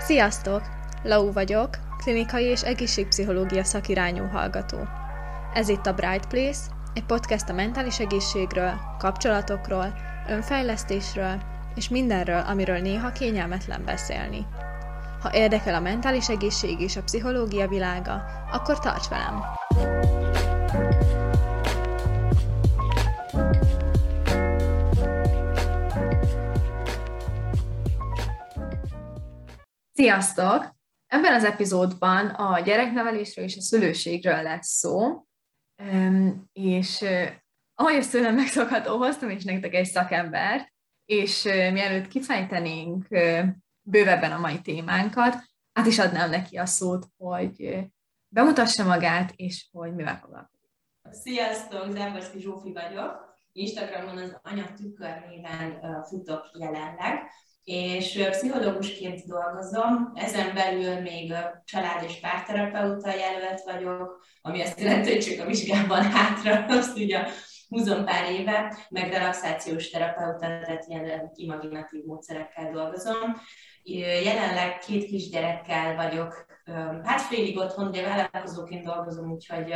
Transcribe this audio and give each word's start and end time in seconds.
Sziasztok! 0.00 0.62
Lau 1.02 1.32
vagyok, 1.32 1.68
klinikai 1.98 2.44
és 2.44 2.62
egészségpszichológia 2.62 3.64
szakirányú 3.64 4.26
hallgató. 4.26 4.78
Ez 5.54 5.68
itt 5.68 5.86
a 5.86 5.92
Bright 5.92 6.26
Place, 6.26 6.58
egy 6.94 7.04
podcast 7.04 7.48
a 7.48 7.52
mentális 7.52 7.98
egészségről, 7.98 8.72
kapcsolatokról, 8.98 9.94
önfejlesztésről 10.28 11.40
és 11.74 11.88
mindenről, 11.88 12.42
amiről 12.46 12.78
néha 12.78 13.12
kényelmetlen 13.12 13.84
beszélni. 13.84 14.46
Ha 15.22 15.30
érdekel 15.32 15.74
a 15.74 15.80
mentális 15.80 16.28
egészség 16.28 16.80
és 16.80 16.96
a 16.96 17.02
pszichológia 17.02 17.68
világa, 17.68 18.24
akkor 18.52 18.78
tarts 18.78 19.08
velem! 19.08 19.42
Sziasztok! 30.00 30.76
Ebben 31.06 31.34
az 31.34 31.44
epizódban 31.44 32.26
a 32.26 32.60
gyereknevelésről 32.60 33.44
és 33.44 33.56
a 33.56 33.60
szülőségről 33.60 34.42
lesz 34.42 34.68
szó, 34.68 35.24
és 36.52 37.04
ahogy 37.74 37.94
ezt 37.94 38.10
tőlem 38.10 38.34
megszokható, 38.34 38.96
hoztam 38.96 39.30
is 39.30 39.44
nektek 39.44 39.74
egy 39.74 39.86
szakembert, 39.86 40.72
és 41.04 41.42
mielőtt 41.42 42.08
kifejtenénk 42.08 43.08
bővebben 43.82 44.32
a 44.32 44.38
mai 44.38 44.60
témánkat, 44.60 45.34
át 45.72 45.86
is 45.86 45.98
adnám 45.98 46.30
neki 46.30 46.56
a 46.56 46.66
szót, 46.66 47.06
hogy 47.16 47.86
bemutassa 48.28 48.84
magát, 48.84 49.32
és 49.36 49.68
hogy 49.72 49.94
mivel 49.94 50.18
foglalkozik. 50.18 50.70
Sziasztok, 51.10 51.90
Záborszki 51.90 52.40
Zsófi 52.40 52.72
vagyok. 52.72 53.38
Instagramon 53.52 54.18
az 54.18 54.38
Anya 54.42 54.72
Tükör 54.76 55.24
néven 55.28 56.02
futok 56.02 56.50
jelenleg 56.58 57.30
és 57.64 58.26
pszichológusként 58.30 59.26
dolgozom, 59.26 60.12
ezen 60.14 60.54
belül 60.54 61.00
még 61.00 61.34
család- 61.64 62.08
és 62.08 62.20
párterapeuta 62.20 63.14
jelölt 63.14 63.60
vagyok, 63.64 64.24
ami 64.42 64.62
azt 64.62 64.80
jelenti, 64.80 65.10
hogy 65.10 65.24
csak 65.24 65.40
a 65.40 65.48
vizsgában 65.48 66.02
hátra, 66.16 66.64
azt 66.66 66.96
ugye 66.96 67.26
húzom 67.68 68.04
pár 68.04 68.30
éve, 68.30 68.86
meg 68.88 69.12
relaxációs 69.12 69.90
terapeuta, 69.90 70.38
tehát 70.38 70.84
ilyen 70.86 71.30
imaginatív 71.34 72.04
módszerekkel 72.04 72.70
dolgozom. 72.72 73.40
Jelenleg 73.82 74.78
két 74.78 75.04
kisgyerekkel 75.04 75.94
vagyok, 75.94 76.46
hát 77.04 77.20
félig 77.20 77.58
otthon, 77.58 77.88
ugye 77.88 78.02
vállalkozóként 78.02 78.84
dolgozom, 78.84 79.30
úgyhogy, 79.30 79.74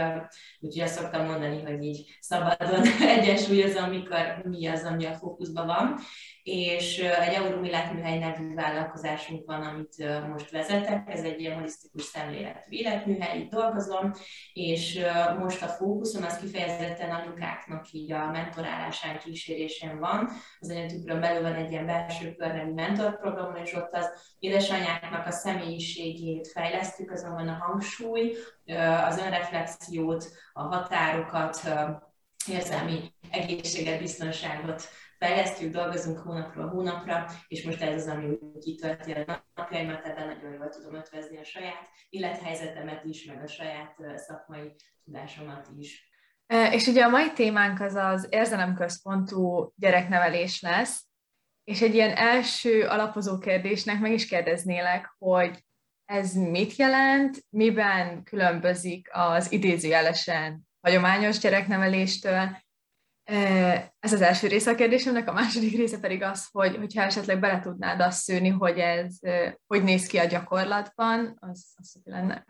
úgyhogy 0.61 0.83
azt 0.83 0.95
szoktam 0.95 1.27
mondani, 1.27 1.63
hogy 1.63 1.85
így 1.85 2.17
szabadon 2.21 2.83
egyensúlyozom, 3.19 3.89
mikor 3.89 4.43
mi 4.45 4.67
az, 4.67 4.85
ami 4.85 5.05
a 5.05 5.13
fókuszban 5.13 5.67
van. 5.67 5.99
És 6.43 6.99
egy 6.99 7.33
Euromilát 7.33 7.93
nevű 8.03 8.55
vállalkozásunk 8.55 9.47
van, 9.47 9.63
amit 9.63 10.27
most 10.29 10.51
vezetek, 10.51 11.09
ez 11.11 11.23
egy 11.23 11.41
ilyen 11.41 11.55
holisztikus 11.55 12.03
szemléletű 12.03 12.71
életműhely, 12.71 13.39
itt 13.39 13.51
dolgozom, 13.51 14.13
és 14.53 15.01
most 15.39 15.63
a 15.63 15.67
fókuszom 15.67 16.25
az 16.25 16.39
kifejezetten 16.39 17.11
anyukáknak 17.11 17.93
így 17.93 18.13
a 18.13 18.31
mentorálásán 18.31 19.19
kísérésén 19.19 19.99
van. 19.99 20.29
Az 20.61 20.71
anyatükről 20.71 21.21
belül 21.21 21.43
van 21.43 21.55
egy 21.55 21.71
ilyen 21.71 21.87
belső 21.87 22.35
körnevű 22.35 22.73
mentorprogram, 22.73 23.55
és 23.55 23.75
ott 23.75 23.94
az 23.95 24.35
édesanyáknak 24.39 25.27
a 25.27 25.31
személyiségét 25.31 26.49
fejlesztjük, 26.49 27.11
azonban 27.11 27.49
a 27.49 27.65
hangsúly, 27.67 28.37
az 29.05 29.19
önreflexiót, 29.19 30.29
a 30.53 30.63
határokat, 30.63 31.61
érzelmi 32.47 33.13
egészséget, 33.31 33.99
biztonságot 33.99 34.83
fejlesztjük, 35.19 35.73
dolgozunk 35.73 36.19
hónapról 36.19 36.69
hónapra, 36.69 37.27
és 37.49 37.65
most 37.65 37.83
ez 37.83 38.03
az, 38.03 38.09
ami 38.09 38.27
úgy 38.27 38.65
kitölti 38.65 39.13
a 39.13 39.45
napjaimat, 39.55 40.07
ebben 40.07 40.27
nagyon 40.27 40.53
jól 40.53 40.69
tudom 40.69 40.95
ötvezni 40.95 41.39
a 41.39 41.45
saját 41.45 41.89
élethelyzetemet 42.09 43.05
is, 43.05 43.25
meg 43.25 43.43
a 43.43 43.47
saját 43.47 43.97
szakmai 44.17 44.75
tudásomat 45.05 45.69
is. 45.79 46.13
És 46.71 46.87
ugye 46.87 47.05
a 47.05 47.09
mai 47.09 47.33
témánk 47.33 47.81
az 47.81 47.95
az 47.95 48.27
érzelemközpontú 48.31 49.73
gyereknevelés 49.77 50.61
lesz, 50.61 51.05
és 51.65 51.83
egy 51.83 51.95
ilyen 51.95 52.17
első 52.17 52.87
alapozó 52.87 53.39
kérdésnek 53.39 54.01
meg 54.01 54.13
is 54.13 54.27
kérdeznélek, 54.27 55.15
hogy 55.19 55.65
ez 56.05 56.35
mit 56.35 56.77
jelent, 56.77 57.45
miben 57.49 58.23
különbözik 58.23 59.09
az 59.13 59.53
idézőjelesen 59.53 60.69
hagyományos 60.81 61.39
gyerekneveléstől, 61.39 62.63
ez 63.99 64.13
az 64.13 64.21
első 64.21 64.47
része 64.47 64.71
a 64.71 64.75
kérdésemnek, 64.75 65.29
a 65.29 65.33
második 65.33 65.77
része 65.77 66.01
pedig 66.01 66.23
az, 66.23 66.49
hogy 66.51 66.77
hogyha 66.77 67.03
esetleg 67.03 67.41
bele 67.41 67.61
tudnád 67.61 68.01
azt 68.01 68.23
szűni, 68.23 68.49
hogy 68.49 68.79
ez 68.79 69.19
hogy 69.67 69.83
néz 69.83 70.07
ki 70.07 70.19
a 70.19 70.25
gyakorlatban, 70.25 71.37
az, 71.41 71.75
az 71.77 72.01
lenne. 72.05 72.47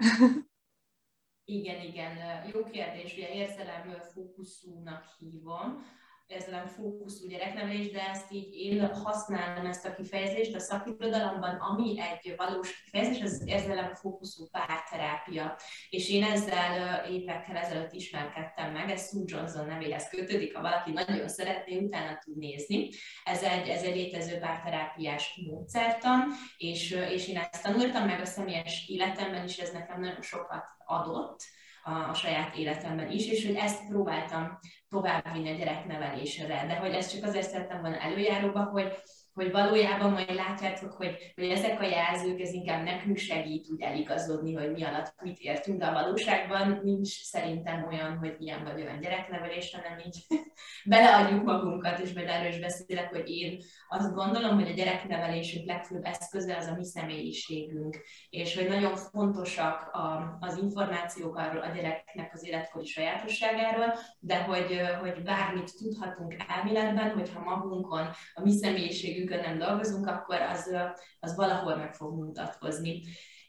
Igen, 1.47 1.81
igen, 1.81 2.17
jó 2.53 2.65
kérdés, 2.65 3.13
ugye 3.13 3.29
érzelem 3.35 3.97
fókuszúnak 4.15 5.05
hívom 5.19 5.87
érzelem 6.27 6.67
fókuszú 6.67 7.29
gyereknevelés, 7.29 7.91
de 7.91 8.09
ezt 8.09 8.33
így 8.33 8.55
én 8.55 8.87
használom 8.87 9.67
ezt 9.67 9.87
a 9.87 9.95
kifejezést 9.95 10.55
a 10.55 10.59
szakirodalomban, 10.59 11.55
ami 11.55 12.01
egy 12.01 12.35
valós 12.37 12.83
kifejezés, 12.83 13.23
az 13.23 13.43
érzelem 13.47 13.95
fókuszú 13.95 14.49
párterápia. 14.51 15.57
És 15.91 16.11
én 16.11 16.25
ezzel 16.25 17.05
évekkel 17.11 17.57
ezelőtt 17.57 17.93
ismerkedtem 17.93 18.73
meg, 18.73 18.91
ez 18.91 19.09
Sue 19.09 19.23
Johnson 19.27 19.67
nevéhez 19.67 20.09
kötődik, 20.09 20.57
ha 20.57 20.63
valaki 20.63 20.93
nagyon 20.93 21.29
szeretné, 21.29 21.79
utána 21.79 22.19
tud 22.25 22.37
nézni. 22.37 22.89
Ez 23.25 23.43
egy, 23.43 23.69
ez 23.69 23.83
egy 23.83 23.97
létező 23.97 24.39
párterápiás 24.39 25.41
módszertan, 25.47 26.33
és, 26.57 26.91
és 26.91 27.29
én 27.29 27.37
ezt 27.37 27.63
tanultam 27.63 28.07
meg 28.07 28.21
a 28.21 28.25
személyes 28.25 28.89
életemben 28.89 29.45
is, 29.45 29.59
ez 29.59 29.73
nekem 29.73 30.01
nagyon 30.01 30.23
sokat 30.23 30.65
adott 30.84 31.43
a, 31.84 32.09
a 32.09 32.15
saját 32.15 32.57
életemben 32.57 33.11
is, 33.11 33.27
és 33.27 33.47
hogy 33.47 33.55
ezt 33.55 33.89
próbáltam 33.89 34.59
továbbvinni 34.94 35.50
a 35.50 35.56
gyereknevelésre. 35.56 36.66
De 36.66 36.77
hogy 36.77 36.93
ezt 36.93 37.12
csak 37.15 37.25
azért 37.25 37.50
szerettem 37.50 37.81
volna 37.81 37.97
előjáróba, 37.97 38.62
hogy 38.62 38.93
hogy 39.34 39.50
valójában 39.50 40.11
majd 40.11 40.34
látjátok, 40.34 40.93
hogy, 40.93 41.33
hogy 41.34 41.49
ezek 41.49 41.81
a 41.81 41.87
jelzők, 41.87 42.41
ez 42.41 42.53
inkább 42.53 42.84
nekünk 42.84 43.17
segít 43.17 43.69
úgy 43.71 43.81
eligazodni, 43.81 44.55
hogy 44.55 44.72
mi 44.72 44.83
alatt 44.83 45.15
mit 45.22 45.39
értünk, 45.39 45.78
de 45.78 45.87
a 45.87 45.93
valóságban 45.93 46.81
nincs 46.83 47.09
szerintem 47.09 47.87
olyan, 47.87 48.17
hogy 48.17 48.37
ilyen 48.39 48.65
vagy 48.65 48.81
olyan 48.81 49.00
gyereknevelés, 49.00 49.75
hanem 49.75 49.99
így 49.99 50.27
beleadjuk 50.84 51.45
magunkat, 51.45 51.99
és 51.99 52.12
majd 52.12 52.28
erről 52.28 52.49
is 52.49 52.59
beszélek, 52.59 53.09
hogy 53.09 53.28
én 53.28 53.59
azt 53.89 54.15
gondolom, 54.15 54.55
hogy 54.55 54.71
a 54.71 54.75
gyereknevelésünk 54.75 55.66
legfőbb 55.66 56.05
eszköze 56.05 56.56
az 56.56 56.66
a 56.66 56.75
mi 56.75 56.84
személyiségünk, 56.84 57.97
és 58.28 58.56
hogy 58.56 58.69
nagyon 58.69 58.97
fontosak 58.97 59.91
a, 59.93 60.37
az 60.41 60.56
információk 60.56 61.37
arról 61.37 61.62
a 61.62 61.75
gyereknek 61.75 62.31
az 62.34 62.47
életkori 62.47 62.87
sajátosságáról, 62.87 63.99
de 64.19 64.43
hogy, 64.43 64.81
hogy 65.01 65.22
bármit 65.22 65.77
tudhatunk 65.78 66.37
elméletben, 66.49 67.11
hogyha 67.11 67.41
magunkon 67.41 68.09
a 68.34 68.41
mi 68.43 68.53
személyiségünk 68.53 69.24
nem 69.31 69.59
dolgozunk, 69.59 70.07
akkor 70.07 70.41
az, 70.41 70.77
az 71.21 71.37
valahol 71.37 71.77
meg 71.77 71.95
fog 71.95 72.15
mutatkozni. 72.15 73.03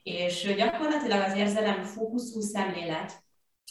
És 0.03 0.53
gyakorlatilag 0.55 1.21
az 1.21 1.35
érzelem 1.35 1.83
fókuszú 1.83 2.39
szemlélet, 2.39 3.23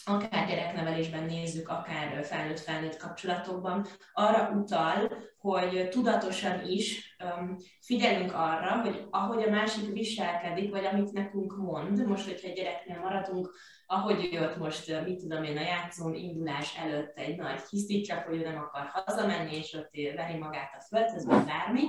akár 0.03 0.47
gyereknevelésben 0.47 1.23
nézzük, 1.23 1.69
akár 1.69 2.25
felnőtt-felnőtt 2.25 2.97
kapcsolatokban, 2.97 3.85
arra 4.13 4.49
utal, 4.49 5.11
hogy 5.37 5.89
tudatosan 5.89 6.65
is 6.65 7.15
um, 7.23 7.55
figyelünk 7.81 8.33
arra, 8.33 8.81
hogy 8.81 9.07
ahogy 9.09 9.43
a 9.43 9.49
másik 9.49 9.91
viselkedik, 9.91 10.71
vagy 10.71 10.85
amit 10.85 11.11
nekünk 11.11 11.57
mond, 11.57 12.07
most, 12.07 12.25
hogyha 12.25 12.47
egy 12.47 12.55
gyereknél 12.55 12.99
maradunk, 12.99 13.53
ahogy 13.85 14.29
ő 14.33 14.41
ott 14.41 14.57
most, 14.57 15.03
mit 15.05 15.19
tudom 15.19 15.43
én, 15.43 15.57
a 15.57 15.61
játszón 15.61 16.13
indulás 16.13 16.77
előtt 16.77 17.17
egy 17.17 17.37
nagy 17.37 17.61
hisztit 17.69 18.05
csak, 18.05 18.23
hogy 18.23 18.37
ő 18.37 18.43
nem 18.43 18.57
akar 18.57 18.85
hazamenni, 18.93 19.55
és 19.55 19.73
ott 19.73 19.89
veri 20.15 20.37
magát 20.37 20.75
a 20.77 20.81
földhez, 20.81 21.25
vagy 21.25 21.45
bármi. 21.45 21.83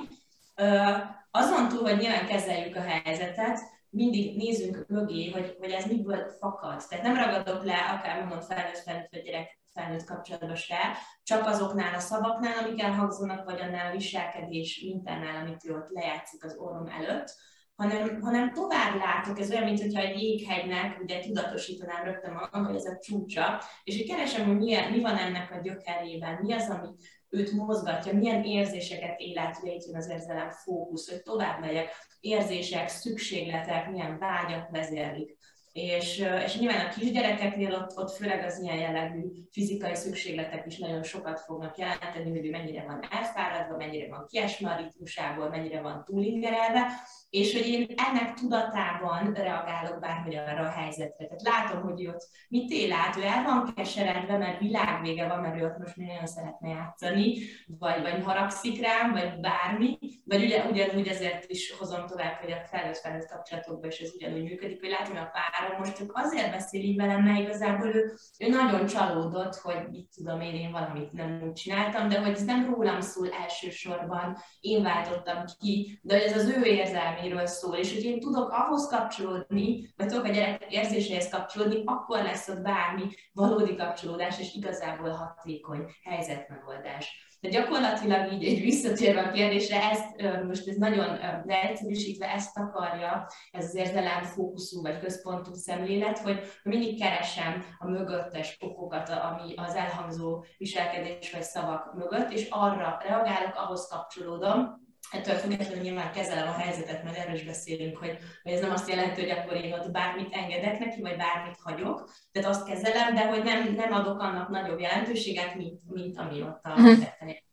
Azon 1.30 1.68
túl, 1.68 1.82
hogy 1.82 1.98
nyilván 1.98 2.26
kezeljük 2.26 2.76
a 2.76 2.80
helyzetet, 2.80 3.58
mindig 3.90 4.36
nézzünk 4.36 4.84
mögé, 4.88 5.30
hogy, 5.30 5.56
hogy 5.58 5.70
ez 5.70 5.86
miből 5.86 6.28
fakad. 6.38 6.82
Tehát 6.88 7.04
nem 7.04 7.16
ragadok 7.16 7.64
le, 7.64 7.74
akár 7.74 8.20
mondom 8.20 8.40
felnőtt, 8.40 8.78
felnőtt 8.78 9.10
vagy 9.10 9.22
gyerek 9.22 9.58
felnőtt 9.72 10.04
kapcsolatban 10.04 10.54
se, 10.54 10.96
csak 11.22 11.46
azoknál 11.46 11.94
a 11.94 11.98
szavaknál, 11.98 12.64
amik 12.64 12.82
elhangzanak, 12.82 13.44
vagy 13.44 13.60
annál 13.60 13.90
a 13.90 13.96
viselkedés 13.96 14.80
mintánál, 14.84 15.44
amit 15.44 15.64
ő 15.64 15.74
ott 15.74 15.90
lejátszik 15.90 16.44
az 16.44 16.56
orrom 16.58 16.86
előtt, 16.86 17.34
hanem, 17.76 18.20
hanem 18.20 18.52
tovább 18.52 18.96
látok, 18.96 19.38
ez 19.38 19.50
olyan, 19.50 19.64
mint 19.64 19.80
hogyha 19.80 20.00
egy 20.00 20.22
jéghegynek 20.22 21.00
ugye 21.02 21.18
tudatosítanám 21.18 22.04
rögtön 22.04 22.32
magam, 22.32 22.64
hogy 22.64 22.74
ez 22.74 22.84
a 22.84 22.98
csúcsa, 22.98 23.60
és 23.84 23.96
hogy 23.96 24.06
keresem, 24.06 24.46
hogy 24.46 24.56
milyen, 24.56 24.90
mi 24.90 25.00
van 25.00 25.16
ennek 25.16 25.50
a 25.50 25.60
gyökerében, 25.60 26.38
mi 26.42 26.52
az, 26.52 26.70
ami 26.70 26.88
őt 27.28 27.52
mozgatja, 27.52 28.14
milyen 28.14 28.44
érzéseket 28.44 29.20
élet 29.20 29.58
létjön 29.62 29.96
az 29.96 30.08
érzelem 30.08 30.50
fókusz, 30.50 31.10
hogy 31.10 31.22
tovább 31.22 31.60
megyek, 31.60 31.90
érzések, 32.20 32.88
szükségletek, 32.88 33.90
milyen 33.90 34.18
vágyak 34.18 34.70
vezérlik. 34.70 35.38
És, 35.76 36.24
és 36.44 36.58
nyilván 36.58 36.86
a 36.86 36.88
kisgyerekeknél 36.88 37.74
ott, 37.74 37.98
ott 37.98 38.10
főleg 38.10 38.44
az 38.44 38.60
ilyen 38.62 38.76
jellegű 38.76 39.22
fizikai 39.50 39.94
szükségletek 39.94 40.66
is 40.66 40.78
nagyon 40.78 41.02
sokat 41.02 41.40
fognak 41.40 41.78
jelenteni, 41.78 42.30
hogy 42.30 42.50
mennyire 42.50 42.84
van 42.84 43.00
elfáradva, 43.10 43.76
mennyire 43.76 44.08
van 44.08 44.26
kiesve 44.26 44.70
a 44.70 44.76
ritmusából, 44.76 45.48
mennyire 45.48 45.80
van 45.80 46.04
túlingerelve, 46.04 46.86
és 47.30 47.52
hogy 47.52 47.66
én 47.66 47.86
ennek 47.96 48.34
tudatában 48.34 49.32
reagálok 49.32 50.00
bárhogy 50.00 50.34
arra 50.34 50.62
a 50.62 50.70
helyzetre. 50.70 51.26
Tehát 51.26 51.42
látom, 51.42 51.82
hogy 51.82 52.06
ott 52.06 52.28
mit 52.48 52.70
él 52.70 52.92
át, 52.92 53.16
ő 53.16 53.22
el 53.22 53.42
van 53.42 53.72
keseredve, 53.74 54.36
mert 54.36 54.60
világvége 54.60 55.28
van, 55.28 55.40
mert 55.40 55.60
ő 55.60 55.64
ott 55.64 55.78
most 55.78 55.96
még 55.96 56.06
nagyon 56.06 56.26
szeretne 56.26 56.68
játszani, 56.68 57.38
vagy, 57.66 58.02
vagy 58.02 58.22
haragszik 58.24 58.80
rám, 58.80 59.12
vagy 59.12 59.40
bármi, 59.40 59.98
vagy 60.24 60.44
ugye, 60.44 60.64
ugyanúgy 60.64 61.08
ezért 61.08 61.44
is 61.50 61.72
hozom 61.78 62.06
tovább, 62.06 62.40
hogy 62.40 62.52
a 62.52 62.66
felnőtt-felnőtt 62.70 63.28
kapcsolatokban 63.28 63.90
is 63.90 63.98
ez 63.98 64.14
ugyanúgy 64.14 64.42
működik, 64.42 64.80
hogy 64.80 64.90
látom, 64.90 65.16
hogy 65.16 65.26
a 65.26 65.30
párom 65.66 65.78
most 65.78 65.96
csak 65.96 66.10
azért 66.14 66.50
beszél 66.50 66.80
így 66.80 66.96
velem, 66.96 67.22
mert 67.22 67.40
igazából 67.40 67.86
ő, 67.86 68.14
ő 68.38 68.48
nagyon 68.48 68.86
csalódott, 68.86 69.54
hogy 69.54 69.88
mit 69.90 70.08
tudom 70.16 70.40
én, 70.40 70.54
én 70.54 70.70
valamit 70.70 71.12
nem 71.12 71.42
úgy 71.46 71.52
csináltam, 71.52 72.08
de 72.08 72.20
hogy 72.20 72.30
ez 72.30 72.44
nem 72.44 72.74
rólam 72.74 73.00
szól 73.00 73.28
elsősorban, 73.30 74.36
én 74.60 74.82
váltottam 74.82 75.44
ki, 75.58 75.98
de 76.02 76.14
hogy 76.14 76.22
ez 76.22 76.36
az 76.36 76.48
ő 76.48 76.62
érzelmi 76.64 77.26
valamiről 77.26 77.46
szól, 77.46 77.76
és 77.76 77.94
hogy 77.94 78.04
én 78.04 78.20
tudok 78.20 78.50
ahhoz 78.50 78.88
kapcsolódni, 78.88 79.92
vagy 79.96 80.06
tudok 80.06 80.24
a 80.24 80.28
gyerek 80.28 80.66
érzéséhez 80.68 81.28
kapcsolódni, 81.28 81.82
akkor 81.84 82.22
lesz 82.22 82.48
ott 82.48 82.60
bármi 82.60 83.04
valódi 83.32 83.76
kapcsolódás, 83.76 84.40
és 84.40 84.54
igazából 84.54 85.10
hatékony 85.10 85.84
helyzetmegoldás. 86.02 87.35
De 87.46 87.52
gyakorlatilag 87.52 88.32
így 88.32 88.44
egy 88.44 88.60
visszatérve 88.60 89.20
a 89.20 89.30
kérdésre, 89.30 89.90
ezt 89.90 90.22
most 90.46 90.68
ez 90.68 90.76
nagyon 90.76 91.18
leegyszerűsítve 91.44 92.32
ezt 92.32 92.58
akarja, 92.58 93.26
ez 93.50 93.64
az 93.64 93.74
érzelem 93.74 94.22
fókuszú 94.22 94.82
vagy 94.82 95.00
központú 95.00 95.54
szemlélet, 95.54 96.18
hogy 96.18 96.40
mindig 96.62 97.00
keresem 97.00 97.64
a 97.78 97.88
mögöttes 97.88 98.56
okokat, 98.60 99.08
ami 99.08 99.54
az 99.56 99.74
elhangzó 99.74 100.44
viselkedés 100.58 101.32
vagy 101.32 101.42
szavak 101.42 101.94
mögött, 101.94 102.30
és 102.32 102.48
arra 102.50 102.98
reagálok, 103.06 103.54
ahhoz 103.54 103.88
kapcsolódom, 103.88 104.85
ettől 105.10 105.34
függetlenül 105.34 105.82
nyilván 105.82 106.12
kezelem 106.12 106.48
a 106.48 106.52
helyzetet, 106.52 107.04
mert 107.04 107.16
erről 107.16 107.34
is 107.34 107.44
beszélünk, 107.44 107.96
hogy, 107.96 108.18
hogy 108.42 108.52
ez 108.52 108.60
nem 108.60 108.70
azt 108.70 108.88
jelenti, 108.88 109.20
hogy 109.20 109.30
akkor 109.30 109.56
én 109.56 109.72
ott 109.72 109.90
bármit 109.90 110.34
engedek 110.34 110.78
neki, 110.78 111.00
vagy 111.00 111.16
bármit 111.16 111.58
hagyok, 111.62 112.10
tehát 112.32 112.48
azt 112.48 112.66
kezelem, 112.66 113.14
de 113.14 113.26
hogy 113.26 113.42
nem, 113.42 113.74
nem 113.74 113.92
adok 113.92 114.20
annak 114.20 114.48
nagyobb 114.48 114.78
jelentőséget, 114.78 115.54
mint, 115.54 115.80
mint 115.88 116.18
ami 116.18 116.42
ott 116.42 116.64
a 116.64 116.80
mhm. 116.80 117.00
tetteni 117.00 117.44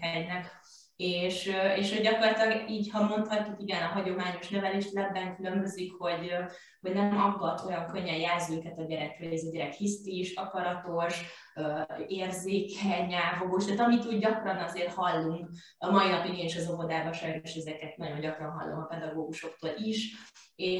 hegynek. 0.00 0.60
És, 0.96 1.50
és 1.76 1.92
hogy 1.92 2.02
gyakorlatilag 2.02 2.70
így, 2.70 2.90
ha 2.90 3.02
mondhatjuk, 3.02 3.60
igen, 3.60 3.82
a 3.82 3.86
hagyományos 3.86 4.48
nevelés 4.48 4.92
lebben 4.92 5.36
különbözik, 5.36 5.92
hogy, 5.98 6.30
hogy 6.80 6.92
nem 6.92 7.18
aggat 7.18 7.64
olyan 7.66 7.86
könnyen 7.86 8.16
jelzőket 8.16 8.78
a 8.78 8.84
gyerekről, 8.84 9.32
ez 9.32 9.44
a 9.44 9.50
gyerek 9.50 9.72
hisztis, 9.72 10.34
akaratos, 10.34 11.22
érzékeny, 12.06 13.06
nyávogós, 13.06 13.64
tehát 13.64 13.80
amit 13.80 14.06
úgy 14.06 14.18
gyakran 14.18 14.56
azért 14.56 14.94
hallunk, 14.94 15.48
a 15.78 15.90
mai 15.90 16.10
napig 16.10 16.38
én 16.38 16.44
is 16.44 16.56
az 16.56 16.70
óvodában 16.70 17.12
sajnos 17.12 17.54
ezeket 17.54 17.96
nagyon 17.96 18.20
gyakran 18.20 18.50
hallom 18.50 18.78
a 18.78 18.86
pedagógusoktól 18.86 19.70
is, 19.76 20.14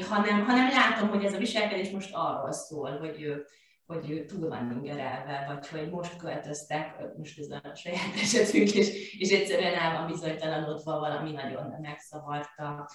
hanem, 0.09 0.45
hanem 0.45 0.69
látom, 0.69 1.09
hogy 1.09 1.25
ez 1.25 1.33
a 1.33 1.37
viselkedés 1.37 1.89
most 1.89 2.13
arról 2.13 2.51
szól, 2.51 2.97
hogy 2.97 3.45
hogy 3.87 4.09
ő 4.09 4.25
túl 4.25 4.49
van 4.49 4.71
ingerelve, 4.71 5.45
vagy 5.47 5.67
hogy 5.67 5.89
most 5.89 6.17
költöztek, 6.17 6.95
most 7.17 7.39
ez 7.39 7.49
a 7.49 7.75
saját 7.75 8.15
esetünk, 8.23 8.73
és, 8.73 9.17
és 9.19 9.29
egyszerűen 9.29 9.73
el 9.73 9.93
van 9.97 10.07
bizonytalanodva, 10.07 10.99
valami 10.99 11.31
nagyon 11.31 11.73
megszavarta, 11.81 12.89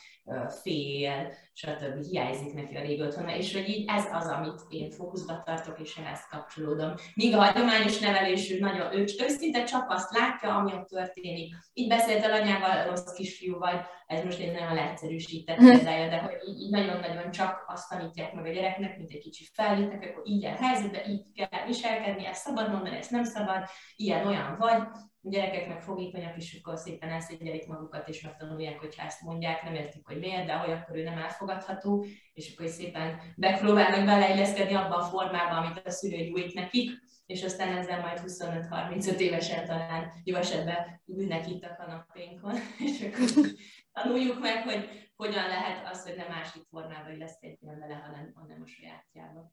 fél, 0.62 1.32
stb. 1.52 2.04
hiányzik 2.10 2.54
neki 2.54 2.76
a 2.76 2.80
régi 2.80 3.02
otthona, 3.02 3.36
és 3.36 3.52
hogy 3.52 3.68
így 3.68 3.84
ez 3.88 4.04
az, 4.12 4.26
amit 4.26 4.60
én 4.68 4.90
fókuszba 4.90 5.42
tartok, 5.44 5.80
és 5.80 5.96
ehhez 5.96 6.26
kapcsolódom. 6.30 6.94
Míg 7.14 7.34
a 7.34 7.42
hagyományos 7.42 7.98
nevelésű 7.98 8.58
nagyon 8.58 8.96
ő, 8.96 9.06
szinte 9.06 9.64
csak 9.64 9.90
azt 9.90 10.18
látja, 10.18 10.54
ami 10.54 10.72
ott 10.72 10.88
történik. 10.88 11.54
Így 11.72 11.88
beszélt 11.88 12.24
el 12.24 12.40
anyával, 12.40 12.84
rossz 12.84 13.12
kisfiú 13.16 13.58
vagy, 13.58 13.80
ez 14.06 14.24
most 14.24 14.40
egy 14.40 14.52
nagyon 14.52 14.74
leegyszerűsített 14.74 15.56
példája, 15.56 16.08
de 16.08 16.18
hogy 16.18 16.34
így, 16.58 16.70
nagyon-nagyon 16.70 17.30
csak 17.30 17.64
azt 17.66 17.88
tanítják 17.88 18.32
meg 18.32 18.46
a 18.46 18.52
gyereknek, 18.52 18.96
mint 18.96 19.10
egy 19.10 19.22
kicsit 19.22 19.48
felnőttek, 19.52 20.10
akkor 20.10 20.22
így 20.26 20.44
helyzetben, 20.80 21.10
így 21.10 21.32
kell 21.34 21.66
viselkedni, 21.66 22.26
ezt 22.26 22.42
szabad 22.42 22.70
mondani, 22.70 22.96
ezt 22.96 23.10
nem 23.10 23.24
szabad, 23.24 23.64
ilyen 23.96 24.26
olyan 24.26 24.56
vagy, 24.58 24.82
a 25.22 25.28
gyerekeknek 25.28 25.80
fogékonyak, 25.80 26.36
és 26.36 26.60
akkor 26.62 26.78
szépen 26.78 27.08
elszégyelik 27.08 27.66
magukat, 27.66 28.08
és 28.08 28.22
megtanulják, 28.22 28.78
hogy 28.78 28.96
ha 28.96 29.04
ezt 29.04 29.22
mondják, 29.22 29.62
nem 29.62 29.74
értik, 29.74 30.06
hogy 30.06 30.18
miért, 30.18 30.46
de 30.46 30.52
hogy 30.52 30.70
akkor 30.70 30.96
ő 30.96 31.02
nem 31.02 31.18
elfogadható, 31.18 32.06
és 32.32 32.54
akkor 32.54 32.68
szépen 32.68 33.20
megpróbálnak 33.36 34.04
beleilleszkedni 34.04 34.74
abba 34.74 34.96
a 34.96 35.04
formába, 35.04 35.56
amit 35.56 35.86
a 35.86 35.90
szülő 35.90 36.24
nyújt 36.24 36.54
nekik, 36.54 36.90
és 37.26 37.42
aztán 37.42 37.76
ezzel 37.76 38.00
majd 38.00 38.20
25-35 38.26 39.18
évesen 39.18 39.66
talán 39.66 40.12
jó 40.24 40.36
esetben 40.36 41.02
ülnek 41.06 41.48
itt 41.48 41.64
a 41.64 41.76
kanapénkon, 41.76 42.54
és 42.86 43.00
akkor 43.00 43.46
tanuljuk 43.92 44.40
meg, 44.40 44.62
hogy 44.62 45.10
hogyan 45.16 45.48
lehet 45.48 45.88
az, 45.88 46.02
hogy 46.02 46.16
nem 46.16 46.28
másik 46.28 46.62
formában 46.70 47.12
illeszkedjen 47.12 47.78
vele, 47.78 47.94
hanem, 47.94 48.32
hanem 48.34 48.62
a 48.64 48.66
sajátjába. 48.66 49.52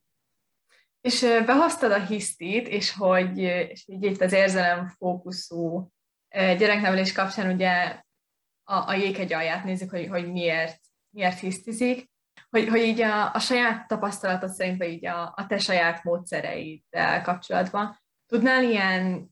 És 1.08 1.44
behoztad 1.46 1.92
a 1.92 2.06
hisztit, 2.06 2.68
és 2.68 2.94
hogy 2.94 3.38
és 3.38 3.88
így 3.88 4.04
itt 4.04 4.22
az 4.22 4.34
érzelem 4.34 4.88
fókuszú 4.88 5.92
gyereknevelés 6.30 7.12
kapcsán 7.12 7.54
ugye 7.54 8.02
a, 8.64 8.90
a 8.90 8.94
jéghegy 8.94 9.34
alját 9.34 9.64
nézzük, 9.64 9.90
hogy, 9.90 10.08
hogy 10.08 10.32
miért, 10.32 10.80
miért 11.10 11.40
hisztizik, 11.40 12.10
hogy, 12.50 12.68
hogy 12.68 12.82
így 12.82 13.02
a, 13.02 13.34
a 13.34 13.40
saját 13.40 13.88
tapasztalatod 13.88 14.50
szerint, 14.50 14.78
vagy 14.78 14.90
így 14.90 15.06
a, 15.06 15.34
a 15.36 15.46
te 15.48 15.58
saját 15.58 16.04
módszereiddel 16.04 17.22
kapcsolatban 17.22 17.98
tudnál 18.26 18.64
ilyen 18.64 19.30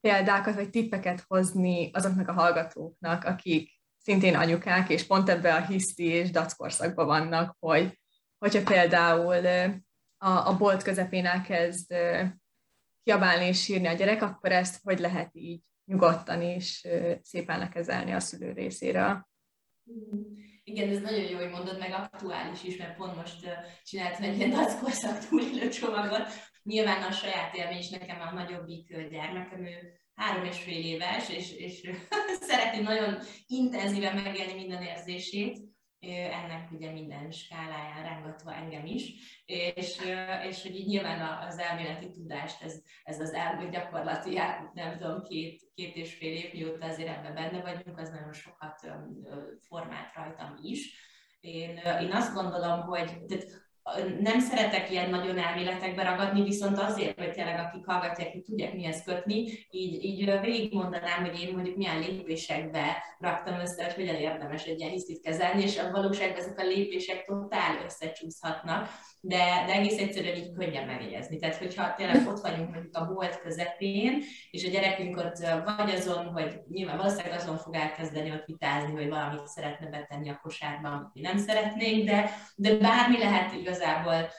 példákat, 0.00 0.54
vagy 0.54 0.70
tippeket 0.70 1.24
hozni 1.28 1.90
azoknak 1.92 2.28
a 2.28 2.32
hallgatóknak, 2.32 3.24
akik 3.24 3.70
szintén 3.98 4.36
anyukák, 4.36 4.88
és 4.88 5.06
pont 5.06 5.28
ebbe 5.28 5.54
a 5.54 5.66
hiszti 5.66 6.04
és 6.04 6.30
dackorszakban 6.30 7.06
vannak, 7.06 7.56
hogy 7.58 7.98
hogyha 8.38 8.62
például 8.62 9.40
a, 10.22 10.48
a 10.48 10.56
bolt 10.56 10.82
közepén 10.82 11.26
elkezd 11.26 11.94
kiabálni 13.02 13.44
és 13.44 13.62
sírni 13.62 13.86
a 13.86 13.92
gyerek, 13.92 14.22
akkor 14.22 14.52
ezt 14.52 14.80
hogy 14.82 14.98
lehet 14.98 15.30
így 15.32 15.60
nyugodtan 15.84 16.42
és 16.42 16.88
szépen 17.22 17.58
lekezelni 17.58 18.12
a 18.12 18.20
szülő 18.20 18.52
részéről. 18.52 19.28
Igen, 20.64 20.88
ez 20.88 21.00
nagyon 21.00 21.30
jó, 21.30 21.36
hogy 21.36 21.50
mondod, 21.50 21.78
meg 21.78 21.92
aktuális 21.92 22.62
is, 22.62 22.76
mert 22.76 22.96
pont 22.96 23.16
most 23.16 23.46
csináltam 23.82 24.22
egy 24.22 24.36
ilyen 24.36 24.50
dackorszak 24.50 25.28
túlélő 25.28 25.68
csomagot. 25.68 26.28
Nyilván 26.62 27.02
a 27.02 27.12
saját 27.12 27.54
élmény 27.54 27.78
is 27.78 27.88
nekem 27.88 28.20
a 28.20 28.32
nagyobbik 28.32 29.08
gyermekem, 29.10 29.66
ő 29.66 30.00
három 30.14 30.44
és 30.44 30.58
fél 30.58 30.84
éves, 30.84 31.28
és, 31.28 31.52
és 31.52 31.90
szeretném 32.48 32.82
nagyon 32.82 33.18
intenzíven 33.46 34.14
megélni 34.14 34.54
minden 34.54 34.82
érzését, 34.82 35.58
ennek 36.08 36.70
ugye 36.70 36.92
minden 36.92 37.30
skáláján 37.30 38.02
rángatva 38.02 38.54
engem 38.54 38.86
is, 38.86 39.12
és, 39.44 40.00
és 40.48 40.62
hogy 40.62 40.74
így 40.74 40.86
nyilván 40.86 41.46
az 41.46 41.58
elméleti 41.58 42.10
tudást, 42.10 42.62
ez, 42.62 42.82
ez 43.04 43.20
az 43.20 43.32
elmúlt 43.32 43.70
gyakorlati, 43.70 44.40
nem 44.74 44.98
tudom, 44.98 45.22
két, 45.22 45.62
két 45.74 45.96
és 45.96 46.14
fél 46.14 46.32
év, 46.32 46.52
mióta 46.52 46.86
azért 46.86 47.08
ebben 47.08 47.34
benne 47.34 47.60
vagyunk, 47.62 47.98
az 47.98 48.10
nagyon 48.10 48.32
sokat 48.32 48.80
formált 49.60 50.14
rajtam 50.14 50.58
is. 50.62 51.08
Én, 51.40 51.76
én 51.76 52.12
azt 52.12 52.34
gondolom, 52.34 52.80
hogy 52.80 53.24
tehát 53.24 53.69
nem 54.20 54.40
szeretek 54.40 54.90
ilyen 54.90 55.10
nagyon 55.10 55.38
elméletekbe 55.38 56.02
ragadni, 56.02 56.42
viszont 56.42 56.78
azért, 56.78 57.18
hogy 57.18 57.32
tényleg 57.32 57.58
akik 57.58 57.86
hallgatják, 57.86 58.32
hogy 58.32 58.42
tudják 58.42 58.74
mihez 58.74 59.02
kötni, 59.04 59.44
így, 59.70 60.04
így 60.04 60.40
végigmondanám, 60.40 61.24
hogy 61.24 61.40
én 61.40 61.54
mondjuk 61.54 61.76
milyen 61.76 61.98
lépésekbe 61.98 62.96
raktam 63.18 63.60
össze, 63.60 63.84
hogy 63.84 63.94
hogyan 63.94 64.14
érdemes 64.14 64.64
egy 64.64 64.78
ilyen 64.78 64.90
hisztit 64.90 65.22
kezelni, 65.22 65.62
és 65.62 65.78
a 65.78 65.90
valóságban 65.90 66.38
ezek 66.38 66.58
a 66.58 66.66
lépések 66.66 67.24
totál 67.24 67.84
összecsúszhatnak 67.84 68.88
de, 69.22 69.64
de 69.66 69.72
egész 69.72 69.98
egyszerűen 69.98 70.36
így 70.36 70.52
könnyen 70.52 70.86
megjegyezni. 70.86 71.38
Tehát, 71.38 71.56
hogyha 71.56 71.94
tényleg 71.94 72.28
ott 72.28 72.40
vagyunk 72.40 72.70
mondjuk 72.70 72.96
a 72.96 73.06
bolt 73.06 73.40
közepén, 73.40 74.22
és 74.50 74.64
a 74.64 74.70
gyerekünk 74.70 75.16
ott 75.16 75.36
vagy 75.76 75.90
azon, 75.90 76.26
hogy 76.26 76.60
nyilván 76.68 76.96
valószínűleg 76.96 77.38
azon 77.38 77.56
fog 77.56 77.74
elkezdeni 77.74 78.30
ott 78.30 78.44
vitázni, 78.44 78.92
hogy 78.92 79.08
valamit 79.08 79.46
szeretne 79.46 79.86
betenni 79.86 80.28
a 80.28 80.40
kosárba, 80.42 80.88
amit 80.88 81.14
mi 81.14 81.20
nem 81.20 81.38
szeretnénk, 81.38 82.04
de, 82.04 82.30
de 82.56 82.74
bármi 82.74 83.18
lehet 83.18 83.52
igazából 83.80 84.30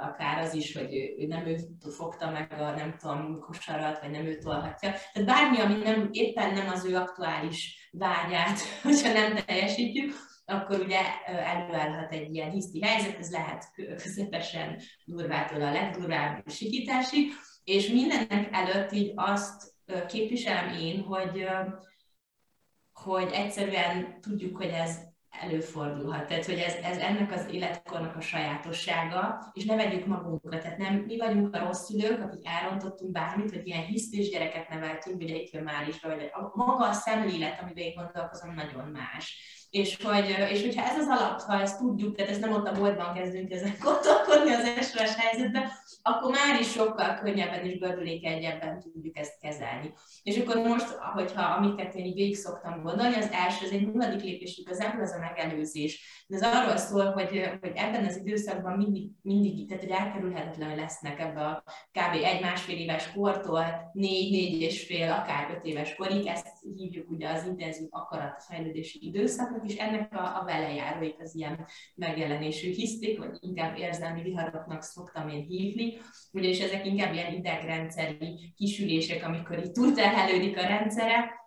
akár 0.00 0.38
az 0.38 0.54
is, 0.54 0.76
hogy 0.76 0.94
ő, 0.94 1.26
nem 1.26 1.46
ő 1.46 1.56
fogta 1.96 2.30
meg 2.30 2.52
a 2.52 2.70
nem 2.70 2.96
tudom 2.96 3.38
kosarat, 3.40 4.00
vagy 4.00 4.10
nem 4.10 4.24
ő 4.24 4.38
tolhatja. 4.38 4.92
Tehát 5.12 5.28
bármi, 5.28 5.60
ami 5.60 5.74
nem, 5.74 6.08
éppen 6.12 6.52
nem 6.52 6.68
az 6.68 6.84
ő 6.84 6.96
aktuális 6.96 7.90
vágyát, 7.92 8.58
hogyha 8.82 9.12
nem 9.12 9.34
teljesítjük, 9.46 10.14
akkor 10.44 10.80
ugye 10.80 11.00
előállhat 11.26 12.12
egy 12.12 12.34
ilyen 12.34 12.50
hiszti 12.50 12.82
helyzet, 12.82 13.18
ez 13.18 13.30
lehet 13.30 13.64
közepesen 13.74 14.80
durvától 15.04 15.62
a 15.62 15.72
legdurvább 15.72 16.48
sikításig, 16.48 17.32
és 17.64 17.88
mindennek 17.88 18.48
előtt 18.52 18.92
így 18.92 19.12
azt 19.14 19.74
képviselem 20.08 20.74
én, 20.74 21.00
hogy, 21.02 21.46
hogy 22.92 23.30
egyszerűen 23.32 24.20
tudjuk, 24.20 24.56
hogy 24.56 24.68
ez 24.68 25.05
előfordulhat. 25.40 26.26
Tehát, 26.26 26.44
hogy 26.44 26.58
ez, 26.58 26.74
ez 26.74 26.96
ennek 26.96 27.32
az 27.32 27.46
életkornak 27.50 28.16
a 28.16 28.20
sajátossága, 28.20 29.50
és 29.52 29.64
ne 29.64 29.76
vegyük 29.76 30.06
magunkra. 30.06 30.58
Tehát 30.58 30.78
nem 30.78 30.94
mi 30.94 31.16
vagyunk 31.16 31.54
a 31.54 31.58
rossz 31.58 31.84
szülők, 31.84 32.22
akik 32.22 32.46
elrontottunk 32.46 33.12
bármit, 33.12 33.50
hogy 33.50 33.66
ilyen 33.66 33.84
hisztés 33.84 34.28
gyereket 34.28 34.68
neveltünk, 34.68 35.22
ugye 35.22 35.34
itt 35.34 35.52
jön 35.52 35.62
már 35.62 35.88
is, 35.88 36.00
vagy 36.00 36.30
maga 36.54 36.88
a 36.88 36.92
szemlélet, 36.92 37.60
amiben 37.60 37.84
én 37.84 37.94
gondolkozom, 37.94 38.54
nagyon 38.54 38.88
más. 38.88 39.54
És, 39.70 39.98
hogy, 40.02 40.36
és 40.50 40.62
hogyha 40.62 40.84
ez 40.84 40.98
az 40.98 41.06
alap, 41.08 41.40
ha 41.40 41.60
ezt 41.60 41.78
tudjuk, 41.78 42.16
tehát 42.16 42.30
ezt 42.30 42.40
nem 42.40 42.52
ott 42.52 42.68
a 42.68 42.78
boltban 42.78 43.14
kezdünk 43.14 43.50
ezen 43.52 43.74
gondolkodni 43.82 44.52
az 44.52 44.64
elsős 44.64 45.14
helyzetben, 45.16 45.70
akkor 46.02 46.30
már 46.30 46.60
is 46.60 46.70
sokkal 46.70 47.18
könnyebben 47.22 47.64
és 47.64 47.78
gördülékenyebben 47.78 48.80
tudjuk 48.80 49.16
ezt 49.18 49.38
kezelni. 49.40 49.92
És 50.22 50.38
akkor 50.38 50.56
most, 50.56 50.88
hogyha 50.88 51.42
amiket 51.42 51.94
én 51.94 52.04
így 52.04 52.14
végig 52.14 52.36
szoktam 52.36 52.82
gondolni, 52.82 53.14
az 53.14 53.28
első, 53.32 53.66
az 53.66 53.72
egy 53.72 53.86
nulladik 53.86 54.22
lépés 54.22 54.56
igazából 54.56 55.02
az 55.02 55.12
a 55.12 55.18
megelőzés. 55.18 56.24
De 56.26 56.36
ez 56.36 56.42
arról 56.42 56.76
szól, 56.76 57.10
hogy, 57.10 57.50
hogy 57.60 57.72
ebben 57.74 58.04
az 58.04 58.16
időszakban 58.16 58.76
mindig, 58.76 59.10
mindig 59.22 59.68
tehát 59.68 59.82
hogy 59.82 59.92
elkerülhetetlen 59.92 60.76
lesznek 60.76 61.20
ebbe 61.20 61.40
a 61.40 61.62
kb. 61.92 62.24
egy-másfél 62.24 62.78
éves 62.78 63.12
kortól 63.12 63.90
négy-négy 63.92 64.60
és 64.60 64.86
fél, 64.86 65.10
akár 65.10 65.50
öt 65.50 65.64
éves 65.64 65.94
korig, 65.94 66.26
ezt 66.26 66.55
hívjuk 66.74 67.10
ugye 67.10 67.28
az 67.28 67.44
intenzív 67.46 67.86
akaratfejlődési 67.90 69.06
időszaknak, 69.06 69.70
és 69.70 69.76
ennek 69.76 70.12
a, 70.12 70.40
a 70.40 70.44
velejáróit 70.44 71.20
az 71.20 71.34
ilyen 71.34 71.66
megjelenésű 71.94 72.70
hisztik, 72.70 73.18
vagy 73.18 73.36
inkább 73.40 73.78
érzelmi 73.78 74.22
viharoknak 74.22 74.82
szoktam 74.82 75.28
én 75.28 75.42
hívni, 75.42 75.98
ugyanis 76.32 76.60
ezek 76.60 76.86
inkább 76.86 77.12
ilyen 77.12 77.32
idegrendszeri 77.32 78.52
kisülések, 78.56 79.24
amikor 79.24 79.58
így 79.58 79.72
túlterhelődik 79.72 80.56
a 80.56 80.66
rendszere, 80.66 81.44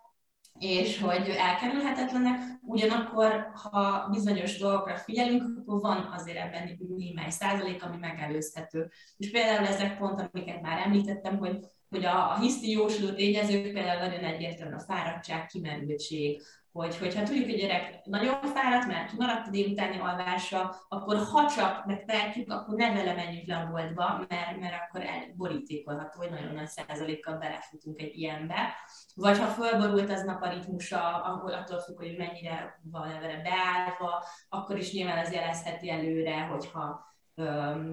és 0.58 1.00
hogy 1.00 1.28
elkerülhetetlenek, 1.28 2.40
ugyanakkor, 2.62 3.50
ha 3.52 4.08
bizonyos 4.10 4.58
dolgokra 4.58 4.96
figyelünk, 4.96 5.58
akkor 5.58 5.80
van 5.80 6.12
azért 6.12 6.38
ebben 6.38 6.78
némely 6.96 7.30
százalék, 7.30 7.84
ami 7.84 7.96
megelőzhető. 7.96 8.90
És 9.16 9.30
például 9.30 9.66
ezek 9.66 9.98
pont, 9.98 10.20
amiket 10.20 10.62
már 10.62 10.78
említettem, 10.86 11.38
hogy 11.38 11.58
hogy 11.90 12.04
a, 12.04 12.30
a 12.30 12.38
hiszti 12.38 12.70
jósló 12.70 13.10
tényezők 13.10 13.72
például 13.72 14.00
nagyon 14.00 14.24
egyértelműen 14.24 14.78
a 14.78 14.82
fáradtság, 14.82 15.46
kimerültség, 15.46 16.42
hogy, 16.72 16.98
hogyha 16.98 17.22
tudjuk, 17.22 17.44
hogy 17.44 17.58
gyerek 17.58 18.04
nagyon 18.04 18.42
fáradt, 18.42 18.86
mert 18.86 19.12
maradt 19.12 19.46
a 19.46 19.50
délutáni 19.50 19.98
alvása, 19.98 20.76
akkor 20.88 21.16
ha 21.16 21.50
csak 21.50 21.86
megtehetjük, 21.86 22.52
akkor 22.52 22.74
ne 22.74 22.92
vele 22.92 23.14
menjünk 23.14 23.46
le 23.46 23.56
a 23.56 23.70
boltba, 23.70 24.26
mert, 24.28 24.60
mert 24.60 24.74
akkor 24.88 25.02
elborítékolható, 25.02 26.18
hogy 26.18 26.30
nagyon 26.30 26.54
nagy 26.54 26.68
százalékkal 26.68 27.36
belefutunk 27.36 28.00
egy 28.00 28.16
ilyenbe. 28.16 28.74
Vagy 29.14 29.38
ha 29.38 29.46
fölborult 29.46 30.10
az 30.10 30.22
nap 30.22 30.42
a 30.42 30.48
ritmusa, 30.48 31.22
ahol 31.22 31.52
attól 31.52 31.78
függ, 31.78 31.96
hogy 31.96 32.16
mennyire 32.16 32.80
van 32.82 33.08
vele 33.08 33.42
beállva, 33.42 34.24
akkor 34.48 34.78
is 34.78 34.92
nyilván 34.92 35.18
az 35.18 35.32
jelezheti 35.32 35.90
előre, 35.90 36.40
hogyha 36.40 37.08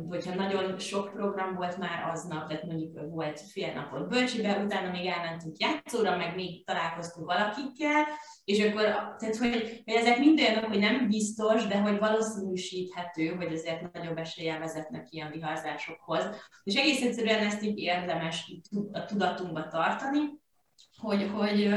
hogyha 0.08 0.36
nagyon 0.36 0.80
sok 0.80 1.12
program 1.14 1.56
volt 1.56 1.78
már 1.78 2.10
aznap, 2.10 2.48
tehát 2.48 2.64
mondjuk 2.64 3.00
volt 3.10 3.40
fél 3.40 3.74
napot 3.74 4.10
bölcsibe, 4.10 4.64
utána 4.64 4.92
még 4.92 5.06
elmentünk 5.06 5.58
játszóra, 5.58 6.18
meg 6.18 6.36
még 6.36 6.66
találkoztunk 6.66 7.26
valakikkel, 7.26 8.06
és 8.44 8.66
akkor, 8.66 8.84
tehát 9.18 9.38
hogy, 9.38 9.82
hogy 9.86 9.94
ezek 9.94 10.20
mind 10.20 10.40
olyanok, 10.40 10.66
hogy 10.66 10.80
nem 10.80 11.08
biztos, 11.08 11.68
de 11.68 11.80
hogy 11.80 11.98
valószínűsíthető, 12.00 13.28
hogy 13.28 13.54
azért 13.54 13.92
nagyobb 13.94 14.18
eséllyel 14.18 14.60
vezetnek 14.60 15.08
ilyen 15.10 15.32
viharzásokhoz. 15.32 16.30
És 16.64 16.76
egész 16.76 17.02
egyszerűen 17.02 17.46
ezt 17.46 17.64
így 17.64 17.78
érdemes 17.78 18.52
a 18.92 19.06
tudatunkba 19.06 19.68
tartani, 19.68 20.20
hogy, 20.98 21.30
hogy, 21.34 21.76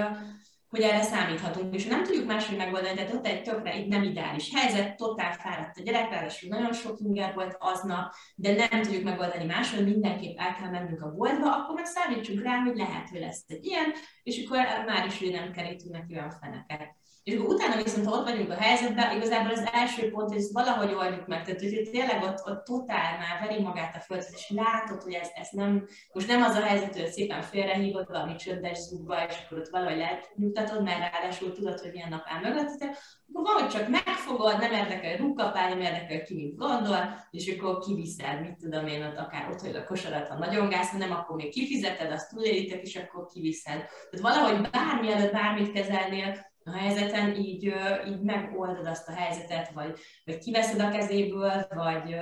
hogy 0.71 0.81
erre 0.81 1.03
számíthatunk, 1.03 1.75
és 1.75 1.87
nem 1.87 2.05
tudjuk 2.05 2.27
máshogy 2.27 2.57
megoldani, 2.57 2.95
tehát 2.95 3.15
ott 3.15 3.27
egy 3.27 3.43
tökre 3.43 3.71
egy 3.71 3.89
nem 3.89 4.03
ideális 4.03 4.55
helyzet, 4.55 4.97
totál 4.97 5.33
fáradt 5.33 5.79
a 5.79 5.83
gyerek, 5.83 6.11
ráadásul 6.11 6.49
nagyon 6.49 6.73
sok 6.73 6.99
inger 7.01 7.35
volt 7.35 7.57
aznap, 7.59 8.15
de 8.35 8.55
nem 8.55 8.83
tudjuk 8.83 9.05
megoldani 9.05 9.45
máshogy, 9.45 9.85
mindenképp 9.85 10.39
el 10.39 10.55
kell 10.55 10.71
mennünk 10.71 11.03
a 11.03 11.13
boltba, 11.13 11.57
akkor 11.57 11.75
meg 11.75 11.85
számítsunk 11.85 12.43
rá, 12.43 12.59
hogy 12.59 12.77
lehet, 12.77 13.09
hogy 13.09 13.21
lesz 13.21 13.45
egy 13.47 13.65
ilyen, 13.65 13.93
és 14.23 14.45
akkor 14.45 14.59
már 14.87 15.07
is 15.07 15.23
ő 15.23 15.31
nem 15.31 15.53
kerítünk 15.53 15.93
neki 15.93 16.15
olyan 16.15 16.31
feneket. 16.31 17.00
És 17.23 17.35
akkor 17.35 17.55
utána 17.55 17.83
viszont, 17.83 18.07
ha 18.07 18.17
ott 18.17 18.29
vagyunk 18.29 18.51
a 18.51 18.55
helyzetben, 18.55 19.17
igazából 19.17 19.53
az 19.53 19.69
első 19.73 20.11
pont, 20.11 20.29
hogy 20.29 20.39
ezt 20.39 20.53
valahogy 20.53 20.95
oldjuk 20.95 21.27
meg. 21.27 21.45
Tehát, 21.45 21.61
hogy 21.61 21.89
tényleg 21.91 22.23
ott, 22.23 22.47
ott 22.47 22.65
totál 22.65 23.19
már 23.19 23.49
veri 23.49 23.63
magát 23.63 23.97
a 23.97 24.01
föld, 24.01 24.25
és 24.33 24.53
látod, 24.55 25.03
hogy 25.03 25.13
ez, 25.13 25.29
ez 25.35 25.49
nem, 25.51 25.87
most 26.13 26.29
nem 26.29 26.43
az 26.43 26.55
a 26.55 26.63
helyzet, 26.63 26.97
hogy 26.97 27.07
szépen 27.07 27.43
félrehívod 27.43 28.07
valami 28.07 28.35
csöndes 28.35 28.79
zugba, 28.79 29.27
és 29.29 29.35
akkor 29.45 29.59
ott 29.59 29.69
valahogy 29.69 29.97
lehet 29.97 30.31
nyugtatod, 30.37 30.83
mert 30.83 31.13
ráadásul 31.13 31.53
tudod, 31.53 31.81
hogy 31.81 31.93
milyen 31.93 32.09
nap 32.09 32.23
áll 32.25 32.41
mögött, 32.41 32.85
akkor 33.33 33.43
valahogy 33.43 33.71
csak 33.71 33.89
megfogod, 33.89 34.59
nem 34.59 34.73
érdekel 34.73 35.17
rúgkapálni, 35.17 35.75
nem 35.75 35.93
érdekel 35.93 36.23
ki, 36.23 36.35
mit 36.35 36.57
gondol, 36.57 37.27
és 37.31 37.57
akkor 37.57 37.79
kiviszed, 37.79 38.41
mit 38.41 38.57
tudom 38.57 38.87
én, 38.87 39.05
ott 39.05 39.17
akár 39.17 39.49
ott, 39.51 39.61
hogy 39.61 39.75
a 39.75 39.85
kosarat, 39.85 40.29
ha 40.29 40.39
nagyon 40.39 40.69
gáz, 40.69 40.93
nem, 40.99 41.13
akkor 41.13 41.37
még 41.37 41.53
kifizeted, 41.53 42.13
azt 42.13 42.31
túlélítek, 42.31 42.83
és 42.83 42.97
akkor 42.97 43.27
kiviszed. 43.27 43.85
Tehát 44.11 44.37
valahogy 44.37 44.71
bármi 44.71 45.13
előtt 45.13 45.33
bármit 45.33 45.73
kezelnél, 45.73 46.50
a 46.65 46.71
helyzeten, 46.71 47.35
így, 47.35 47.75
így 48.09 48.21
megoldod 48.23 48.87
azt 48.87 49.09
a 49.09 49.13
helyzetet, 49.13 49.71
vagy, 49.71 49.99
vagy 50.25 50.39
kiveszed 50.39 50.81
a 50.81 50.91
kezéből, 50.91 51.67
vagy 51.75 52.17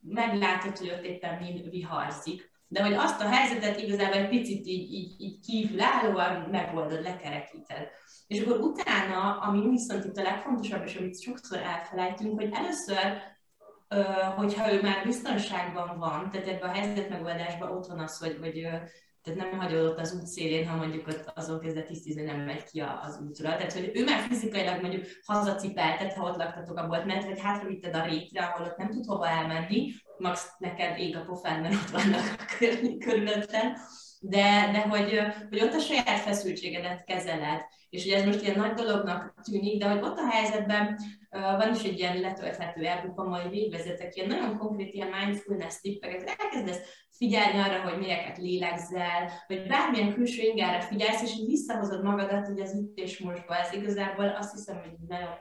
meglátod, 0.00 0.78
hogy 0.78 0.90
ott 0.90 1.04
éppen 1.04 1.38
mi 1.42 1.68
viharzik. 1.70 2.52
De 2.68 2.82
hogy 2.82 2.92
azt 2.92 3.20
a 3.20 3.28
helyzetet 3.28 3.80
igazából 3.80 4.16
egy 4.16 4.28
picit 4.28 4.66
így, 4.66 4.92
így, 4.92 5.20
így 5.20 5.40
kívülállóan 5.40 6.48
megoldod, 6.50 7.02
lekerekíted. 7.02 7.88
És 8.26 8.40
akkor 8.40 8.58
utána, 8.58 9.38
ami 9.38 9.68
viszont 9.68 10.04
itt 10.04 10.16
a 10.16 10.22
legfontosabb, 10.22 10.84
és 10.84 10.96
amit 10.96 11.22
sokszor 11.22 11.58
elfelejtünk, 11.58 12.40
hogy 12.40 12.50
először 12.52 13.32
hogyha 14.36 14.72
ő 14.72 14.80
már 14.80 15.04
biztonságban 15.04 15.98
van, 15.98 16.30
tehát 16.30 16.46
ebben 16.46 16.68
a 16.68 16.72
helyzet 16.72 17.08
megoldásban 17.08 17.70
ott 17.70 17.86
van 17.86 17.98
az, 17.98 18.18
hogy, 18.18 18.36
hogy 18.40 18.68
tehát 19.24 19.50
nem 19.50 19.58
hagyod 19.58 19.86
ott 19.86 19.98
az 19.98 20.14
út 20.14 20.26
szélén, 20.26 20.68
ha 20.68 20.76
mondjuk 20.76 21.08
ott 21.08 21.32
azon 21.34 21.60
kezdett 21.60 21.86
tisztízni, 21.86 22.22
nem 22.22 22.40
megy 22.40 22.64
ki 22.64 22.80
az 22.80 23.20
útra. 23.28 23.56
Tehát, 23.56 23.72
hogy 23.72 23.90
ő 23.94 24.04
már 24.04 24.20
fizikailag 24.20 24.80
mondjuk 24.80 25.04
hazacipeltet, 25.24 26.12
ha 26.12 26.28
ott 26.30 26.36
laktatok 26.36 26.78
a 26.78 26.86
bolt 26.86 27.04
mert 27.04 27.40
vagy 27.42 27.66
vitted 27.66 27.94
a 27.94 28.04
rétre, 28.04 28.44
ahol 28.44 28.66
ott 28.66 28.76
nem 28.76 28.90
tud 28.90 29.04
hova 29.04 29.28
elmenni, 29.28 29.92
max 30.18 30.48
neked 30.58 30.98
ég 30.98 31.16
a 31.16 31.24
pofán, 31.24 31.60
mert 31.60 31.74
ott 31.74 31.90
vannak 31.90 32.56
körülötted, 33.04 33.76
de, 34.20 34.70
de 34.72 34.80
hogy, 34.80 35.20
hogy 35.48 35.62
ott 35.62 35.74
a 35.74 35.78
saját 35.78 36.20
feszültségedet 36.20 37.04
kezeled, 37.04 37.60
és 37.90 38.02
hogy 38.02 38.12
ez 38.12 38.24
most 38.24 38.42
ilyen 38.42 38.58
nagy 38.58 38.72
dolognak 38.72 39.34
tűnik, 39.42 39.78
de 39.78 39.88
hogy 39.88 40.02
ott 40.02 40.18
a 40.18 40.30
helyzetben 40.30 40.98
van 41.30 41.74
is 41.74 41.82
egy 41.82 41.98
ilyen 41.98 42.20
letölthető 42.20 42.84
e 42.84 43.12
majd 43.16 43.50
végvezetek, 43.50 44.16
ilyen 44.16 44.28
nagyon 44.28 44.58
konkrét 44.58 44.94
ilyen 44.94 45.08
mindfulness 45.08 45.80
tippeket, 45.80 46.34
elkezdesz 46.38 46.80
figyelni 47.24 47.58
arra, 47.58 47.88
hogy 47.88 47.98
melyeket 47.98 48.38
lélegzel, 48.38 49.30
vagy 49.48 49.66
bármilyen 49.66 50.14
külső 50.14 50.42
ingára 50.42 50.80
figyelsz, 50.80 51.22
és 51.22 51.36
így 51.36 51.46
visszahozod 51.46 52.04
magadat 52.04 52.46
hogy 52.46 52.60
az 52.60 52.74
itt 52.74 52.96
és 52.96 53.18
mostba. 53.18 53.56
Ez 53.56 53.72
igazából 53.72 54.28
azt 54.28 54.52
hiszem, 54.52 54.76
hogy 54.80 54.92
nagyon 55.08 55.32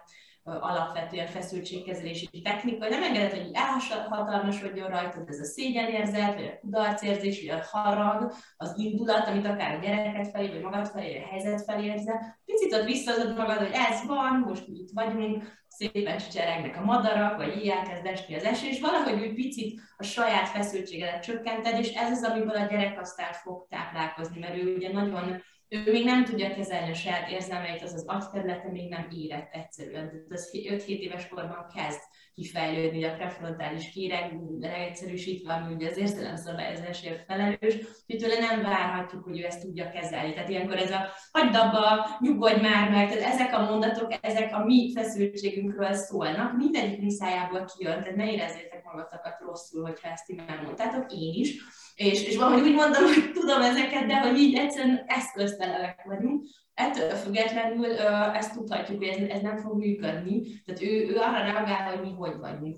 alapvetően 0.43 1.27
feszültségkezelési 1.27 2.41
technika, 2.43 2.89
nem 2.89 3.03
engedett, 3.03 3.31
hogy 3.31 3.49
elhatalmasodjon 3.53 4.89
rajtad 4.89 5.29
ez 5.29 5.39
a 5.39 5.43
szégyenérzet, 5.43 6.35
vagy 6.35 6.45
a 6.45 6.59
kudarcérzés, 6.59 7.45
vagy 7.45 7.59
a 7.59 7.77
harag, 7.77 8.31
az 8.57 8.73
indulat, 8.77 9.27
amit 9.27 9.45
akár 9.45 9.75
a 9.75 9.79
gyereket 9.79 10.29
felé, 10.29 10.47
vagy 10.47 10.61
magad 10.61 10.87
felé, 10.87 11.13
vagy 11.13 11.23
a 11.23 11.27
helyzet 11.27 11.63
felé 11.63 11.85
érzel. 11.85 12.39
Picit 12.45 12.73
ott 12.73 12.85
visszahozod 12.85 13.37
magad, 13.37 13.57
hogy 13.57 13.71
ez 13.73 14.05
van, 14.05 14.39
most 14.39 14.67
itt 14.67 14.89
vagyunk, 14.93 15.43
szépen 15.91 16.17
cseregnek 16.17 16.77
a 16.77 16.83
madarak, 16.83 17.37
vagy 17.37 17.57
így 17.57 17.67
elkezd 17.67 18.05
esni 18.05 18.35
az 18.35 18.43
eső, 18.43 18.67
és 18.67 18.79
valahogy 18.79 19.21
úgy 19.21 19.33
picit 19.33 19.81
a 19.97 20.03
saját 20.03 20.47
feszültségedet 20.47 21.23
csökkented, 21.23 21.79
és 21.79 21.93
ez 21.93 22.11
az, 22.11 22.23
amiből 22.23 22.55
a 22.55 22.65
gyerek 22.65 22.99
aztán 22.99 23.33
fog 23.33 23.67
táplálkozni, 23.69 24.39
mert 24.39 24.55
ő 24.55 24.75
ugye 24.75 24.91
nagyon 24.91 25.43
ő 25.73 25.91
még 25.91 26.05
nem 26.05 26.23
tudja 26.23 26.53
kezelni 26.53 26.91
a 26.91 26.93
saját 26.93 27.29
érzelmeit, 27.29 27.81
az 27.81 27.93
az 27.93 28.05
agyterülete 28.07 28.69
még 28.71 28.89
nem 28.89 29.07
érett 29.11 29.53
egyszerűen. 29.53 30.09
Tehát 30.09 30.25
az 30.29 30.49
5-7 30.53 30.85
éves 30.85 31.27
korban 31.27 31.65
kezd 31.75 31.99
kifejlődni 32.35 33.03
a 33.03 33.13
prefrontális 33.13 33.89
kéreg, 33.89 34.39
leegyszerűsítve, 34.59 35.53
ami 35.53 35.73
ugye 35.73 35.89
az 35.89 35.97
érzelemszabályozásért 35.97 37.25
felelős, 37.25 37.75
hogy 38.07 38.17
tőle 38.17 38.39
nem 38.39 38.61
várhatjuk, 38.61 39.23
hogy 39.23 39.39
ő 39.39 39.45
ezt 39.45 39.61
tudja 39.61 39.89
kezelni. 39.89 40.33
Tehát 40.33 40.49
ilyenkor 40.49 40.77
ez 40.77 40.91
a 40.91 41.09
hagyd 41.31 41.55
abba, 41.55 42.07
nyugodj 42.19 42.61
már 42.61 42.89
meg, 42.89 43.09
tehát 43.09 43.33
ezek 43.33 43.53
a 43.53 43.61
mondatok, 43.69 44.17
ezek 44.21 44.55
a 44.55 44.65
mi 44.65 44.91
feszültségünkről 44.95 45.93
szólnak, 45.93 46.57
mindegyik 46.57 46.99
viszájából 46.99 47.65
kijön, 47.77 47.99
tehát 47.99 48.15
ne 48.15 48.31
érezzétek 48.31 48.82
magatokat 48.93 49.39
rosszul, 49.39 49.83
hogyha 49.83 50.09
ezt 50.09 50.25
ti 50.25 50.41
mondtátok, 50.63 51.11
én 51.11 51.33
is 51.33 51.61
és, 51.95 52.23
és 52.23 52.37
valahogy 52.37 52.67
úgy 52.67 52.75
mondom, 52.75 53.03
hogy 53.03 53.31
tudom 53.33 53.61
ezeket, 53.61 54.05
de 54.05 54.19
hogy 54.19 54.37
így 54.39 54.57
egyszerűen 54.57 55.03
eszköztelelek 55.07 56.03
vagyunk. 56.05 56.45
Ettől 56.73 57.09
függetlenül 57.09 57.85
ezt 58.33 58.53
tudhatjuk, 58.53 58.97
hogy 58.97 59.07
ez, 59.07 59.29
ez 59.29 59.41
nem 59.41 59.57
fog 59.57 59.77
működni. 59.77 60.61
Tehát 60.65 60.81
ő, 60.81 61.07
ő 61.07 61.15
arra 61.15 61.43
reagál, 61.43 61.89
hogy 61.89 62.01
mi 62.01 62.11
hogy 62.11 62.37
vagyunk. 62.37 62.77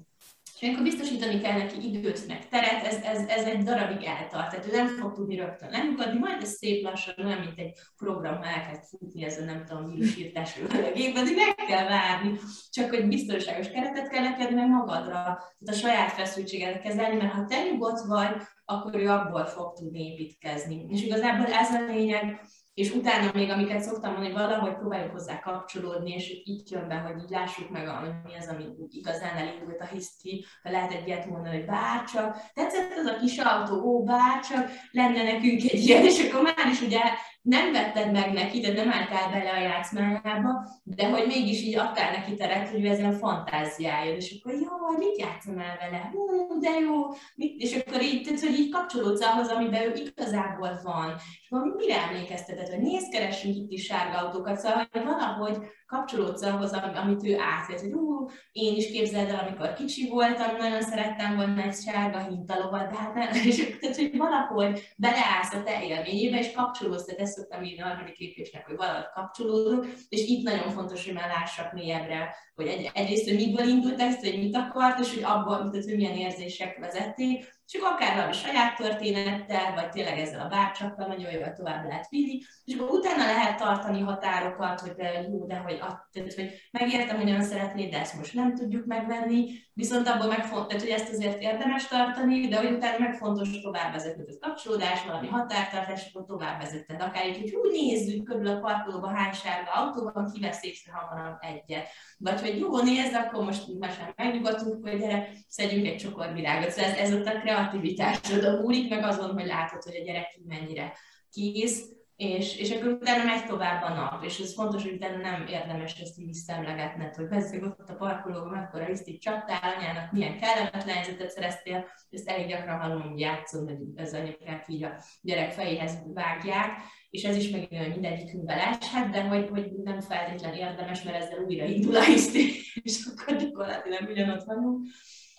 És 0.60 0.68
amikor 0.68 0.84
biztosítani 0.84 1.42
kell 1.42 1.58
neki 1.58 1.88
időt, 1.88 2.28
meg 2.28 2.48
teret, 2.48 2.86
ez, 2.86 2.96
ez, 3.04 3.28
ez 3.28 3.46
egy 3.46 3.64
darabig 3.64 4.04
eltart, 4.04 4.50
tehát 4.50 4.68
ő 4.68 4.76
nem 4.76 4.88
fog 4.88 5.14
tudni 5.14 5.36
rögtön 5.36 5.70
lenyugodni, 5.70 6.20
majd 6.20 6.42
ez 6.42 6.50
szép 6.50 6.84
lassan, 6.84 7.26
olyan, 7.26 7.40
mint 7.40 7.60
egy 7.60 7.74
program, 7.98 8.36
ha 8.36 8.46
elkezd 8.46 8.84
futni 8.90 9.24
ez 9.24 9.38
a 9.38 9.44
nem 9.44 9.66
tudom, 9.66 9.94
vírusírtás 9.94 10.58
a 10.58 10.92
gépben, 10.94 11.24
meg 11.26 11.56
kell 11.68 11.88
várni, 11.88 12.40
csak 12.70 12.90
hogy 12.90 13.08
biztonságos 13.08 13.70
keretet 13.70 14.10
kell 14.10 14.24
neked 14.24 14.54
meg 14.54 14.70
magadra, 14.70 15.14
tehát 15.14 15.66
a 15.66 15.72
saját 15.72 16.12
feszültséget 16.12 16.82
kezelni, 16.82 17.16
mert 17.16 17.34
ha 17.34 17.46
te 17.46 17.64
nyugodt 17.64 18.06
vagy, 18.08 18.36
akkor 18.66 18.96
ő 18.96 19.10
abból 19.10 19.46
fog 19.46 19.74
tudni 19.74 20.12
építkezni. 20.12 20.86
És 20.90 21.04
igazából 21.04 21.46
ez 21.46 21.70
a 21.70 21.86
lényeg, 21.86 22.42
és 22.76 22.92
utána 22.92 23.32
még, 23.34 23.50
amiket 23.50 23.82
szoktam 23.82 24.12
mondani, 24.12 24.34
hogy 24.34 24.42
valahogy 24.42 24.76
próbáljuk 24.76 25.12
hozzá 25.12 25.40
kapcsolódni, 25.40 26.12
és 26.12 26.42
így 26.46 26.72
jön 26.72 26.88
be, 26.88 26.96
hogy 26.96 27.24
így 27.24 27.30
lássuk 27.30 27.70
meg, 27.70 27.88
hogy 27.88 28.10
mi 28.24 28.36
az, 28.38 28.48
ami 28.48 28.66
igazán 28.90 29.38
elindult 29.38 29.82
a 29.82 29.86
hiszti, 29.86 30.46
ha 30.64 30.72
lehet 30.72 30.92
egy 30.92 31.08
ilyet 31.08 31.26
mondani, 31.26 31.56
hogy 31.56 31.66
bárcsak, 31.66 32.38
tetszett 32.54 32.98
az 32.98 33.06
a 33.06 33.16
kis 33.16 33.38
autó, 33.38 33.84
ó, 33.84 34.04
bárcsak, 34.04 34.70
lenne 34.92 35.24
nekünk 35.24 35.64
egy 35.64 35.86
ilyen, 35.86 36.04
és 36.04 36.28
akkor 36.28 36.42
már 36.42 36.68
is 36.72 36.82
ugye 36.82 37.02
nem 37.46 37.72
vetted 37.72 38.12
meg 38.12 38.34
neki, 38.34 38.60
de 38.60 38.74
nem 38.74 38.92
álltál 38.92 39.32
bele 39.32 39.52
a 39.52 39.62
játszmájába, 39.62 40.68
de 40.84 41.10
hogy 41.10 41.28
mégis 41.28 41.62
így 41.62 41.78
adtál 41.78 42.12
neki 42.12 42.36
teret, 42.36 42.70
hogy 42.70 42.86
ezen 42.86 43.14
fantáziáljon, 43.14 44.16
és 44.16 44.36
akkor 44.40 44.54
jó, 44.54 44.98
mit 44.98 45.18
játszom 45.18 45.58
el 45.58 45.78
vele? 45.80 46.12
Hú, 46.14 46.60
de 46.60 46.70
jó, 46.80 47.02
mit? 47.36 47.62
és 47.62 47.76
akkor 47.76 48.02
így, 48.02 48.24
tehát, 48.24 48.40
hogy 48.40 48.60
így 48.60 48.72
kapcsolódsz 48.72 49.26
ahhoz, 49.26 49.48
amiben 49.48 49.82
ő 49.82 49.94
igazából 49.94 50.80
van. 50.84 51.16
És 51.42 51.48
akkor 51.50 51.76
mire 51.76 52.02
emlékeztetett, 52.02 52.70
hogy 52.70 52.82
nézd, 52.82 53.12
keresünk 53.12 53.56
itt 53.56 53.72
is 53.72 53.86
sárga 53.86 54.18
autókat, 54.18 54.58
szóval 54.58 54.88
hogy 54.92 55.04
valahogy 55.04 55.58
kapcsolódsz 55.86 56.42
ahhoz, 56.42 56.72
amit 56.72 57.24
ő 57.24 57.38
átért, 57.40 57.82
hogy 57.82 57.94
ú, 57.94 58.30
én 58.52 58.76
is 58.76 58.92
képzeld 58.92 59.30
el, 59.30 59.40
amikor 59.40 59.74
kicsi 59.74 60.10
voltam, 60.10 60.56
nagyon 60.58 60.82
szerettem 60.82 61.36
volna 61.36 61.62
egy 61.62 61.76
sárga 61.76 62.28
hintalovat, 62.28 62.92
de 62.92 62.98
hát 62.98 63.14
nem, 63.14 63.28
és 63.46 63.78
tehát, 63.80 63.96
hogy 63.96 64.18
valahogy 64.18 64.94
beleállsz 64.98 65.54
a 65.54 65.64
te 65.64 65.84
élményébe, 65.84 66.38
és 66.38 66.52
kapcsolódsz, 66.52 67.06
tehát 67.06 67.22
ezt 67.22 67.35
szoktam 67.36 67.64
írni 67.64 67.82
a 67.82 67.86
harmadik 67.88 68.18
lépésnek, 68.18 68.66
hogy 68.66 68.76
valahogy 68.76 69.10
kapcsolódok, 69.14 69.86
és 70.10 70.28
itt 70.28 70.44
nagyon 70.44 70.70
fontos, 70.70 71.06
hogy 71.06 71.14
már 71.14 71.28
lássak 71.28 71.74
mélyebbre, 71.74 72.36
hogy 72.56 72.68
egy, 72.68 72.92
egyrészt, 72.94 73.28
hogy 73.28 73.36
miből 73.36 73.68
indult 73.68 74.02
ezt, 74.02 74.20
hogy 74.20 74.40
mit 74.40 74.56
akart, 74.56 75.00
és 75.00 75.14
hogy 75.14 75.24
abból, 75.24 75.58
tehát, 75.58 75.86
hogy 75.86 75.96
milyen 75.96 76.18
érzések 76.18 76.78
vezették, 76.80 77.54
és 77.68 77.80
akkor 77.80 77.92
akár 77.92 78.16
valami 78.16 78.34
saját 78.34 78.76
történettel, 78.76 79.74
vagy 79.74 79.90
tényleg 79.90 80.20
ezzel 80.20 80.46
a 80.46 80.48
bárcsakkal 80.48 81.08
nagyon 81.08 81.32
jól 81.32 81.54
tovább 81.54 81.86
lehet 81.86 82.10
vinni, 82.10 82.40
és 82.66 82.76
akkor 82.76 82.90
utána 82.90 83.26
lehet 83.26 83.58
tartani 83.58 84.00
határokat, 84.00 84.80
hogy 84.80 84.92
de 84.92 85.22
jó, 85.22 85.46
de 85.46 85.58
hogy, 85.58 85.78
tehát, 85.78 86.34
hogy 86.34 86.52
megértem, 86.72 87.16
hogy 87.16 87.26
nagyon 87.26 87.44
szeretnéd, 87.44 87.92
de 87.92 88.00
ezt 88.00 88.18
most 88.18 88.34
nem 88.34 88.56
tudjuk 88.56 88.86
megvenni, 88.86 89.50
viszont 89.74 90.08
abból 90.08 90.28
meg 90.28 90.50
tehát, 90.50 90.82
hogy 90.82 90.90
ezt 90.90 91.14
azért 91.14 91.42
érdemes 91.42 91.88
tartani, 91.88 92.48
de 92.48 92.58
hogy 92.58 92.72
utána 92.72 92.98
meg 93.00 93.14
fontos 93.14 93.62
tovább 93.62 93.92
vezetni 93.94 94.24
ez 94.28 94.38
kapcsolódás, 94.40 95.06
valami 95.06 95.28
határtartás, 95.28 96.10
akkor 96.10 96.26
tovább 96.26 96.62
vezetted. 96.62 97.02
Akár 97.02 97.28
így, 97.28 97.40
hogy 97.40 97.56
úgy 97.56 97.72
nézzük 97.72 98.24
körül 98.24 98.48
a 98.48 98.60
parkolóba 98.60 99.08
hány 99.08 99.34
sárga 99.34 99.72
autó 99.72 100.12
van, 100.14 100.32
kivesz 100.34 100.64
észre 100.64 100.92
hamarabb 100.92 101.38
egyet. 101.40 101.88
Vagy 102.18 102.42
hogy 102.42 102.60
jó, 102.60 102.82
nézd, 102.82 103.14
akkor 103.14 103.44
most 103.44 103.80
már 103.80 103.92
sem 103.92 104.14
megnyugodtunk, 104.16 104.90
hogy 104.90 105.00
gyere, 105.00 105.30
szedjünk 105.48 105.88
egy 105.88 105.98
csokor 105.98 106.34
virágot. 106.34 106.72
Szóval 106.72 106.92
ez, 106.92 106.98
ez 106.98 107.14
ott 107.14 107.26
a 107.26 107.42
kreativitásodon 107.56 108.62
múlik, 108.62 108.90
meg 108.90 109.04
azon, 109.04 109.34
hogy 109.34 109.46
látod, 109.46 109.84
hogy 109.84 109.96
a 109.96 110.04
gyerek 110.04 110.40
mennyire 110.48 110.94
kész, 111.32 111.90
és, 112.16 112.58
és 112.58 112.72
akkor 112.72 112.92
utána 112.92 113.24
megy 113.24 113.46
tovább 113.46 113.84
a 113.84 113.94
nap, 113.94 114.24
és 114.24 114.40
ez 114.40 114.54
fontos, 114.54 114.84
hogy 114.84 114.94
utána 114.94 115.18
nem 115.18 115.48
érdemes 115.48 116.00
ezt 116.00 116.20
így 116.20 116.34
szemlegetned, 116.34 117.16
hogy 117.16 117.28
persze 117.28 117.58
ott 117.62 117.90
a 117.90 117.94
parkolóban 117.94 118.50
mekkora 118.50 118.90
így 119.06 119.18
csaptál 119.18 119.74
anyának, 119.78 120.12
milyen 120.12 120.40
kellemetlen 120.40 120.96
helyzetet 120.96 121.30
szereztél, 121.30 121.86
ezt 122.10 122.30
elég 122.30 122.48
gyakran 122.48 122.80
hallom, 122.80 123.18
játszom, 123.18 123.66
hogy 123.66 123.78
ez 123.96 124.14
anyukák 124.14 124.66
így 124.68 124.84
a 124.84 125.04
gyerek 125.22 125.52
fejéhez 125.52 125.98
vágják, 126.14 126.72
és 127.10 127.24
ez 127.24 127.36
is 127.36 127.50
meg 127.50 127.68
mindegyikünkben 127.70 128.58
eshet, 128.58 129.10
de 129.10 129.24
hogy, 129.24 129.50
hogy 129.50 129.72
nem 129.84 130.00
feltétlen 130.00 130.54
érdemes, 130.54 131.04
mert 131.04 131.24
ezzel 131.24 131.44
újra 131.44 131.66
indul 131.66 131.96
a 131.96 132.04
hiszti, 132.04 132.52
és 132.84 133.06
akkor 133.12 133.36
gyakorlatilag 133.36 134.10
ugyanott 134.10 134.44
vagyunk. 134.44 134.88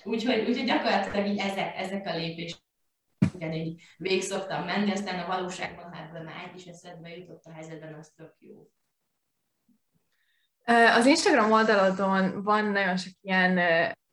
Úgyhogy, 0.07 0.49
úgyhogy 0.49 0.67
gyakorlatilag 0.67 1.27
így 1.27 1.39
ezek, 1.39 1.77
ezek 1.77 2.07
a 2.07 2.17
lépések 2.17 2.59
így 3.41 3.83
végig 3.97 4.23
szoktam 4.23 4.65
menni, 4.65 4.91
aztán 4.91 5.19
a 5.19 5.27
valóságban 5.27 5.93
hát 5.93 6.13
már 6.13 6.49
egy 6.49 6.57
is 6.57 6.65
eszedbe 6.65 7.17
jutott 7.17 7.45
a 7.45 7.53
helyzetben, 7.53 7.95
az 7.95 8.13
tök 8.17 8.35
jó. 8.39 8.71
Az 10.75 11.07
Instagram 11.07 11.53
oldalodon 11.53 12.43
van 12.43 12.65
nagyon 12.65 12.97
sok 12.97 13.13
ilyen 13.21 13.59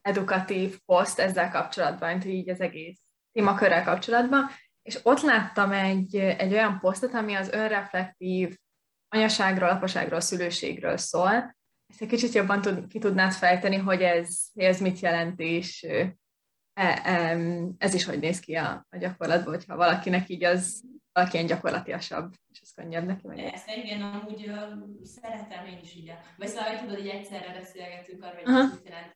edukatív 0.02 0.80
poszt 0.86 1.20
ezzel 1.20 1.50
kapcsolatban, 1.50 2.22
hogy 2.22 2.32
így 2.32 2.50
az 2.50 2.62
egész 2.62 3.00
témakörrel 3.32 3.84
kapcsolatban, 3.84 4.50
és 4.82 5.00
ott 5.04 5.22
láttam 5.22 5.72
egy, 5.72 6.16
egy 6.16 6.54
olyan 6.54 6.80
posztot, 6.80 7.14
ami 7.14 7.34
az 7.34 7.50
önreflektív 7.50 8.58
anyaságról, 9.10 9.70
apaságról, 9.70 10.20
szülőségről 10.20 10.98
szól. 10.98 11.56
Ezt 11.94 12.02
egy 12.02 12.08
kicsit 12.08 12.34
jobban 12.34 12.62
tud, 12.62 12.88
ki 12.88 13.00
tudnád 13.00 13.32
fejteni, 13.32 13.76
hogy 13.76 14.02
ez, 14.02 14.40
ez 14.54 14.80
mit 14.80 15.00
jelent, 15.00 15.40
és 15.40 15.88
e, 16.74 17.02
ez 17.78 17.94
is 17.94 18.06
hogy 18.06 18.20
néz 18.20 18.40
ki 18.40 18.56
a, 18.56 18.88
a 18.90 18.98
gyakorlatban, 18.98 19.54
hogyha 19.54 19.76
valakinek 19.76 20.30
így 20.30 20.44
az 20.44 20.84
valaki 21.12 21.36
ilyen 21.36 21.48
gyakorlatiasabb, 21.48 22.34
és 22.52 22.60
ez 22.62 22.74
könnyebb 22.74 23.06
neki 23.06 23.28
meg. 23.28 23.40
Ezt 23.40 23.70
igen, 23.84 24.02
amúgy 24.02 24.48
uh, 24.48 25.04
szeretem 25.04 25.66
én 25.66 25.80
is 25.82 25.96
így. 25.96 26.14
Vagy 26.38 26.48
szóval, 26.48 26.64
hogy 26.64 26.80
tudod, 26.80 26.98
hogy 26.98 27.08
egyszerre 27.08 27.54
beszélgetünk 27.54 28.24
arról, 28.24 28.44
hogy 28.44 28.72
mit 28.72 28.90
jelent 28.90 29.16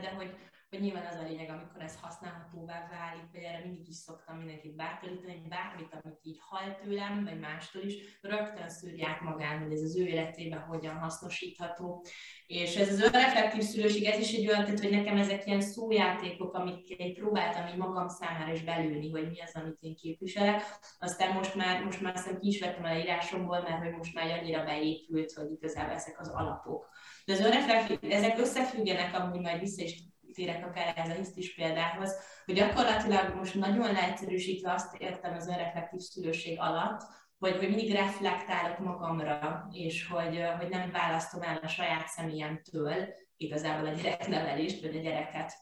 de 0.00 0.10
hogy 0.10 0.34
hogy 0.70 0.80
nyilván 0.80 1.06
az 1.06 1.18
a 1.20 1.28
lényeg, 1.28 1.48
amikor 1.48 1.82
ez 1.82 2.00
használhatóvá 2.00 2.88
válik, 2.90 3.28
vagy 3.32 3.42
erre 3.42 3.60
mindig 3.64 3.88
is 3.88 3.96
szoktam 3.96 4.36
mindenkit 4.36 4.76
bátorítani, 4.76 5.32
hogy 5.32 5.48
bármit, 5.48 5.96
amit 6.02 6.18
így 6.22 6.38
hall 6.40 6.74
tőlem, 6.74 7.24
vagy 7.24 7.38
mástól 7.38 7.82
is, 7.82 8.18
rögtön 8.20 8.68
szűrják 8.68 9.20
magán, 9.20 9.62
hogy 9.62 9.72
ez 9.72 9.82
az 9.82 9.96
ő 9.96 10.06
életében 10.06 10.60
hogyan 10.60 10.96
hasznosítható. 10.96 12.04
És 12.46 12.76
ez 12.76 12.88
az 12.88 13.00
önreflektív 13.00 13.62
szülőség, 13.62 14.04
ez 14.04 14.18
is 14.18 14.32
egy 14.32 14.48
olyan, 14.48 14.64
tehát, 14.64 14.80
hogy 14.80 14.90
nekem 14.90 15.16
ezek 15.16 15.46
ilyen 15.46 15.60
szójátékok, 15.60 16.54
amit 16.54 16.88
én 16.88 17.14
próbáltam 17.14 17.66
így 17.66 17.76
magam 17.76 18.08
számára 18.08 18.52
is 18.52 18.62
belülni, 18.62 19.10
hogy 19.10 19.28
mi 19.28 19.40
az, 19.40 19.54
amit 19.54 19.76
én 19.80 19.94
képviselek. 19.94 20.62
Aztán 20.98 21.32
most 21.32 21.54
már, 21.54 21.84
most 21.84 22.00
már 22.00 22.14
azt 22.14 22.38
ki 22.38 22.48
is 22.48 22.60
vettem 22.60 22.84
a 22.84 22.96
írásomból, 22.96 23.60
mert 23.60 23.82
hogy 23.82 23.96
most 23.96 24.14
már 24.14 24.38
annyira 24.38 24.64
beépült, 24.64 25.32
hogy 25.32 25.50
igazából 25.50 25.94
ezek 25.94 26.20
az 26.20 26.28
alapok. 26.28 26.88
De 27.24 27.32
az 27.32 27.40
önreflektív, 27.40 28.12
ezek 28.12 28.38
összefüggenek, 28.38 29.14
amúgy 29.14 29.40
majd 29.40 29.60
vissza 29.60 29.82
is 29.82 30.06
térek 30.38 30.66
akár 30.66 30.92
ez 30.96 31.08
a 31.08 31.14
hisztis 31.14 31.54
példához, 31.54 32.14
hogy 32.44 32.54
gyakorlatilag 32.54 33.34
most 33.34 33.54
nagyon 33.54 33.92
leegyszerűsítve 33.92 34.72
azt 34.72 34.96
értem 34.98 35.34
az 35.34 35.48
önreflektív 35.48 36.00
szülőség 36.00 36.60
alatt, 36.60 37.00
hogy, 37.38 37.56
hogy 37.56 37.68
mindig 37.68 37.92
reflektálok 37.92 38.78
magamra, 38.78 39.68
és 39.72 40.06
hogy, 40.06 40.42
hogy 40.58 40.68
nem 40.68 40.90
választom 40.90 41.42
el 41.42 41.60
a 41.62 41.68
saját 41.68 42.08
személyemtől 42.08 42.94
igazából 43.36 43.88
a 43.88 43.92
gyereknevelést, 43.92 44.80
vagy 44.80 44.96
a 44.96 45.00
gyereket. 45.00 45.52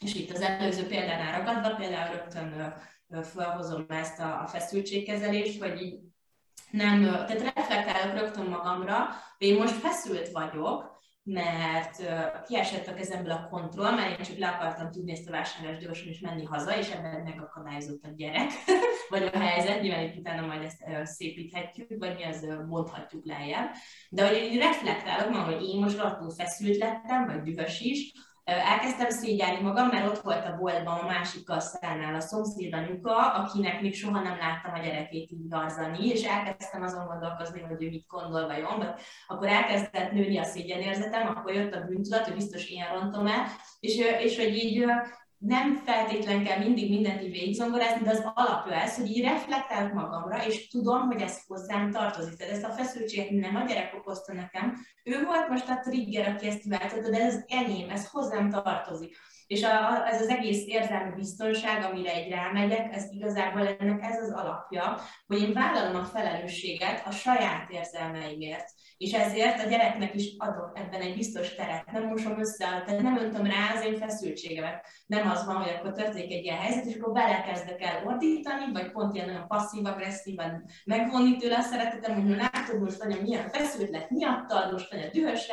És 0.00 0.14
itt 0.14 0.30
az 0.30 0.40
előző 0.40 0.86
példánál 0.86 1.38
ragadva, 1.38 1.74
például 1.74 2.16
rögtön 2.16 2.74
felhozom 3.22 3.84
ezt 3.88 4.20
a, 4.20 4.42
a 4.42 4.46
feszültségkezelést, 4.46 5.62
hogy 5.62 5.82
így 5.82 5.98
nem, 6.70 7.02
tehát 7.02 7.54
reflektálok 7.54 8.18
rögtön 8.18 8.46
magamra, 8.46 9.08
hogy 9.38 9.46
én 9.46 9.58
most 9.58 9.74
feszült 9.74 10.28
vagyok, 10.28 10.99
mert 11.32 12.02
kiesett 12.46 12.86
a 12.86 12.94
kezemből 12.94 13.32
a 13.32 13.48
kontroll, 13.50 13.94
mert 13.94 14.18
én 14.18 14.24
csak 14.24 14.38
le 14.38 14.48
akartam 14.48 14.90
tudni 14.90 15.12
ezt 15.12 15.28
a 15.28 15.30
vásárlást 15.30 15.80
gyorsan 15.80 16.08
és 16.08 16.20
menni 16.20 16.44
haza, 16.44 16.78
és 16.78 16.90
ebben 16.90 17.22
megakadályozott 17.22 18.04
a 18.04 18.12
gyerek, 18.16 18.50
vagy 19.10 19.30
a 19.32 19.38
helyzet, 19.38 19.82
nyilván 19.82 20.04
itt 20.04 20.16
utána 20.16 20.46
majd 20.46 20.62
ezt 20.62 20.82
szépíthetjük, 21.04 21.88
vagy 21.98 22.14
mi 22.14 22.24
az 22.24 22.46
mondhatjuk 22.68 23.24
lejjebb. 23.24 23.70
De 24.10 24.26
hogy 24.26 24.36
én 24.36 24.58
reflektálok 24.58 25.30
ma, 25.30 25.42
hogy 25.42 25.62
én 25.62 25.80
most 25.80 25.96
rohadtul 25.96 26.30
feszült 26.30 26.76
lettem, 26.76 27.26
vagy 27.26 27.42
dühös 27.42 27.80
is, 27.80 28.12
elkezdtem 28.44 29.10
szégyelni 29.10 29.60
magam, 29.60 29.88
mert 29.88 30.06
ott 30.06 30.20
volt 30.20 30.46
a 30.46 30.56
boltban 30.56 30.98
a 30.98 31.06
másik 31.06 31.44
kasszánál 31.44 32.14
a 32.14 32.20
szomszéd 32.20 32.74
anyuka, 32.74 33.16
akinek 33.16 33.80
még 33.80 33.94
soha 33.94 34.20
nem 34.20 34.38
láttam 34.38 34.74
a 34.74 34.78
gyerekét 34.84 35.30
így 35.30 35.48
garzani, 35.48 36.06
és 36.06 36.22
elkezdtem 36.22 36.82
azon 36.82 37.06
gondolkozni, 37.06 37.60
hogy 37.60 37.82
ő 37.82 37.88
mit 37.88 38.06
gondol 38.08 38.46
vajon, 38.46 38.78
vagy 38.78 38.92
akkor 39.26 39.48
elkezdett 39.48 40.12
nőni 40.12 40.38
a 40.38 40.44
szégyenérzetem, 40.44 41.28
akkor 41.28 41.54
jött 41.54 41.74
a 41.74 41.84
bűntudat, 41.84 42.24
hogy 42.24 42.34
biztos 42.34 42.70
én 42.70 42.84
rontom 42.92 43.26
el, 43.26 43.44
és, 43.80 43.96
és 43.96 44.36
hogy 44.36 44.56
így 44.56 44.84
nem 45.40 45.82
feltétlen 45.84 46.44
kell 46.44 46.58
mindig 46.58 46.90
mindent 46.90 47.22
így 47.22 47.30
végigzongorázni, 47.30 48.04
de 48.04 48.10
az 48.10 48.30
alapja 48.34 48.74
ez, 48.74 48.96
hogy 48.96 49.10
így 49.10 49.22
reflektálok 49.22 49.92
magamra, 49.92 50.46
és 50.46 50.68
tudom, 50.68 51.06
hogy 51.06 51.20
ez 51.20 51.46
hozzám 51.46 51.90
tartozik. 51.90 52.36
Tehát 52.36 52.52
ezt 52.52 52.64
a 52.64 52.72
feszültséget 52.72 53.30
nem 53.30 53.56
a 53.56 53.64
gyerek 53.64 53.94
okozta 53.94 54.32
nekem, 54.32 54.76
ő 55.04 55.24
volt 55.24 55.48
most 55.48 55.68
a 55.68 55.80
trigger, 55.82 56.28
aki 56.28 56.46
ezt 56.46 56.64
váltotta, 56.64 57.10
de 57.10 57.20
ez 57.20 57.44
enyém, 57.46 57.90
ez 57.90 58.08
hozzám 58.10 58.50
tartozik. 58.50 59.16
És 59.50 59.62
a, 59.62 60.06
ez 60.06 60.20
az 60.20 60.28
egész 60.28 60.66
érzelmi 60.66 61.14
biztonság, 61.14 61.84
amire 61.84 62.12
egy 62.12 62.30
rámegyek, 62.30 62.94
ez 62.94 63.04
igazából 63.10 63.76
ennek 63.78 64.02
ez 64.02 64.18
az 64.22 64.32
alapja, 64.32 64.98
hogy 65.26 65.42
én 65.42 65.52
vállalom 65.52 65.96
a 65.96 66.04
felelősséget 66.04 67.06
a 67.06 67.10
saját 67.10 67.70
érzelmeimért. 67.70 68.68
És 68.96 69.12
ezért 69.12 69.64
a 69.64 69.68
gyereknek 69.68 70.14
is 70.14 70.34
adok 70.38 70.72
ebben 70.74 71.00
egy 71.00 71.14
biztos 71.14 71.54
teret. 71.54 71.92
Nem 71.92 72.06
mosom 72.06 72.40
össze, 72.40 72.82
tehát 72.86 73.02
nem 73.02 73.18
öntöm 73.18 73.46
rá 73.46 73.74
az 73.74 73.84
én 73.84 73.98
feszültségemet. 73.98 74.86
Nem 75.06 75.30
az 75.30 75.46
van, 75.46 75.56
hogy 75.56 75.72
akkor 75.78 75.92
történik 75.92 76.32
egy 76.32 76.44
ilyen 76.44 76.58
helyzet, 76.58 76.84
és 76.84 76.96
akkor 76.96 77.12
belekezdek 77.12 77.82
el 77.82 78.06
ordítani, 78.06 78.72
vagy 78.72 78.92
pont 78.92 79.14
ilyen 79.14 79.26
nagyon 79.26 79.46
passzív-agresszívan 79.46 80.64
megvonni 80.84 81.36
tőle 81.36 81.56
a 81.56 81.62
szeretetem, 81.62 82.14
hogy 82.14 82.36
látod 82.36 82.80
most 82.80 83.02
anya 83.02 83.22
milyen 83.22 83.48
feszült 83.48 83.90
lett 83.90 84.10
miattad, 84.10 84.72
most 84.72 84.92
anya 84.92 85.08
dühös 85.08 85.48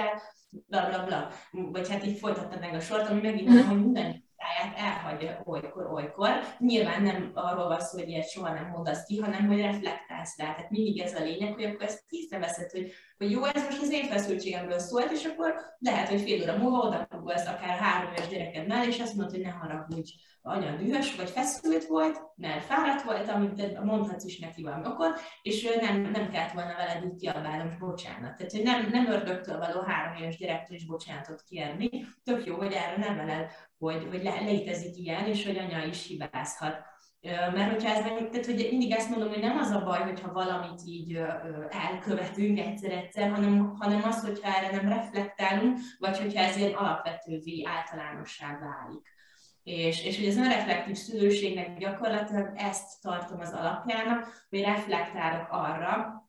bla 0.50 0.88
bla 0.88 1.04
bla. 1.04 1.30
Vagy 1.52 1.90
hát 1.90 2.06
így 2.06 2.18
folytatta 2.18 2.60
meg 2.60 2.74
a 2.74 2.80
sort, 2.80 3.10
ami 3.10 3.22
megint 3.22 3.48
nem, 3.48 3.68
hogy 3.68 3.80
minden 3.80 4.26
táját 4.38 4.78
elhagyja 4.78 5.42
olykor-olykor. 5.46 6.30
Nyilván 6.60 7.02
nem 7.02 7.32
arról 7.34 7.68
van 7.68 7.80
szó, 7.80 7.98
hogy 7.98 8.10
ilyet 8.10 8.30
soha 8.30 8.54
nem 8.54 8.68
mondasz 8.68 9.04
ki, 9.04 9.20
hanem 9.20 9.48
hogy 9.48 9.62
reflektálsz 9.62 10.38
rá. 10.38 10.54
Tehát 10.54 10.70
mindig 10.70 11.00
ez 11.00 11.14
a 11.14 11.24
lényeg, 11.24 11.54
hogy 11.54 11.64
akkor 11.64 11.86
ezt 11.86 12.04
észreveszed, 12.10 12.72
hogy, 12.72 12.92
hogy 13.18 13.32
jó, 13.32 13.44
ez 13.44 13.64
most 13.64 13.82
az 13.82 13.92
én 13.92 14.06
feszültségemből 14.06 14.80
szólt, 14.80 15.12
és 15.12 15.26
akkor 15.26 15.56
lehet, 15.80 16.08
hogy 16.08 16.22
fél 16.22 16.42
óra 16.42 16.58
múlva 16.58 16.78
oda 16.78 17.08
ez 17.34 17.48
akár 17.48 17.78
három 17.78 18.12
éves 18.12 18.28
gyereked 18.28 18.68
mellé, 18.68 18.88
és 18.88 19.00
azt 19.00 19.14
mondod, 19.14 19.36
hogy 19.36 19.44
ne 19.44 19.50
haragudj, 19.50 20.12
anya 20.48 20.76
dühös 20.76 21.16
vagy 21.16 21.30
feszült 21.30 21.86
volt, 21.86 22.22
mert 22.36 22.64
fáradt 22.64 23.02
volt, 23.02 23.30
amit 23.30 23.84
mondhatsz 23.84 24.24
is 24.24 24.40
neki 24.40 24.64
valamikor, 24.64 25.16
és 25.42 25.68
nem, 25.82 26.02
nem 26.02 26.30
kellett 26.30 26.52
volna 26.52 26.76
veled 26.76 27.04
így 27.04 27.16
kiabálnom, 27.20 27.76
bocsánat. 27.80 28.38
Tehát, 28.38 28.52
hogy 28.52 28.64
nem, 28.64 28.88
nem 28.92 29.08
ördögtől 29.08 29.58
való 29.58 29.82
három 29.82 30.22
éves 30.22 30.38
gyerektől 30.38 30.78
is 30.78 30.86
bocsánatot 30.86 31.44
kérni. 31.44 31.90
Tök 32.24 32.46
jó, 32.46 32.56
hogy 32.56 32.74
erre 32.74 32.98
nem 32.98 33.16
veled, 33.16 33.52
hogy, 33.78 34.08
hogy 34.10 34.24
le, 34.24 34.40
létezik 34.40 34.98
ilyen, 34.98 35.26
és 35.26 35.46
hogy 35.46 35.58
anya 35.58 35.84
is 35.84 36.08
hibázhat. 36.08 36.86
Mert 37.22 37.72
hogyha 37.72 37.90
ez 37.90 38.04
meg, 38.04 38.30
tehát 38.30 38.46
hogy 38.46 38.68
mindig 38.70 38.92
ezt 38.92 39.10
mondom, 39.10 39.30
hogy 39.30 39.42
nem 39.42 39.58
az 39.58 39.70
a 39.70 39.84
baj, 39.84 40.00
hogyha 40.00 40.34
valamit 40.34 40.82
így 40.86 41.22
elkövetünk 41.70 42.60
egyszer-egyszer, 42.60 43.30
hanem, 43.30 43.76
hanem 43.80 44.04
az, 44.04 44.26
hogyha 44.26 44.56
erre 44.58 44.72
nem 44.72 44.90
reflektálunk, 44.90 45.78
vagy 46.00 46.20
hogyha 46.20 46.40
ez 46.40 46.58
ilyen 46.58 46.74
alapvetővé 46.74 47.64
általánossá 47.66 48.58
válik. 48.60 49.16
És, 49.68 50.04
és 50.06 50.18
hogy 50.18 50.28
az 50.28 50.38
önreflektív 50.38 50.96
szülőségnek 50.96 51.78
gyakorlatilag 51.78 52.52
ezt 52.56 53.02
tartom 53.02 53.40
az 53.40 53.54
alapjának, 53.54 54.46
hogy 54.50 54.62
reflektálok 54.62 55.48
arra, 55.52 56.24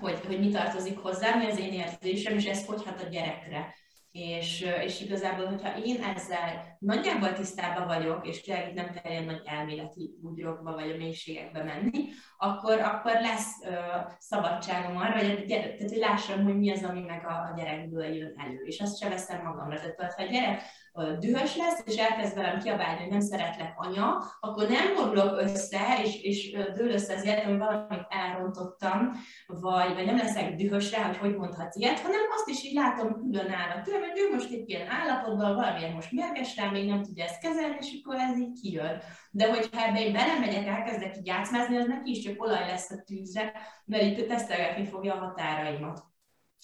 hogy, 0.00 0.20
hogy 0.26 0.38
mi 0.38 0.48
tartozik 0.48 0.98
hozzá, 0.98 1.34
mi 1.34 1.46
az 1.46 1.58
én 1.58 1.72
érzésem, 1.72 2.36
és 2.36 2.44
ez 2.44 2.66
hogy 2.66 2.82
a 2.86 3.08
gyerekre. 3.10 3.74
És, 4.10 4.66
és 4.84 5.00
igazából, 5.00 5.46
hogyha 5.46 5.78
én 5.78 6.02
ezzel 6.02 6.76
nagyjából 6.78 7.32
tisztában 7.32 7.86
vagyok, 7.86 8.26
és 8.26 8.40
tényleg 8.40 8.74
nem 8.74 8.90
kell 8.90 9.10
ilyen 9.10 9.24
nagy 9.24 9.42
elméleti 9.44 10.18
bugyrokba 10.20 10.72
vagy 10.72 10.90
a 10.90 10.96
mélységekbe 10.96 11.62
menni, 11.62 12.08
akkor, 12.38 12.80
akkor 12.80 13.12
lesz 13.12 13.64
ö, 13.64 13.74
szabadságom 14.18 14.96
arra, 14.96 15.18
hogy, 15.18 15.30
a 15.30 15.44
gyerek, 15.44 15.76
tehát, 15.76 15.90
hogy 15.90 15.98
lássam, 15.98 16.44
hogy 16.44 16.58
mi 16.58 16.70
az, 16.70 16.84
ami 16.84 17.00
meg 17.00 17.26
a, 17.26 17.32
a 17.32 17.54
gyerekből 17.56 18.04
jön 18.04 18.34
elő. 18.36 18.62
És 18.64 18.80
azt 18.80 18.98
se 18.98 19.08
veszem 19.08 19.42
magamra. 19.42 19.76
Tehát 19.76 20.14
ha 20.14 20.22
a 20.22 20.26
gyerek 20.26 20.62
dühös 21.02 21.56
lesz, 21.56 21.82
és 21.84 21.96
elkezd 21.96 22.34
velem 22.34 22.58
kiabálni, 22.58 23.00
hogy 23.00 23.10
nem 23.10 23.20
szeretlek 23.20 23.72
anya, 23.76 24.24
akkor 24.40 24.68
nem 24.68 24.94
borulok 24.94 25.40
össze, 25.40 26.02
és, 26.02 26.22
és 26.22 26.50
dől 26.50 26.90
össze 26.90 27.14
az 27.14 27.24
életem, 27.24 27.58
valamit 27.58 28.06
elrontottam, 28.08 29.12
vagy, 29.46 29.94
vagy 29.94 30.04
nem 30.04 30.16
leszek 30.16 30.54
dühös 30.54 30.92
rá, 30.92 31.06
hogy 31.06 31.16
hogy 31.16 31.36
mondhatsz 31.36 31.76
ilyet, 31.76 32.00
hanem 32.00 32.20
azt 32.34 32.48
is 32.48 32.64
így 32.64 32.74
látom 32.74 33.12
különállva 33.12 33.82
tőlem, 33.82 34.00
hogy 34.00 34.18
ő 34.18 34.34
most 34.34 34.50
itt 34.50 34.68
ilyen 34.68 34.88
állapotban, 34.88 35.54
valamilyen 35.54 35.92
most 35.92 36.12
mérges 36.12 36.56
rá, 36.56 36.70
még 36.70 36.88
nem 36.88 37.02
tudja 37.02 37.24
ezt 37.24 37.40
kezelni, 37.40 37.76
és 37.80 38.00
akkor 38.02 38.16
ez 38.16 38.38
így 38.38 38.60
kijön. 38.60 39.00
De 39.30 39.48
hogyha 39.48 39.86
ebbe 39.86 40.00
én 40.00 40.12
belemegyek, 40.12 40.66
elkezdek 40.66 41.16
így 41.16 41.26
játszmázni, 41.26 41.76
az 41.76 41.86
neki 41.86 42.10
is 42.10 42.24
csak 42.24 42.42
olaj 42.42 42.66
lesz 42.66 42.90
a 42.90 43.02
tűzre, 43.06 43.52
mert 43.84 44.02
itt 44.02 44.28
tesztelgetni 44.28 44.84
fogja 44.84 45.14
a 45.14 45.18
határaimat. 45.18 46.13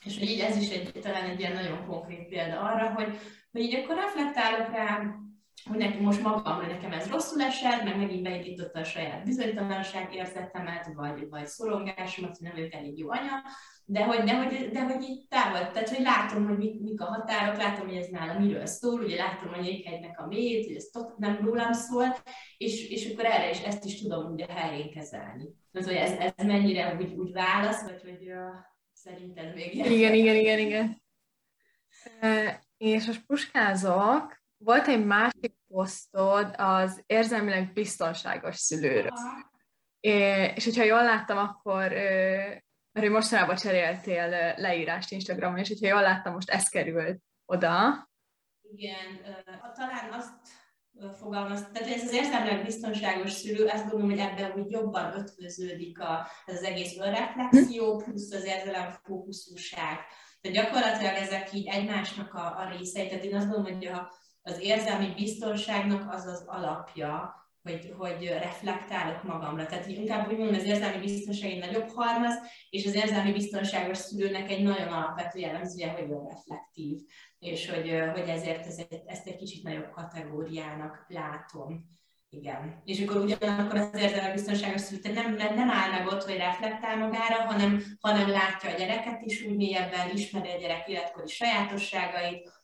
És 0.05 0.19
hogy 0.19 0.29
így 0.29 0.41
ez 0.41 0.57
is 0.57 0.71
egy, 0.71 0.93
talán 1.01 1.25
egy 1.25 1.39
ilyen 1.39 1.53
nagyon 1.53 1.87
konkrét 1.87 2.29
példa 2.29 2.61
arra, 2.61 2.93
hogy, 2.95 3.19
hogy 3.53 3.61
így 3.61 3.75
akkor 3.75 3.97
reflektálok 3.97 4.73
rá, 4.73 5.15
hogy 5.65 5.79
neki 5.79 6.01
most 6.01 6.23
magamra 6.23 6.67
nekem 6.67 6.93
ez 6.93 7.11
rosszul 7.11 7.43
esett, 7.43 7.85
meg 7.85 7.97
megint 7.97 8.23
beindította 8.23 8.81
a 8.81 8.85
saját 8.85 9.25
bizonytalanság 9.25 10.15
érzetemet, 10.15 10.91
vagy, 10.95 11.29
vagy 11.29 11.47
szorongásomat, 11.47 12.37
hogy 12.37 12.47
nem 12.47 12.53
vagyok 12.55 12.73
elég 12.73 12.99
jó 12.99 13.11
anya, 13.11 13.43
de 13.85 14.05
hogy, 14.05 14.23
de, 14.23 14.37
hogy, 14.37 14.71
de 14.73 14.83
hogy 14.83 15.03
így 15.03 15.27
távol, 15.29 15.71
tehát 15.71 15.89
hogy 15.89 16.05
látom, 16.05 16.47
hogy 16.47 16.59
mik, 16.59 16.81
mik 16.81 17.01
a 17.01 17.05
határok, 17.05 17.57
látom, 17.57 17.87
hogy 17.87 17.97
ez 17.97 18.07
nálam 18.07 18.43
miről 18.43 18.67
szól, 18.67 19.01
ugye 19.01 19.17
látom 19.17 19.53
a 19.53 19.63
jéghegynek 19.63 20.21
a 20.21 20.27
mélyét, 20.27 20.67
hogy 20.67 20.77
ez 20.77 20.91
nem 21.17 21.39
rólam 21.45 21.73
szól, 21.73 22.17
és, 22.57 22.91
és 22.91 23.13
akkor 23.13 23.25
erre 23.25 23.51
is 23.51 23.61
ezt 23.61 23.85
is 23.85 24.03
tudom 24.03 24.33
ugye 24.33 24.47
helyén 24.49 24.91
kezelni. 24.91 25.45
Tehát, 25.73 25.89
hogy 25.89 25.97
ez, 25.97 26.33
ez 26.37 26.47
mennyire 26.47 26.97
úgy, 27.01 27.13
úgy 27.13 27.33
válasz, 27.33 27.83
vagy 27.83 28.01
hogy 28.01 28.33
szerinted 29.03 29.55
még? 29.55 29.75
Igen, 29.75 30.15
igen, 30.15 30.35
igen, 30.35 30.59
igen. 30.59 31.03
És 32.77 33.07
most 33.07 33.27
puskázok, 33.27 34.39
volt 34.57 34.87
egy 34.87 35.05
másik 35.05 35.55
posztod 35.69 36.55
az 36.57 37.03
érzelmileg 37.07 37.73
biztonságos 37.73 38.57
szülőről. 38.57 39.19
És 40.55 40.65
hogyha 40.65 40.83
jól 40.83 41.03
láttam, 41.03 41.39
akkor 41.39 41.91
mert 42.93 43.07
hogy 43.07 43.11
mostanában 43.11 43.57
cseréltél 43.57 44.55
leírást 44.57 45.11
Instagramon, 45.11 45.59
és 45.59 45.69
hogyha 45.69 45.87
jól 45.87 46.01
láttam, 46.01 46.33
most 46.33 46.51
ez 46.51 46.69
került 46.69 47.23
oda. 47.45 48.09
Igen, 48.63 49.23
talán 49.75 50.13
azt 50.13 50.33
fogalmaz, 51.19 51.67
tehát 51.73 51.89
ez 51.89 52.03
az 52.03 52.13
érzelmileg 52.13 52.65
biztonságos 52.65 53.33
szülő, 53.33 53.67
azt 53.67 53.83
gondolom, 53.83 54.11
hogy 54.11 54.19
ebben 54.19 54.53
úgy 54.61 54.71
jobban 54.71 55.19
ötvöződik 55.19 56.01
a, 56.01 56.27
ez 56.47 56.57
az 56.57 56.63
egész 56.63 56.99
önreflexió, 56.99 57.97
plusz 57.97 58.33
az 58.33 58.45
érzelem 58.45 58.91
fókuszúság. 59.03 59.99
Tehát 60.41 60.57
gyakorlatilag 60.57 61.15
ezek 61.15 61.53
így 61.53 61.67
egymásnak 61.67 62.35
a, 62.35 62.59
a 62.59 62.69
részei. 62.77 63.09
Tehát 63.09 63.25
én 63.25 63.37
azt 63.37 63.49
gondolom, 63.49 63.79
hogy 63.79 63.87
a, 63.87 64.13
az 64.43 64.61
érzelmi 64.61 65.13
biztonságnak 65.15 66.13
az 66.13 66.27
az 66.27 66.45
alapja, 66.47 67.40
hogy, 67.63 67.95
hogy 67.99 68.29
reflektálok 68.29 69.23
magamra. 69.23 69.67
Tehát 69.67 69.87
inkább 69.87 70.31
úgy 70.31 70.39
mondom, 70.39 70.57
az 70.57 70.65
érzelmi 70.65 71.01
biztonság 71.01 71.51
egy 71.51 71.59
nagyobb 71.59 71.89
halmaz, 71.89 72.35
és 72.71 72.87
az 72.87 72.95
érzelmi 72.95 73.33
biztonságos 73.33 73.99
szülőnek 73.99 74.51
egy 74.51 74.63
nagyon 74.63 74.89
alapvető 74.89 75.39
jellemzője, 75.39 75.91
hogy 75.91 76.11
ő 76.11 76.19
reflektív, 76.29 77.01
és 77.39 77.71
hogy, 77.71 78.01
hogy 78.13 78.29
ezért 78.29 78.67
ez 78.67 78.79
egy, 78.79 79.03
ezt 79.07 79.27
egy 79.27 79.37
kicsit 79.37 79.63
nagyobb 79.63 79.91
kategóriának 79.91 81.05
látom. 81.09 81.99
Igen. 82.33 82.83
És 82.85 83.01
akkor 83.01 83.17
ugyanakkor 83.17 83.79
az 83.79 83.91
érzelmi 83.95 84.33
biztonságos 84.33 84.81
szülő 84.81 85.13
nem, 85.13 85.35
nem 85.35 85.71
áll 85.71 85.91
meg 85.91 86.07
ott, 86.07 86.23
hogy 86.23 86.37
reflektál 86.37 86.97
magára, 86.97 87.45
hanem, 87.45 87.83
hanem 88.01 88.29
látja 88.29 88.71
a 88.71 88.77
gyereket 88.77 89.23
is 89.23 89.43
úgy 89.43 89.57
mélyebben, 89.57 90.11
ismeri 90.15 90.51
a 90.51 90.59
gyerek 90.59 90.89
életkori 90.89 91.27
sajátosságait, 91.27 92.60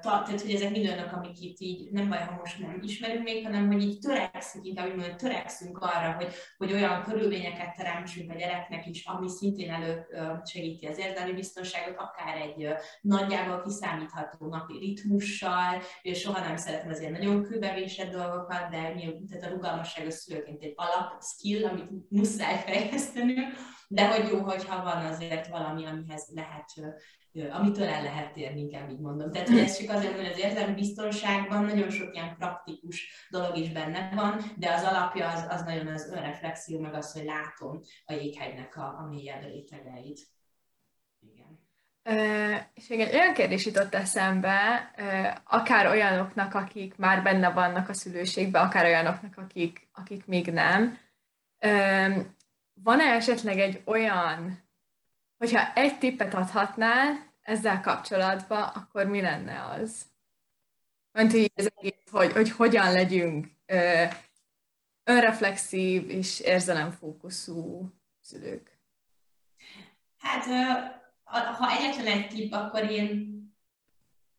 tehát, 0.00 0.40
hogy 0.40 0.54
ezek 0.54 0.70
mind 0.70 0.86
olyanok, 0.86 1.12
amik 1.12 1.40
itt 1.40 1.58
így 1.58 1.90
nem 1.90 2.08
baj, 2.08 2.18
ha 2.18 2.36
most 2.38 2.58
nem 2.58 2.80
ismerünk 2.82 3.22
még, 3.22 3.44
hanem 3.44 3.66
hogy 3.66 3.82
így 3.82 3.98
törekszünk, 3.98 4.66
inkább 4.66 4.86
úgy 4.86 4.94
mondani, 4.94 5.16
törekszünk 5.16 5.78
arra, 5.78 6.12
hogy, 6.12 6.32
hogy 6.56 6.72
olyan 6.72 7.02
körülményeket 7.02 7.76
teremtsünk 7.76 8.30
a 8.30 8.34
gyereknek 8.34 8.86
is, 8.86 9.04
ami 9.04 9.28
szintén 9.28 9.70
elő 9.70 10.06
segíti 10.44 10.86
az 10.86 10.98
érzelmi 10.98 11.32
biztonságot, 11.32 11.96
akár 11.96 12.36
egy 12.36 12.68
nagyjából 13.00 13.62
kiszámítható 13.62 14.46
napi 14.48 14.78
ritmussal, 14.78 15.82
és 16.02 16.20
soha 16.20 16.40
nem 16.40 16.56
szeretem 16.56 16.90
az 16.90 17.00
ilyen 17.00 17.12
nagyon 17.12 17.42
kőbevésett 17.42 18.10
dolgokat, 18.10 18.70
de 18.70 18.94
tehát 19.30 19.44
a 19.44 19.48
rugalmasság 19.48 20.06
a 20.06 20.10
szülőként 20.10 20.62
egy 20.62 20.74
alap 20.76 21.22
skill, 21.22 21.66
amit 21.66 21.90
muszáj 22.08 22.62
fejlesztenünk, 22.66 23.54
de 23.88 24.08
hogy 24.08 24.28
jó, 24.28 24.38
hogyha 24.38 24.82
van 24.82 25.04
azért 25.04 25.48
valami, 25.48 25.86
amihez 25.86 26.28
lehet 26.34 26.68
amitől 27.50 27.86
el 27.86 28.02
lehet 28.02 28.32
térni, 28.32 28.60
inkább 28.60 28.90
így 28.90 29.00
mondom. 29.00 29.30
Tehát, 29.30 29.48
hogy 29.48 29.58
ez 29.58 29.78
csak 29.78 29.96
azért, 29.96 30.16
hogy 30.16 30.26
az 30.26 30.38
érzelmi 30.38 30.74
biztonságban 30.74 31.64
nagyon 31.64 31.90
sok 31.90 32.14
ilyen 32.14 32.36
praktikus 32.38 33.26
dolog 33.30 33.56
is 33.56 33.72
benne 33.72 34.10
van, 34.14 34.40
de 34.56 34.72
az 34.72 34.82
alapja 34.82 35.28
az, 35.28 35.46
az 35.48 35.62
nagyon 35.62 35.86
az 35.86 36.10
önreflexió, 36.12 36.80
meg 36.80 36.94
az, 36.94 37.12
hogy 37.12 37.24
látom 37.24 37.80
a 38.04 38.12
jéghegynek 38.12 38.76
a, 38.76 38.98
a 38.98 39.06
mélyebb 39.10 39.42
rétegeit. 39.42 40.20
Igen. 41.20 41.60
Uh, 42.04 42.60
és 42.74 42.88
egy 42.88 43.14
olyan 43.14 43.34
kérdés 43.34 43.66
jutott 43.66 43.94
eszembe, 43.94 44.90
uh, 44.96 45.40
akár 45.44 45.86
olyanoknak, 45.86 46.54
akik 46.54 46.96
már 46.96 47.22
benne 47.22 47.50
vannak 47.50 47.88
a 47.88 47.92
szülőségben, 47.94 48.66
akár 48.66 48.84
olyanoknak, 48.84 49.38
akik, 49.38 49.88
akik 49.92 50.26
még 50.26 50.46
nem. 50.46 50.98
Uh, 51.66 52.16
van-e 52.74 53.04
esetleg 53.04 53.58
egy 53.58 53.82
olyan 53.84 54.70
Hogyha 55.42 55.72
egy 55.72 55.98
tippet 55.98 56.34
adhatnál 56.34 57.32
ezzel 57.40 57.80
kapcsolatban, 57.80 58.62
akkor 58.62 59.06
mi 59.06 59.20
lenne 59.20 59.64
az? 59.64 60.06
Mert 61.12 61.30
hogy, 61.30 61.52
ez 61.54 61.68
egész, 61.76 62.10
hogy, 62.10 62.32
hogy 62.32 62.50
hogyan 62.50 62.92
legyünk 62.92 63.46
ö, 63.66 64.04
önreflexív 65.04 66.10
és 66.10 66.40
érzelemfókuszú 66.40 67.88
szülők. 68.20 68.78
Hát, 70.18 70.44
ha 71.56 71.70
egyetlen 71.70 72.06
egy 72.06 72.28
tipp, 72.28 72.52
akkor 72.52 72.90
én 72.90 73.31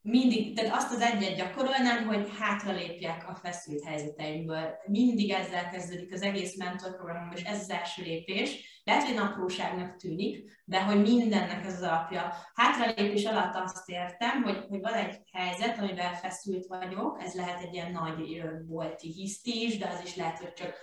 mindig, 0.06 0.56
tehát 0.56 0.76
azt 0.76 0.92
az 0.92 1.02
egyet 1.02 1.36
gyakorolnám, 1.36 2.06
hogy 2.06 2.30
hátralépjek 2.40 3.30
a 3.30 3.36
feszült 3.36 3.84
helyzeteimből. 3.84 4.74
Mindig 4.86 5.32
ezzel 5.32 5.70
kezdődik 5.70 6.14
az 6.14 6.22
egész 6.22 6.58
mentorprogramom, 6.58 7.32
és 7.36 7.44
ez 7.44 7.60
az 7.60 7.70
első 7.70 8.04
lépés. 8.04 8.82
Lehet, 8.84 9.04
hogy 9.04 9.18
apróságnak 9.18 9.96
tűnik, 9.96 10.62
de 10.66 10.84
hogy 10.84 11.02
mindennek 11.02 11.66
ez 11.66 11.74
az 11.74 11.82
alapja. 11.82 12.34
Hátralépés 12.54 13.26
alatt 13.26 13.56
azt 13.56 13.90
értem, 13.90 14.44
hogy, 14.44 14.66
hogy 14.70 14.82
van 14.82 14.94
egy 14.94 15.16
helyzet, 15.32 15.80
amivel 15.80 16.14
feszült 16.16 16.66
vagyok, 16.66 17.22
ez 17.22 17.34
lehet 17.34 17.62
egy 17.62 17.74
ilyen 17.74 17.92
nagy 17.92 18.44
bolti 18.68 19.12
hiszti 19.12 19.66
is, 19.66 19.78
de 19.78 19.88
az 19.88 20.02
is 20.04 20.16
lehet, 20.16 20.38
hogy 20.38 20.54
csak 20.54 20.74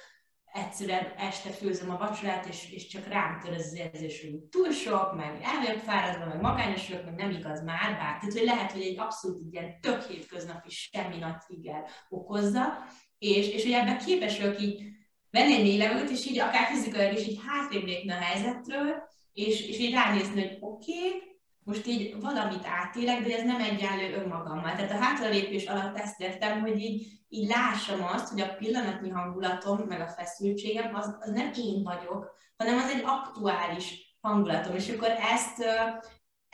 egyszerűen 0.52 1.12
este 1.16 1.50
főzöm 1.50 1.90
a 1.90 1.98
vacsorát, 1.98 2.46
és, 2.46 2.72
és 2.72 2.86
csak 2.86 3.06
rám 3.06 3.40
tör 3.40 3.52
ez 3.52 3.66
az 3.66 3.74
érzés, 3.74 4.20
hogy 4.20 4.34
túl 4.34 4.70
sok, 4.70 5.16
meg 5.16 5.40
el 5.42 5.60
vagyok 5.64 5.78
fáradva, 5.78 6.26
meg 6.26 6.40
magányos 6.40 6.88
vagyok, 6.88 7.04
meg 7.04 7.14
nem 7.14 7.30
igaz 7.30 7.62
már, 7.64 7.90
bár. 7.90 8.18
Tehát, 8.18 8.32
hogy 8.32 8.44
lehet, 8.44 8.72
hogy 8.72 8.82
egy 8.82 8.98
abszolút 8.98 9.52
ilyen 9.52 9.80
tök 9.80 10.02
hétköznapi 10.02 10.70
semmi 10.70 11.16
nagy 11.18 11.38
trigger 11.38 11.84
okozza, 12.08 12.86
és, 13.18 13.48
és 13.48 13.62
hogy 13.62 13.72
ebben 13.72 13.98
képes 13.98 14.38
vagyok 14.38 14.60
így 14.60 14.82
venni 15.30 15.54
egy 15.54 15.78
levegőt, 15.78 16.10
és 16.10 16.26
így 16.26 16.38
akár 16.38 16.66
fizikailag 16.66 17.18
is 17.18 17.26
így 17.26 17.40
hátrébb 17.46 17.84
lépni 17.84 18.10
a 18.10 18.14
helyzetről, 18.14 19.08
és, 19.32 19.68
és 19.68 19.78
így 19.78 19.92
ránézni, 19.92 20.40
hogy 20.40 20.56
oké, 20.60 20.92
okay, 20.92 21.29
most 21.64 21.86
így 21.86 22.20
valamit 22.20 22.66
átélek, 22.66 23.22
de 23.22 23.36
ez 23.36 23.44
nem 23.44 23.60
egyenlő 23.60 24.14
önmagammal. 24.14 24.74
Tehát 24.74 24.90
a 24.90 25.04
hátralépés 25.04 25.66
alatt 25.66 25.98
ezt 25.98 26.20
értem, 26.20 26.60
hogy 26.60 26.80
így, 26.80 27.06
így 27.28 27.48
lássam 27.48 28.02
azt, 28.02 28.28
hogy 28.28 28.40
a 28.40 28.54
pillanatnyi 28.54 29.10
hangulatom, 29.10 29.78
meg 29.78 30.00
a 30.00 30.08
feszültségem, 30.08 30.94
az, 30.94 31.16
az 31.20 31.30
nem 31.30 31.52
én 31.56 31.82
vagyok, 31.82 32.34
hanem 32.56 32.78
az 32.78 32.90
egy 32.90 33.02
aktuális 33.06 34.16
hangulatom. 34.20 34.74
És 34.74 34.88
akkor 34.88 35.08
ezt, 35.08 35.64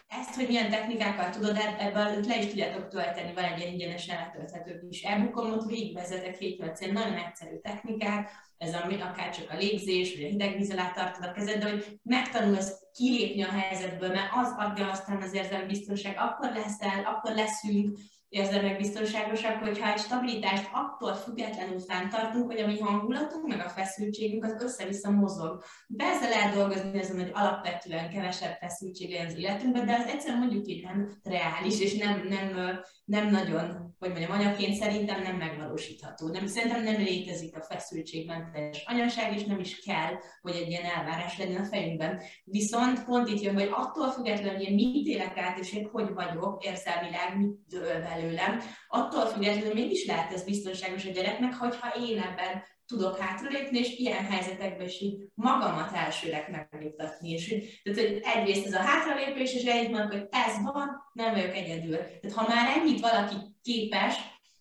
ezt, 0.08 0.34
hogy 0.34 0.46
milyen 0.46 0.70
technikákkal 0.70 1.30
tudod, 1.30 1.58
ebből 1.78 2.24
le 2.26 2.38
is 2.38 2.46
tudjátok 2.46 2.88
tölteni, 2.88 3.32
van 3.34 3.44
egy 3.44 3.58
ilyen 3.58 3.72
ingyenesen 3.72 4.16
letölthető 4.16 4.86
kis 4.88 5.02
e-bookom, 5.02 5.52
ott 5.52 5.66
végigvezetek 5.66 6.36
7 6.36 6.92
nagyon 6.92 7.16
egyszerű 7.16 7.56
technikák, 7.62 8.30
ez 8.58 8.74
ami 8.74 9.00
akár 9.00 9.34
csak 9.34 9.50
a 9.50 9.56
légzés, 9.56 10.14
vagy 10.14 10.24
a 10.24 10.28
hideg 10.28 10.56
víz 10.56 10.70
alá 10.70 10.90
tartod 10.90 11.24
a 11.24 11.32
kezed, 11.32 11.62
de 11.62 11.70
hogy 11.70 11.98
megtanulsz 12.02 12.82
kilépni 12.92 13.42
a 13.42 13.50
helyzetből, 13.50 14.08
mert 14.08 14.32
az 14.34 14.54
adja 14.58 14.90
aztán 14.90 15.22
az 15.22 15.34
érzelmi 15.34 15.66
biztonság, 15.66 16.16
akkor 16.18 16.52
leszel, 16.52 17.04
akkor 17.04 17.34
leszünk, 17.34 17.98
érzelmek 18.36 18.76
biztonságosak, 18.76 19.62
hogyha 19.62 19.92
egy 19.92 19.98
stabilitást 19.98 20.68
attól 20.72 21.14
függetlenül 21.14 21.78
fenntartunk, 21.78 22.50
hogy 22.50 22.60
a 22.60 22.66
mi 22.66 22.78
hangulatunk, 22.78 23.46
meg 23.46 23.60
a 23.60 23.68
feszültségünk 23.68 24.44
az 24.44 24.62
össze-vissza 24.62 25.10
mozog. 25.10 25.62
Persze 25.96 26.28
lehet 26.28 26.54
dolgozni 26.54 26.98
ezen, 26.98 27.18
hogy 27.20 27.30
alapvetően 27.34 28.10
kevesebb 28.10 28.56
feszültség 28.60 29.10
legyen 29.10 29.26
az 29.26 29.38
életünkben, 29.38 29.86
de 29.86 29.94
az 29.94 30.06
egyszerűen 30.06 30.38
mondjuk 30.38 30.66
így 30.66 30.84
nem 30.84 31.10
reális, 31.22 31.80
és 31.80 31.96
nem, 31.98 32.26
nem, 32.28 32.80
nem 33.04 33.30
nagyon, 33.30 33.85
hogy 33.98 34.08
mondjam, 34.08 34.30
anyaként 34.30 34.74
szerintem 34.74 35.22
nem 35.22 35.36
megvalósítható. 35.36 36.28
Nem, 36.28 36.46
szerintem 36.46 36.82
nem 36.82 37.02
létezik 37.02 37.56
a 37.56 37.62
feszültségmentes 37.62 38.82
anyaság, 38.86 39.34
és 39.34 39.44
nem 39.44 39.58
is 39.58 39.78
kell, 39.78 40.12
hogy 40.42 40.54
egy 40.54 40.68
ilyen 40.68 40.84
elvárás 40.84 41.38
legyen 41.38 41.60
a 41.60 41.64
fejünkben. 41.64 42.20
Viszont 42.44 43.04
pont 43.04 43.28
itt 43.28 43.40
jön, 43.40 43.54
hogy 43.54 43.70
attól 43.72 44.10
függetlenül, 44.10 44.56
hogy 44.56 44.68
én 44.68 44.74
mit 44.74 45.06
élek 45.06 45.36
át, 45.36 45.58
és 45.58 45.72
én 45.72 45.88
hogy 45.92 46.12
vagyok 46.14 46.64
érzelmileg, 46.64 47.38
mit 47.38 47.56
dől 47.68 48.00
belőlem, 48.02 48.60
attól 48.88 49.26
függetlenül 49.26 49.74
mégis 49.74 50.06
lehet 50.06 50.32
ez 50.32 50.44
biztonságos 50.44 51.04
a 51.04 51.10
gyereknek, 51.10 51.54
hogyha 51.54 51.88
én 52.00 52.18
ebben 52.18 52.62
tudok 52.86 53.18
hátralépni, 53.18 53.78
és 53.78 53.98
ilyen 53.98 54.24
helyzetekben 54.24 54.86
is 54.86 55.00
így 55.00 55.28
magamat 55.34 55.92
elsőnek 55.94 56.50
megléptetni. 56.50 57.30
És 57.30 57.48
hogy, 57.48 57.80
tehát, 57.82 58.10
hogy 58.10 58.20
egyrészt 58.22 58.66
ez 58.66 58.72
a 58.72 58.82
hátralépés, 58.82 59.54
és 59.54 59.64
egy 59.64 59.90
mondok, 59.90 60.12
hogy 60.12 60.28
ez 60.30 60.62
van, 60.62 60.88
nem 61.12 61.32
vagyok 61.32 61.54
egyedül. 61.54 61.96
Tehát 61.96 62.36
ha 62.36 62.48
már 62.48 62.78
ennyit 62.78 63.00
valaki 63.00 63.34
képes, 63.62 64.14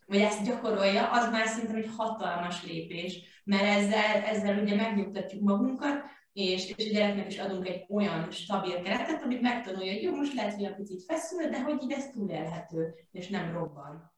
vagy 0.05 0.19
ezt 0.19 0.45
gyakorolja, 0.45 1.11
az 1.11 1.31
már 1.31 1.47
szerintem 1.47 1.75
egy 1.75 1.89
hatalmas 1.97 2.63
lépés, 2.65 3.41
mert 3.43 3.63
ezzel, 3.63 4.21
ezzel 4.23 4.63
ugye 4.63 4.75
megnyugtatjuk 4.75 5.41
magunkat, 5.41 6.03
és, 6.33 6.73
és 6.75 6.89
a 6.89 6.93
gyereknek 6.93 7.27
is 7.27 7.37
adunk 7.37 7.67
egy 7.67 7.85
olyan 7.89 8.31
stabil 8.31 8.81
keretet, 8.81 9.23
amit 9.23 9.41
megtanulja, 9.41 9.93
hogy 9.93 10.01
jó, 10.01 10.15
most 10.15 10.33
lehet, 10.33 10.53
hogy 10.53 10.63
egy 10.63 10.75
picit 10.75 11.03
feszül, 11.03 11.49
de 11.49 11.61
hogy 11.61 11.83
így 11.83 11.91
ez 11.91 12.09
túlélhető, 12.09 12.93
és 13.11 13.27
nem 13.27 13.53
robban. 13.53 14.14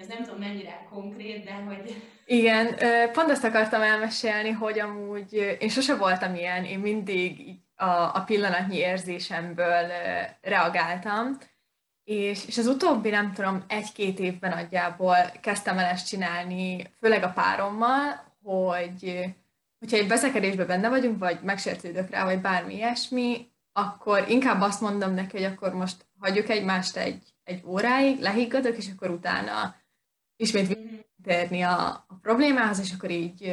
Ez 0.00 0.06
nem 0.06 0.22
tudom 0.22 0.38
mennyire 0.38 0.86
konkrét, 0.90 1.44
de 1.44 1.52
hogy... 1.52 2.02
Igen, 2.24 2.74
pont 3.12 3.30
azt 3.30 3.44
akartam 3.44 3.82
elmesélni, 3.82 4.50
hogy 4.50 4.78
amúgy 4.78 5.56
én 5.60 5.68
sose 5.68 5.96
voltam 5.96 6.34
ilyen, 6.34 6.64
én 6.64 6.78
mindig 6.78 7.54
a, 7.76 7.90
a 7.90 8.22
pillanatnyi 8.26 8.76
érzésemből 8.76 9.86
reagáltam, 10.40 11.38
és, 12.04 12.46
és 12.46 12.58
az 12.58 12.66
utóbbi, 12.66 13.10
nem 13.10 13.32
tudom, 13.32 13.64
egy-két 13.68 14.18
évben 14.18 14.50
nagyjából 14.50 15.16
kezdtem 15.40 15.78
el 15.78 15.84
ezt 15.84 16.06
csinálni, 16.06 16.90
főleg 17.00 17.22
a 17.22 17.32
párommal, 17.32 18.34
hogy 18.42 19.24
hogyha 19.78 19.96
egy 19.96 20.08
veszekedésben 20.08 20.66
benne 20.66 20.88
vagyunk, 20.88 21.18
vagy 21.18 21.38
megsértődök 21.42 22.10
rá, 22.10 22.24
vagy 22.24 22.40
bármi 22.40 22.74
ilyesmi, 22.74 23.48
akkor 23.72 24.24
inkább 24.28 24.60
azt 24.60 24.80
mondom 24.80 25.14
neki, 25.14 25.36
hogy 25.36 25.52
akkor 25.52 25.74
most 25.74 26.06
hagyjuk 26.18 26.48
egymást 26.48 26.96
egy, 26.96 27.34
egy 27.44 27.62
óráig, 27.66 28.20
lehiggadok, 28.20 28.76
és 28.76 28.86
akkor 28.94 29.10
utána 29.10 29.74
ismét 30.40 30.78
térni 31.22 31.62
a, 31.62 31.88
a 31.88 32.18
problémához, 32.22 32.78
és 32.80 32.92
akkor 32.92 33.10
így 33.10 33.52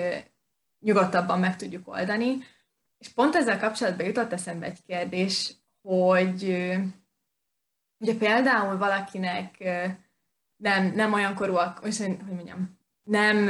nyugodtabban 0.80 1.40
meg 1.40 1.56
tudjuk 1.56 1.88
oldani. 1.88 2.38
És 2.98 3.10
pont 3.10 3.36
ezzel 3.36 3.60
kapcsolatban 3.60 4.06
jutott 4.06 4.34
eszembe 4.34 4.66
egy 4.66 4.84
kérdés, 4.84 5.56
hogy 5.82 6.44
ugye 7.98 8.16
például 8.18 8.78
valakinek 8.78 9.58
nem, 10.56 10.92
nem 10.96 11.14
olyan 11.14 11.36
korúak, 11.36 11.78
hogy 11.78 12.18
mondjam, 12.28 12.80
nem 13.04 13.50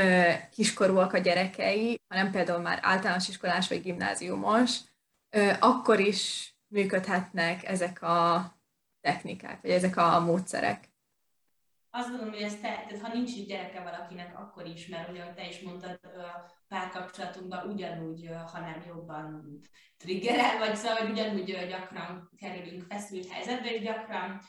kiskorúak 0.52 1.14
a 1.14 1.18
gyerekei, 1.18 2.02
hanem 2.08 2.32
például 2.32 2.62
már 2.62 2.80
általános 2.82 3.28
iskolás 3.28 3.68
vagy 3.68 3.82
gimnáziumos, 3.82 4.80
akkor 5.60 6.00
is 6.00 6.54
működhetnek 6.68 7.64
ezek 7.64 8.02
a 8.02 8.52
technikák, 9.02 9.62
vagy 9.62 9.72
ezek 9.72 9.98
a 9.98 10.20
módszerek 10.20 10.87
azt 11.90 12.10
gondolom, 12.10 12.34
hogy 12.34 12.42
ez 12.42 12.56
te, 12.56 12.60
tehát 12.62 13.02
ha 13.02 13.14
nincs 13.14 13.36
itt 13.36 13.48
gyereke 13.48 13.82
valakinek, 13.84 14.40
akkor 14.40 14.66
is, 14.66 14.88
mert 14.88 15.10
ugye, 15.10 15.34
te 15.34 15.48
is 15.48 15.62
mondtad, 15.62 16.00
párkapcsolatunkban 16.68 17.68
ugyanúgy, 17.68 18.30
ha 18.52 18.60
nem 18.60 18.84
jobban 18.88 19.60
triggerel, 19.98 20.58
vagy 20.58 20.76
szóval 20.76 21.12
ugyanúgy 21.12 21.68
gyakran 21.70 22.30
kerülünk 22.38 22.84
feszült 22.90 23.30
helyzetbe, 23.30 23.74
és 23.74 23.82
gyakran 23.82 24.42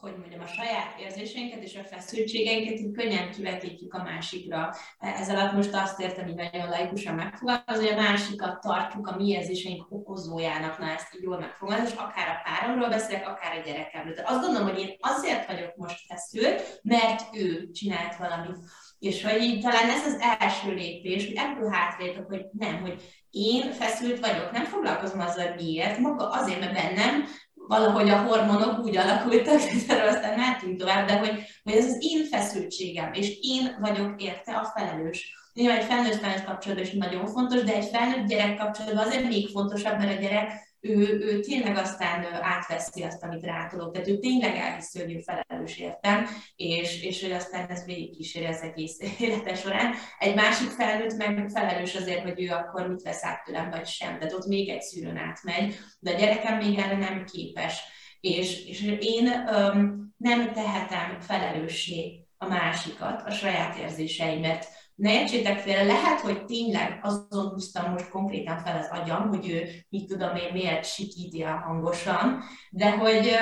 hogy 0.00 0.16
mondjam, 0.18 0.40
a 0.40 0.46
saját 0.46 0.98
érzéseinket 1.00 1.62
és 1.62 1.76
a 1.76 1.84
feszültségeinket 1.84 2.78
így 2.78 2.92
könnyen 2.92 3.30
kivetítjük 3.30 3.94
a 3.94 4.02
másikra. 4.02 4.74
Ez 4.98 5.28
alatt 5.28 5.52
most 5.52 5.74
azt 5.74 6.00
értem, 6.00 6.24
hogy 6.24 6.34
nagyon 6.34 6.68
laikusan 6.68 7.14
megfogalmaz, 7.14 7.76
hogy 7.76 7.88
a 7.88 8.00
másikat 8.00 8.60
tartjuk 8.60 9.06
a 9.06 9.16
mi 9.16 9.28
érzéseink 9.28 9.86
okozójának, 9.88 10.78
na 10.78 10.86
ezt 10.86 11.14
így 11.14 11.22
jól 11.22 11.38
megfogalmaz, 11.38 11.90
és 11.90 11.96
akár 11.96 12.28
a 12.28 12.50
páromról 12.50 12.88
beszélek, 12.88 13.28
akár 13.28 13.58
a 13.58 13.62
gyerekemről. 13.66 14.14
Tehát 14.14 14.30
azt 14.30 14.40
gondolom, 14.40 14.68
hogy 14.68 14.78
én 14.78 14.96
azért 14.98 15.46
vagyok 15.46 15.76
most 15.76 16.06
feszült, 16.06 16.80
mert 16.82 17.36
ő 17.36 17.70
csinált 17.70 18.16
valamit. 18.16 18.58
És 18.98 19.24
hogy 19.24 19.42
így 19.42 19.60
talán 19.60 19.90
ez 19.90 20.06
az 20.06 20.20
első 20.38 20.74
lépés, 20.74 21.26
hogy 21.26 21.36
ebből 21.36 21.70
hátráljuk, 21.70 22.26
hogy 22.26 22.46
nem, 22.52 22.80
hogy 22.80 23.02
én 23.30 23.72
feszült 23.72 24.20
vagyok, 24.20 24.50
nem 24.50 24.64
foglalkozom 24.64 25.20
azzal, 25.20 25.54
miért, 25.54 25.98
maga 25.98 26.30
azért, 26.30 26.60
mert 26.60 26.72
bennem 26.72 27.24
valahogy 27.68 28.08
a 28.08 28.22
hormonok 28.22 28.84
úgy 28.84 28.96
alakultak, 28.96 29.60
hogy 29.68 29.84
aztán 30.08 30.38
mehetünk 30.38 30.78
tovább, 30.78 31.06
de 31.06 31.18
hogy, 31.18 31.30
hogy 31.62 31.72
ez 31.72 31.84
az 31.84 31.96
én 32.00 32.24
feszültségem, 32.24 33.12
és 33.12 33.38
én 33.40 33.76
vagyok 33.80 34.22
érte 34.22 34.52
a 34.52 34.72
felelős. 34.76 35.34
Nyilván 35.54 35.78
egy 35.78 35.84
felnőtt 35.84 36.14
felnőtt 36.14 36.44
kapcsolatban 36.44 36.86
is 36.86 36.92
nagyon 36.92 37.26
fontos, 37.26 37.62
de 37.62 37.74
egy 37.74 37.84
felnőtt 37.84 38.26
gyerek 38.26 38.56
kapcsolatban 38.56 39.06
azért 39.06 39.28
még 39.28 39.48
fontosabb, 39.48 39.98
mert 39.98 40.18
a 40.18 40.20
gyerek 40.20 40.73
ő, 40.84 41.18
ő 41.20 41.40
tényleg 41.40 41.76
aztán 41.76 42.24
átveszi 42.42 43.02
azt, 43.02 43.22
amit 43.22 43.44
rátolok. 43.44 43.92
Tehát 43.92 44.08
ő 44.08 44.18
tényleg 44.18 44.56
elhiszi, 44.56 44.98
hogy 44.98 45.12
ő 45.12 45.18
felelős 45.18 45.78
értem, 45.78 46.26
és, 46.56 47.02
és 47.02 47.22
hogy 47.22 47.32
aztán 47.32 47.66
ez 47.68 47.84
végigkíséri 47.84 48.44
az 48.44 48.62
egész 48.62 48.98
élete 49.20 49.54
során. 49.54 49.94
Egy 50.18 50.34
másik 50.34 50.68
felnőtt 50.68 51.16
meg 51.16 51.50
felelős 51.54 51.94
azért, 51.94 52.22
hogy 52.22 52.42
ő 52.42 52.50
akkor 52.50 52.88
mit 52.88 53.02
vesz 53.02 53.24
át 53.24 53.44
tőlem, 53.44 53.70
vagy 53.70 53.86
sem. 53.86 54.18
Tehát 54.18 54.34
ott 54.34 54.46
még 54.46 54.68
egy 54.68 54.82
szűrőn 54.82 55.16
átmegy, 55.16 55.74
de 55.98 56.10
a 56.10 56.18
gyerekem 56.18 56.56
még 56.56 56.78
erre 56.78 56.96
nem 56.96 57.24
képes. 57.24 57.82
És, 58.20 58.66
és 58.66 58.96
én 59.00 59.26
öm, 59.48 60.12
nem 60.16 60.52
tehetem 60.52 61.20
felelőssé 61.20 62.26
a 62.38 62.46
másikat, 62.46 63.22
a 63.26 63.30
saját 63.30 63.78
érzéseimet 63.78 64.66
ne 64.94 65.20
értsétek 65.20 65.58
félre, 65.58 65.82
lehet, 65.82 66.20
hogy 66.20 66.44
tényleg 66.44 66.98
azon 67.02 67.48
húztam 67.48 67.92
most 67.92 68.08
konkrétan 68.08 68.58
fel 68.58 68.78
az 68.78 69.00
agyam, 69.00 69.28
hogy 69.28 69.48
ő, 69.50 69.68
mit 69.88 70.06
tudom 70.06 70.36
én, 70.36 70.52
miért 70.52 70.84
sikíti 70.84 71.42
a 71.42 71.56
hangosan, 71.56 72.42
de 72.70 72.90
hogy 72.90 73.36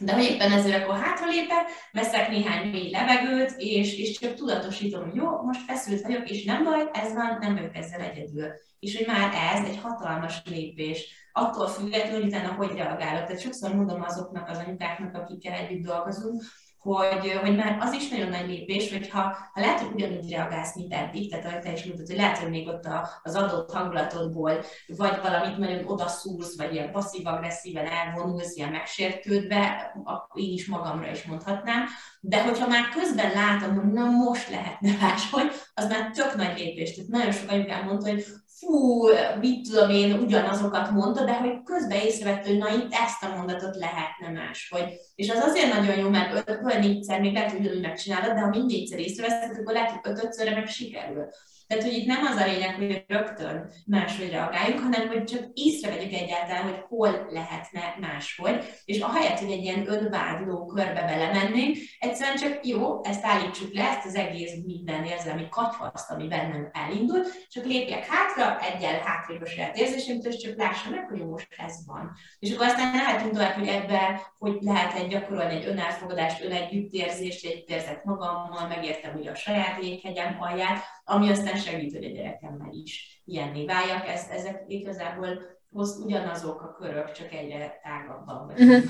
de 0.00 0.14
hogy 0.14 0.24
éppen 0.24 0.52
ezért 0.52 0.82
akkor 0.82 1.00
hátralépek, 1.00 1.66
veszek 1.92 2.28
néhány 2.28 2.70
mély 2.70 2.90
levegőt, 2.90 3.54
és, 3.56 3.98
és 3.98 4.18
csak 4.18 4.34
tudatosítom, 4.34 5.04
hogy 5.04 5.14
jó, 5.14 5.42
most 5.42 5.60
feszült 5.60 6.02
vagyok, 6.02 6.30
és 6.30 6.44
nem 6.44 6.64
baj, 6.64 6.88
ez 6.92 7.14
van, 7.14 7.36
nem 7.40 7.54
vagyok 7.54 7.76
ezzel 7.76 8.00
egyedül. 8.00 8.46
És 8.78 8.96
hogy 8.96 9.06
már 9.06 9.34
ez 9.54 9.64
egy 9.64 9.78
hatalmas 9.78 10.42
lépés, 10.44 11.28
attól 11.32 11.68
függetlenül, 11.68 12.20
hogy 12.20 12.28
utána 12.28 12.52
hogy 12.52 12.70
reagálok. 12.70 13.24
Tehát 13.24 13.40
sokszor 13.40 13.74
mondom 13.74 14.02
azoknak 14.02 14.48
az 14.48 14.58
anyukáknak, 14.58 15.14
akikkel 15.14 15.52
együtt 15.52 15.84
dolgozunk, 15.84 16.42
hogy, 16.78 17.38
hogy 17.40 17.56
már 17.56 17.76
az 17.80 17.92
is 17.92 18.08
nagyon 18.08 18.28
nagy 18.28 18.48
lépés, 18.48 18.92
hogyha 18.92 19.20
ha 19.52 19.60
lehet, 19.60 19.80
hogy 19.80 19.94
ugyanúgy 19.94 20.30
reagálsz, 20.30 20.74
mint 20.74 20.92
eddig, 20.92 21.30
tehát 21.30 21.44
ahogy 21.44 21.60
te 21.60 21.72
is 21.72 21.84
mondtad, 21.84 22.06
hogy 22.06 22.16
lehet, 22.16 22.38
hogy 22.38 22.50
még 22.50 22.68
ott 22.68 22.84
a, 22.84 23.08
az 23.22 23.34
adott 23.34 23.72
hangulatodból 23.72 24.64
vagy 24.86 25.18
valamit 25.22 25.58
nagyon 25.58 25.86
odaszúrsz, 25.86 26.56
vagy 26.56 26.72
ilyen 26.72 26.92
passzív-agresszíven 26.92 27.86
elvonulsz, 27.86 28.56
ilyen 28.56 28.70
megsértődve, 28.70 29.92
én 30.34 30.52
is 30.52 30.66
magamra 30.66 31.10
is 31.10 31.24
mondhatnám, 31.24 31.84
de 32.20 32.42
hogyha 32.42 32.66
már 32.66 32.88
közben 32.88 33.32
látom, 33.32 33.74
hogy 33.74 33.92
na 33.92 34.04
most 34.04 34.50
lehetne 34.50 34.96
máshogy, 35.00 35.50
az 35.74 35.88
már 35.88 36.10
tök 36.10 36.34
nagy 36.34 36.58
lépés. 36.58 36.94
Tehát 36.94 37.10
nagyon 37.10 37.32
sok 37.32 37.50
anyukám 37.50 37.84
mondta, 37.84 38.10
hogy 38.10 38.24
fú, 38.58 39.06
mit 39.40 39.68
tudom 39.68 39.90
én, 39.90 40.12
ugyanazokat 40.12 40.90
mondta, 40.90 41.24
de 41.24 41.38
hogy 41.38 41.62
közben 41.64 42.00
észrevett, 42.00 42.46
hogy 42.46 42.58
na 42.58 42.68
itt 42.74 42.92
ezt 42.92 43.22
a 43.22 43.36
mondatot 43.36 43.76
lehetne 43.76 44.28
máshogy. 44.28 44.84
És 45.14 45.30
az 45.30 45.38
azért 45.38 45.72
nagyon 45.72 45.98
jó, 45.98 46.08
mert 46.08 46.48
öt, 46.48 46.80
négyszer 46.80 47.20
még 47.20 47.32
lehet, 47.32 47.50
hogy 47.50 47.80
megcsinálod, 47.80 48.34
de 48.34 48.40
ha 48.40 48.48
mindnégyszer 48.48 48.98
észreveszed, 48.98 49.58
akkor 49.58 49.72
lehet, 49.72 49.90
hogy 49.90 50.00
ötötszörre 50.12 50.54
meg 50.54 50.66
sikerül. 50.66 51.28
Tehát, 51.68 51.84
hogy 51.84 51.92
itt 51.92 52.06
nem 52.06 52.24
az 52.24 52.36
a 52.36 52.46
lényeg, 52.46 52.74
hogy 52.74 53.04
rögtön 53.06 53.70
máshogy 53.86 54.30
reagáljunk, 54.30 54.80
hanem 54.80 55.08
hogy 55.08 55.24
csak 55.24 55.44
észrevegyük 55.54 56.12
egyáltalán, 56.12 56.62
hogy 56.62 56.84
hol 56.88 57.26
lehetne 57.30 57.96
máshogy, 58.00 58.64
és 58.84 59.00
ahelyett, 59.00 59.38
hogy 59.38 59.50
egy 59.50 59.62
ilyen 59.62 59.88
önvádló 59.88 60.66
körbe 60.66 61.02
belemennénk, 61.02 61.76
egyszerűen 61.98 62.36
csak 62.36 62.66
jó, 62.66 63.04
ezt 63.04 63.24
állítsuk 63.24 63.74
le, 63.74 63.88
ezt 63.88 64.06
az 64.06 64.14
egész 64.14 64.52
minden 64.66 65.04
érzelmi 65.04 65.48
katyvaszt, 65.50 66.10
ami 66.10 66.28
bennem 66.28 66.70
elindul, 66.72 67.22
csak 67.48 67.64
lépjek 67.64 68.06
hátra, 68.06 68.60
egyel 68.60 69.00
hátrébb 69.00 69.42
a 69.42 69.46
saját 69.46 69.78
érzésemtől, 69.78 70.32
és 70.32 70.38
csak 70.38 70.56
lássam 70.56 70.92
meg, 70.92 71.08
hogy 71.08 71.26
most 71.26 71.48
ez 71.56 71.86
van. 71.86 72.12
És 72.38 72.52
akkor 72.54 72.66
aztán 72.66 72.94
lehetünk 72.94 73.32
tovább, 73.32 73.54
hogy 73.54 73.68
ebben, 73.68 74.20
hogy 74.38 74.58
lehet 74.60 74.94
egy 74.94 75.08
gyakorolni 75.08 75.54
egy 75.54 75.66
önelfogadást, 75.66 76.44
önegyüttérzést, 76.44 77.46
egy 77.46 77.64
érzet 77.66 78.04
magammal, 78.04 78.68
megértem 78.68 79.16
ugye 79.16 79.30
a 79.30 79.34
saját 79.34 79.80
léghegyem 79.80 80.36
alját, 80.40 80.84
ami 81.08 81.30
aztán 81.30 81.56
segít, 81.56 81.92
hogy 81.92 82.04
a 82.04 82.08
gyerekemmel 82.08 82.72
is 82.72 83.22
ilyenné 83.24 83.64
váljak. 83.64 84.06
Ez, 84.06 84.28
ezek 84.30 84.64
igazából 84.66 85.58
hoz 85.70 86.00
ugyanazok 86.04 86.62
a 86.62 86.72
körök, 86.72 87.12
csak 87.12 87.32
egyre 87.32 87.80
tágabban. 87.82 88.50
Uh-huh. 88.50 88.82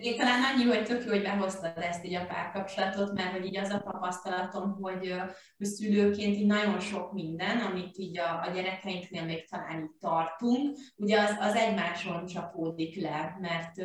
Én 0.00 0.16
talán 0.16 0.42
annyi, 0.42 0.64
hogy 0.64 0.84
tök 0.84 1.04
jó, 1.04 1.10
hogy 1.10 1.22
behoztad 1.22 1.72
ezt 1.76 2.04
így 2.04 2.14
a 2.14 2.26
párkapcsolatot, 2.26 3.12
mert 3.12 3.30
hogy 3.30 3.44
így 3.44 3.56
az 3.56 3.70
a 3.70 3.80
tapasztalatom, 3.80 4.76
hogy, 4.80 5.14
hogy 5.56 5.66
szülőként 5.66 6.36
így 6.36 6.46
nagyon 6.46 6.80
sok 6.80 7.12
minden, 7.12 7.58
amit 7.58 7.98
így 7.98 8.18
a, 8.18 8.42
a 8.42 8.50
gyerekeinknél 8.54 9.24
még 9.24 9.48
talán 9.48 9.80
így 9.80 9.96
tartunk, 10.00 10.76
ugye 10.96 11.20
az, 11.20 11.36
az 11.40 11.54
egymáson 11.54 12.26
csapódik 12.26 13.00
le, 13.00 13.36
mert, 13.40 13.76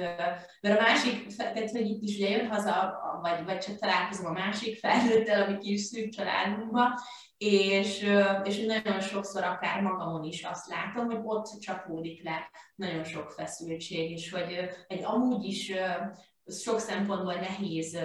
mert 0.62 0.80
a 0.80 0.82
másik, 0.82 1.36
tehát 1.36 1.69
hogy 1.69 1.89
itt 1.89 2.02
is 2.02 2.15
ugye 2.15 2.30
jön 2.30 2.47
haza, 2.47 2.99
vagy, 3.21 3.45
vagy 3.45 3.58
csak 3.58 3.78
találkozom 3.78 4.26
a 4.26 4.32
másik 4.32 4.78
felnőttel, 4.78 5.43
ami 5.43 5.58
kis 5.58 5.82
szűk 5.82 6.10
családunkba, 6.10 6.99
és, 7.43 8.06
és 8.43 8.65
nagyon 8.65 8.99
sokszor 8.99 9.43
akár 9.43 9.82
magamon 9.82 10.23
is 10.23 10.43
azt 10.43 10.67
látom, 10.67 11.06
hogy 11.06 11.19
ott 11.23 11.60
csapódik 11.60 12.23
le 12.23 12.49
nagyon 12.75 13.03
sok 13.03 13.32
feszültség, 13.32 14.12
és 14.12 14.32
hogy 14.32 14.69
egy 14.88 15.03
amúgy 15.03 15.45
is 15.45 15.71
sok 16.45 16.79
szempontból 16.79 17.34
nehéz 17.34 17.99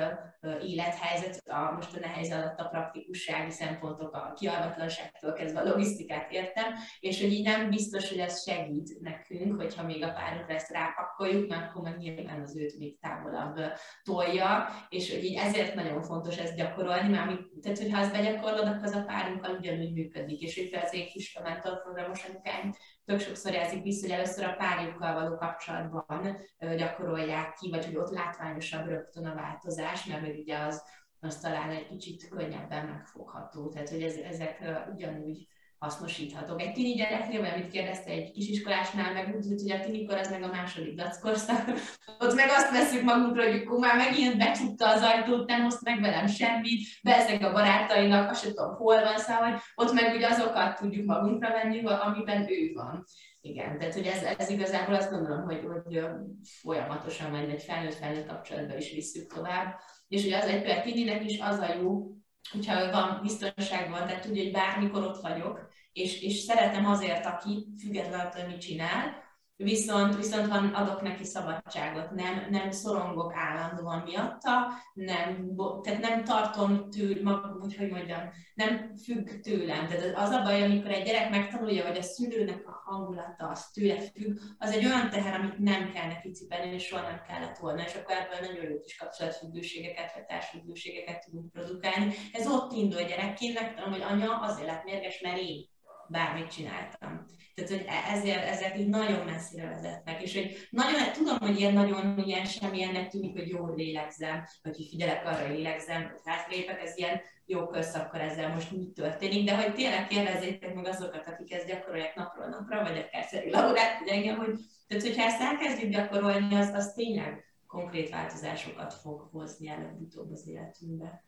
élethelyzet, 0.46 1.42
a, 1.46 1.72
most 1.74 1.96
a 1.96 2.00
nehéz 2.00 2.32
alatt 2.32 2.60
a 2.60 2.68
praktikussági 2.68 3.50
szempontok, 3.50 4.14
a 4.14 4.32
kialvatlanságtól 4.36 5.32
kezdve 5.32 5.60
a 5.60 5.68
logisztikát 5.68 6.32
értem, 6.32 6.72
és 7.00 7.20
hogy 7.20 7.32
így 7.32 7.44
nem 7.44 7.70
biztos, 7.70 8.08
hogy 8.08 8.18
ez 8.18 8.42
segít 8.42 9.00
nekünk, 9.00 9.60
hogyha 9.60 9.82
még 9.82 10.02
a 10.02 10.12
párunkra 10.12 10.54
ezt 10.54 10.70
rápakoljuk, 10.70 11.48
mert 11.48 11.68
akkor 11.68 11.82
meg 11.82 11.96
nyilván 11.96 12.40
az 12.40 12.56
őt 12.56 12.78
még 12.78 13.00
távolabb 13.00 13.58
tolja, 14.02 14.68
és 14.88 15.10
hogy 15.14 15.24
így 15.24 15.36
ezért 15.36 15.74
nagyon 15.74 16.02
fontos 16.02 16.36
ezt 16.36 16.56
gyakorolni, 16.56 17.08
mert 17.08 17.40
tehát 17.62 17.78
hogyha 17.78 17.98
ezt 17.98 18.12
begyakorlod, 18.12 18.66
akkor 18.66 18.84
az 18.84 18.94
a 18.94 19.04
párunkkal 19.04 19.56
ugyanúgy 19.56 19.92
működik, 19.92 20.40
és 20.40 20.56
hogy 20.56 20.80
az 20.82 20.94
én 20.94 21.06
kis 21.06 21.38
mentorprogramos 21.42 22.24
anyukáim 22.24 22.72
tök 23.08 23.20
sokszor 23.20 23.52
jelzik 23.52 23.82
vissza, 23.82 24.06
hogy 24.06 24.14
először 24.14 24.44
a 24.44 24.54
párjukkal 24.56 25.14
való 25.14 25.36
kapcsolatban 25.36 26.38
gyakorolják 26.76 27.54
ki, 27.54 27.70
vagy 27.70 27.84
hogy 27.84 27.96
ott 27.96 28.10
látványosabb 28.10 28.86
rögtön 28.86 29.26
a 29.26 29.34
változás, 29.34 30.04
mert 30.04 30.24
hogy 30.24 30.38
ugye 30.38 30.58
az, 30.58 30.82
az 31.20 31.40
talán 31.40 31.70
egy 31.70 31.86
kicsit 31.86 32.28
könnyebben 32.28 32.86
megfogható. 32.86 33.68
Tehát, 33.68 33.88
hogy 33.88 34.02
ez, 34.02 34.16
ezek 34.16 34.64
ugyanúgy 34.92 35.48
hasznosíthatók. 35.78 36.60
Egy 36.60 36.72
tini 36.72 36.94
gyereknél, 36.94 37.40
vagy 37.40 37.52
amit 37.54 37.70
kérdezte 37.70 38.10
egy 38.10 38.30
kisiskolásnál, 38.30 39.12
meg 39.12 39.34
úgy, 39.36 39.46
hogy 39.46 39.70
a 39.70 39.80
tinikor 39.80 40.16
az 40.16 40.30
meg 40.30 40.42
a 40.42 40.46
második 40.46 40.94
dackorszak, 40.94 41.68
ott 42.24 42.34
meg 42.34 42.48
azt 42.48 42.70
veszük 42.70 43.02
magunkra, 43.02 43.42
hogy 43.42 43.60
akkor 43.60 43.78
már 43.78 43.96
megint 43.96 44.38
becsukta 44.38 44.88
az 44.88 45.02
ajtót, 45.02 45.48
nem 45.48 45.66
oszt 45.66 45.84
meg 45.84 46.00
velem 46.00 46.26
semmit, 46.26 46.86
beeszek 47.02 47.44
a 47.44 47.52
barátainak, 47.52 48.30
azt 48.30 48.42
sem 48.42 48.52
tudom, 48.54 48.74
hol 48.74 49.02
van, 49.02 49.18
szóval, 49.18 49.60
ott 49.74 49.92
meg 49.92 50.14
ugye 50.14 50.28
azokat 50.28 50.78
tudjuk 50.78 51.06
magunkra 51.06 51.50
venni, 51.50 51.84
amiben 51.84 52.50
ő 52.50 52.72
van. 52.74 53.04
Igen, 53.40 53.78
tehát 53.78 53.94
hogy 53.94 54.06
ez, 54.06 54.22
ez 54.38 54.50
igazából 54.50 54.94
azt 54.94 55.10
gondolom, 55.10 55.42
hogy, 55.42 55.60
hogy 55.72 56.00
folyamatosan 56.42 57.30
majd 57.30 57.48
egy 57.48 57.62
felnőtt-felnőtt 57.62 58.26
kapcsolatban 58.26 58.76
is 58.76 58.92
visszük 58.92 59.32
tovább. 59.32 59.78
És 60.08 60.24
ugye 60.24 60.38
az 60.38 60.44
egy 60.44 60.62
például 60.62 61.24
is 61.24 61.40
az 61.40 61.58
a 61.58 61.74
jó, 61.74 62.18
hogyha 62.50 62.90
van 62.90 63.18
biztonságban, 63.22 64.06
tehát 64.06 64.22
tudja, 64.22 64.42
hogy 64.42 64.52
bármikor 64.52 65.02
ott 65.02 65.20
vagyok, 65.20 65.67
és, 65.98 66.22
és 66.22 66.38
szeretem 66.38 66.86
azért, 66.86 67.26
aki 67.26 67.66
függetlenül, 67.80 68.30
hogy 68.32 68.46
mit 68.46 68.60
csinál, 68.60 69.26
viszont, 69.64 70.16
viszont 70.16 70.46
van, 70.46 70.74
adok 70.74 71.02
neki 71.02 71.24
szabadságot, 71.24 72.10
nem, 72.10 72.46
nem 72.50 72.70
szorongok 72.70 73.32
állandóan 73.34 74.02
miatta, 74.02 74.66
nem, 74.94 75.54
tehát 75.82 76.00
nem 76.00 76.24
tartom 76.24 76.90
tőle, 76.90 77.22
magam, 77.22 77.60
úgy, 77.62 77.76
hogy 77.76 77.90
mondjam, 77.90 78.20
nem 78.54 78.94
függ 79.04 79.28
tőlem. 79.40 79.86
Tehát 79.86 80.16
az 80.16 80.30
a 80.30 80.42
baj, 80.42 80.62
amikor 80.62 80.90
egy 80.90 81.04
gyerek 81.04 81.30
megtanulja, 81.30 81.86
hogy 81.86 81.96
a 81.96 82.02
szülőnek 82.02 82.66
a 82.66 82.82
hangulata 82.84 83.48
az 83.48 83.70
tőle 83.70 84.00
függ, 84.00 84.38
az 84.58 84.70
egy 84.70 84.84
olyan 84.84 85.10
teher, 85.10 85.40
amit 85.40 85.58
nem 85.58 85.90
kell 85.92 86.06
neki 86.06 86.30
cipelni, 86.30 86.74
és 86.74 86.84
soha 86.84 87.02
nem 87.02 87.22
kellett 87.28 87.58
volna, 87.58 87.82
és 87.84 87.94
akkor 87.94 88.14
ebből 88.14 88.48
nagyon 88.48 88.70
jó 88.70 88.80
kis 88.80 88.96
kapcsolatfüggőségeket, 88.96 90.14
vagy 90.14 90.24
társfüggőségeket 90.24 91.24
tudunk 91.24 91.52
produkálni. 91.52 92.14
Ez 92.32 92.46
ott 92.46 92.72
indul 92.72 93.02
gyerekként, 93.02 93.60
megtanulom, 93.60 93.92
hogy 93.92 94.02
anya 94.10 94.38
azért 94.38 94.68
lett 94.68 94.84
mérges, 94.84 95.20
mert 95.20 95.38
én 95.38 95.76
bármit 96.08 96.50
csináltam. 96.50 97.26
Tehát, 97.54 97.70
hogy 97.70 97.84
e- 97.86 98.16
ezért, 98.16 98.44
ezek 98.44 98.78
így 98.78 98.88
nagyon 98.88 99.24
messzire 99.24 99.68
vezetnek, 99.68 100.22
és 100.22 100.34
hogy 100.34 100.68
nagyon, 100.70 101.12
tudom, 101.12 101.38
hogy 101.38 101.58
ilyen 101.58 101.72
nagyon 101.72 102.18
ilyen 102.18 102.44
semmilyennek 102.44 103.08
tűnik, 103.08 103.38
hogy 103.38 103.48
jó, 103.48 103.64
hogy 103.64 103.76
lélegzem, 103.76 104.44
vagy 104.62 104.76
hogy 104.76 104.86
figyelek 104.90 105.26
arra, 105.26 105.48
lélegzem, 105.48 106.02
hogy 106.02 106.20
hátlépek, 106.24 106.82
ez 106.82 106.96
ilyen 106.96 107.20
jó 107.46 107.66
köz, 107.66 107.94
akkor 107.94 108.20
ezzel 108.20 108.54
most 108.54 108.70
mi 108.70 108.92
történik, 108.94 109.44
de 109.44 109.56
hogy 109.62 109.74
tényleg 109.74 110.06
kérdezzétek 110.06 110.74
meg 110.74 110.86
azokat, 110.86 111.26
akik 111.26 111.52
ezt 111.52 111.66
gyakorolják 111.66 112.14
napról 112.14 112.46
napra, 112.46 112.82
vagy 112.82 112.98
akár 112.98 113.24
Szeri 113.24 113.50
Laurát, 113.50 113.98
hogy 113.98 114.08
engem, 114.08 114.36
hogy 114.36 114.58
tehát, 114.86 115.02
hogyha 115.02 115.22
ezt 115.22 115.40
elkezdjük 115.40 115.90
gyakorolni, 115.92 116.54
az, 116.54 116.70
az 116.74 116.92
tényleg 116.92 117.44
konkrét 117.66 118.10
változásokat 118.10 118.94
fog 118.94 119.28
hozni 119.32 119.68
előbb-utóbb 119.68 120.30
az 120.30 120.48
életünkbe. 120.48 121.22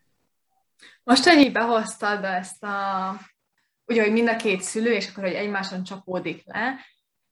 Most, 1.02 1.24
hogy 1.24 1.52
behoztad 1.52 2.24
ezt 2.24 2.62
a 2.62 3.14
ugye, 3.90 4.02
hogy 4.02 4.12
mind 4.12 4.28
a 4.28 4.36
két 4.36 4.62
szülő, 4.62 4.92
és 4.92 5.08
akkor, 5.08 5.22
hogy 5.24 5.32
egymáson 5.32 5.82
csapódik 5.82 6.42
le. 6.44 6.76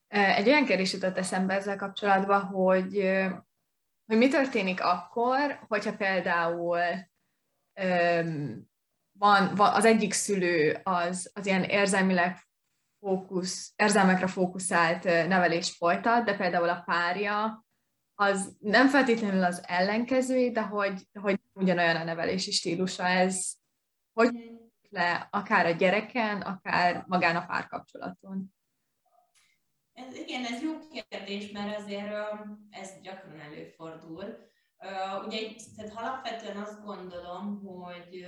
Egy 0.09 0.49
olyan 0.49 0.65
kérdés 0.65 0.93
jutott 0.93 1.19
eszembe 1.19 1.55
ezzel 1.55 1.77
kapcsolatban, 1.77 2.43
hogy, 2.43 3.11
hogy 4.07 4.17
mi 4.17 4.29
történik 4.29 4.81
akkor, 4.81 5.65
hogyha 5.69 5.97
például 5.97 6.81
van, 9.19 9.55
van 9.55 9.75
az 9.75 9.85
egyik 9.85 10.13
szülő 10.13 10.81
az, 10.83 11.31
az 11.35 11.47
ilyen 11.47 11.65
érzelmileg 11.65 12.49
fókusz, 13.01 13.73
érzelmekre 13.77 14.27
fókuszált 14.27 15.05
nevelés 15.05 15.71
folytat, 15.71 16.25
de 16.25 16.37
például 16.37 16.69
a 16.69 16.83
párja 16.87 17.67
az 18.15 18.57
nem 18.59 18.89
feltétlenül 18.89 19.45
az 19.45 19.63
ellenkező, 19.67 20.51
de 20.51 20.63
hogy, 20.63 21.09
hogy 21.21 21.41
ugyanolyan 21.53 21.97
a 21.97 22.05
nevelési 22.05 22.51
stílusa. 22.51 23.07
Ez 23.07 23.53
hogy 24.13 24.58
le 24.89 25.29
akár 25.31 25.67
a 25.67 25.71
gyereken, 25.71 26.41
akár 26.41 27.05
magán 27.07 27.37
a 27.37 27.47
párkapcsolaton? 27.47 28.55
Ez, 29.93 30.17
igen, 30.17 30.45
ez 30.45 30.63
jó 30.63 30.79
kérdés, 31.09 31.51
mert 31.51 31.79
azért 31.79 32.13
ez 32.71 33.01
gyakran 33.03 33.41
előfordul. 33.41 34.25
Ugye 35.27 35.39
tehát 35.77 35.93
alapvetően 35.95 36.57
azt 36.57 36.85
gondolom, 36.85 37.63
hogy 37.63 38.27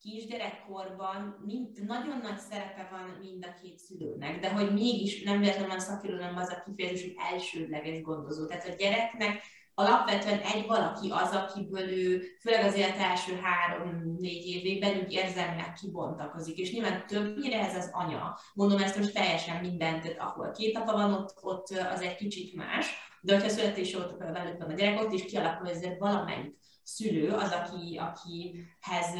kisgyerekkorban 0.00 1.42
mind, 1.44 1.84
nagyon 1.84 2.18
nagy 2.18 2.38
szerepe 2.38 2.88
van 2.90 3.18
mind 3.20 3.46
a 3.46 3.54
két 3.62 3.78
szülőnek, 3.78 4.40
de 4.40 4.52
hogy 4.52 4.72
mégis 4.72 5.22
nem 5.22 5.38
véletlenül 5.38 5.68
van 5.68 5.80
szakirodalom 5.80 6.36
az 6.36 6.48
a 6.48 6.62
kifejezés, 6.64 7.02
hogy 7.02 7.14
elsődleges 7.32 8.00
gondozó. 8.00 8.46
Tehát 8.46 8.68
a 8.68 8.74
gyereknek 8.74 9.42
alapvetően 9.78 10.38
egy 10.38 10.66
valaki 10.66 11.10
az, 11.10 11.30
akiből 11.30 11.88
ő, 11.88 12.22
főleg 12.40 12.64
az 12.64 12.74
élet 12.74 12.98
első 12.98 13.40
három-négy 13.42 14.46
évében 14.46 14.98
úgy 14.98 15.12
érzelmileg 15.12 15.72
kibontakozik, 15.72 16.56
és 16.56 16.72
nyilván 16.72 17.06
többnyire 17.06 17.66
ez 17.66 17.76
az 17.76 17.90
anya. 17.92 18.38
Mondom 18.54 18.78
ezt 18.78 18.96
most 18.98 19.12
teljesen 19.12 19.60
mindent, 19.60 20.14
ahol 20.18 20.50
két 20.50 20.76
apa 20.76 20.92
van, 20.92 21.12
ott, 21.12 21.38
ott 21.40 21.68
az 21.68 22.00
egy 22.00 22.16
kicsit 22.16 22.54
más, 22.54 22.86
de 23.20 23.34
hogyha 23.34 23.48
születés 23.48 23.94
óta 23.94 24.16
velük 24.18 24.58
van 24.58 24.70
a 24.70 24.74
gyerek, 24.74 25.00
ott 25.00 25.12
is 25.12 25.24
kialakul, 25.24 25.68
ezért 25.68 25.98
valamelyik 25.98 26.56
szülő 26.82 27.30
az, 27.30 27.50
aki, 27.50 27.96
akihez 27.96 29.14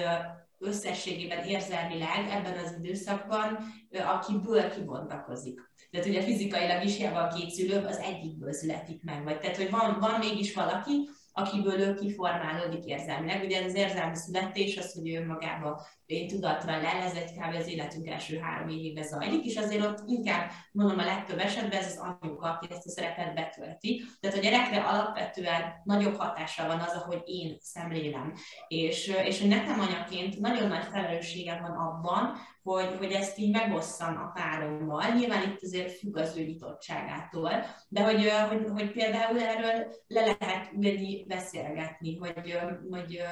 összességében 0.58 1.44
érzelmileg 1.44 2.28
ebben 2.30 2.58
az 2.64 2.74
időszakban, 2.78 3.58
akiből 3.90 4.70
kibontakozik. 4.70 5.60
Tehát 5.90 6.06
ugye 6.06 6.22
fizikailag 6.22 6.84
is 6.84 6.96
hiába 6.96 7.20
a 7.20 7.34
két 7.34 7.50
szülő, 7.50 7.84
az 7.84 7.96
egyikből 7.96 8.52
születik 8.52 9.02
meg. 9.02 9.24
Vagy, 9.24 9.38
tehát, 9.38 9.56
hogy 9.56 9.70
van, 9.70 9.98
van 10.00 10.18
mégis 10.18 10.54
valaki, 10.54 11.08
akiből 11.38 11.80
ő 11.80 11.94
kiformálódik 11.94 12.84
érzelmileg. 12.84 13.44
Ugye 13.44 13.64
az 13.64 13.74
érzelmi 13.74 14.16
születés 14.16 14.76
az, 14.76 14.92
hogy 14.92 15.08
ő 15.08 15.26
magában 15.26 15.80
én 16.06 16.28
tudatra 16.28 16.80
lel, 16.80 17.02
ez 17.02 17.14
egy 17.14 17.32
kb. 17.32 17.54
az 17.54 17.68
életünk 17.68 18.08
első 18.08 18.38
három 18.38 18.68
évében 18.68 19.04
zajlik, 19.04 19.44
és 19.44 19.56
azért 19.56 19.84
ott 19.84 20.02
inkább 20.06 20.50
mondom 20.72 20.98
a 20.98 21.04
legtöbb 21.04 21.38
esetben 21.38 21.78
ez 21.78 21.86
az 21.86 22.16
anyuka, 22.20 22.50
aki 22.50 22.66
ezt 22.70 22.86
a 22.86 22.90
szerepet 22.90 23.34
betölti. 23.34 24.02
Tehát 24.20 24.36
a 24.36 24.40
gyerekre 24.40 24.82
alapvetően 24.82 25.62
nagyobb 25.84 26.16
hatással 26.16 26.66
van 26.66 26.80
az, 26.80 26.92
ahogy 26.94 27.22
én 27.24 27.56
szemlélem. 27.60 28.34
És, 28.68 29.06
és 29.24 29.40
hogy 29.40 29.48
nekem 29.48 29.80
anyaként 29.80 30.38
nagyon 30.38 30.68
nagy 30.68 30.84
felelősségem 30.84 31.60
van 31.60 31.70
abban, 31.70 32.36
hogy, 32.72 32.96
hogy 32.98 33.12
ezt 33.12 33.38
így 33.38 33.52
megosszam 33.52 34.16
a 34.16 34.30
párommal. 34.34 35.14
Nyilván 35.14 35.48
itt 35.48 35.62
azért 35.62 35.98
függ 35.98 36.16
az 36.16 36.36
ő 36.36 36.42
nyitottságától, 36.42 37.50
de 37.88 38.02
hogy, 38.02 38.30
hogy, 38.48 38.66
hogy 38.72 38.92
például 38.92 39.40
erről 39.40 39.94
le 40.06 40.36
lehet 40.40 40.72
ülni, 40.72 41.24
beszélgetni, 41.26 42.16
hogy, 42.16 42.58
hogy 42.90 43.22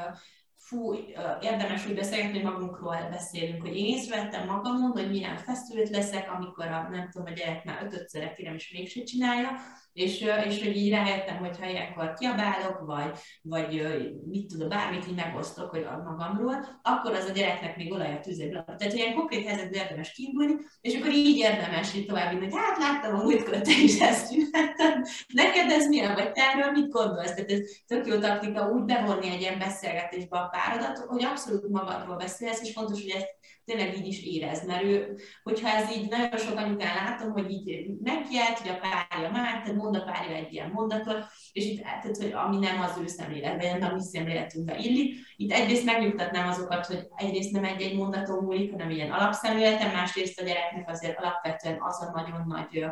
fú, 0.57 0.95
érdemes 1.41 1.87
úgy 1.87 1.95
beszélgetni, 1.95 2.41
hogy 2.41 2.53
magunkról 2.53 3.09
beszélünk, 3.11 3.61
hogy 3.63 3.77
én 3.77 3.87
észrevettem 3.87 4.47
magamon, 4.47 4.91
hogy 4.91 5.11
milyen 5.11 5.37
feszült 5.37 5.89
leszek, 5.89 6.33
amikor 6.33 6.67
a, 6.67 6.89
nem 6.91 7.09
tudom, 7.11 7.27
a 7.27 7.35
gyerek 7.35 7.65
már 7.65 7.83
ötödször 7.85 8.35
kérem, 8.35 8.55
és 8.55 8.73
mégsem 8.73 9.05
csinálja, 9.05 9.51
és, 9.97 10.21
és 10.47 10.63
hogy 10.63 10.77
így 10.77 10.91
rájöttem, 10.91 11.37
hogy 11.37 11.59
ha 11.59 11.69
ilyenkor 11.69 12.15
kiabálok, 12.15 12.81
vagy, 12.87 13.11
vagy 13.43 13.83
mit 14.27 14.47
tudom, 14.47 14.69
bármit 14.69 15.07
így 15.09 15.15
megosztok 15.15 15.71
hogy 15.71 15.87
magamról, 16.05 16.81
akkor 16.83 17.15
az 17.15 17.29
a 17.29 17.33
gyereknek 17.33 17.77
még 17.77 17.93
olaj 17.93 18.13
a 18.13 18.21
tüzébe. 18.21 18.65
Tehát 18.79 18.93
ilyen 18.93 19.15
konkrét 19.15 19.47
helyzetben 19.47 19.81
érdemes 19.81 20.13
kiindulni, 20.13 20.55
és 20.81 20.95
akkor 20.95 21.11
így 21.11 21.37
érdemes 21.37 21.95
így 21.95 22.07
tovább 22.07 22.39
hogy 22.39 22.55
hát 22.55 22.79
láttam 22.79 23.15
a 23.15 23.23
múltkor, 23.23 23.61
te 23.61 23.73
is 23.83 24.01
ezt 24.01 24.33
csináltad, 24.33 25.07
neked 25.33 25.71
ez 25.71 25.89
milyen, 25.89 26.15
vagy 26.15 26.33
te 26.33 26.43
erről 26.43 26.71
mit 26.71 26.91
gondolsz? 26.91 27.35
Tehát 27.35 27.51
ez 27.51 27.61
tök 27.87 28.07
jó 28.07 28.19
taktika 28.19 28.71
úgy 28.71 28.85
bevonni 28.85 29.29
egy 29.29 29.41
ilyen 29.41 29.59
beszélgetésbe 29.59 30.39
a 30.39 30.49
párodat, 30.49 30.99
hogy 30.99 31.25
abszolút 31.25 31.69
magadról 31.69 32.17
beszélsz, 32.17 32.63
és 32.63 32.73
fontos, 32.73 33.03
hogy 33.03 33.11
ezt 33.11 33.35
tényleg 33.67 33.97
így 33.97 34.07
is 34.07 34.23
érez, 34.23 34.67
mert 34.67 34.83
ő, 34.83 35.17
hogyha 35.43 35.69
ez 35.69 35.97
így 35.97 36.09
nagyon 36.09 36.39
sok 36.39 36.59
anyukán 36.59 36.95
látom, 37.05 37.33
hogy 37.33 37.51
így 37.51 37.87
megjelt, 38.03 38.59
hogy 38.59 38.71
a 38.71 38.79
párja 38.79 39.31
már, 39.31 39.63
tehát 39.63 39.75
mond 39.75 39.97
a 39.97 40.03
párja 40.03 40.37
egy 40.37 40.53
ilyen 40.53 40.71
mondatot, 40.71 41.25
és 41.53 41.65
itt, 41.65 41.83
tehát, 41.83 42.17
hogy 42.17 42.33
ami 42.33 42.59
nem 42.59 42.81
az 42.81 42.99
ő 43.03 43.07
szemléletben, 43.07 43.79
nem 43.79 43.91
a 43.91 43.95
mi 43.95 44.03
szemléletünkbe 44.03 44.77
illik. 44.77 45.15
Itt 45.37 45.53
egyrészt 45.53 45.85
megnyugtatnám 45.85 46.49
azokat, 46.49 46.87
hogy 46.87 47.07
egyrészt 47.17 47.53
nem 47.53 47.65
egy-egy 47.65 47.97
mondaton 47.97 48.45
múlik, 48.45 48.71
hanem 48.71 48.91
ilyen 48.91 49.11
alapszemléletem, 49.11 49.93
másrészt 49.93 50.41
a 50.41 50.45
gyereknek 50.45 50.91
azért 50.91 51.19
alapvetően 51.19 51.79
az 51.81 52.03
a 52.03 52.11
nagyon 52.15 52.47
nagy 52.47 52.87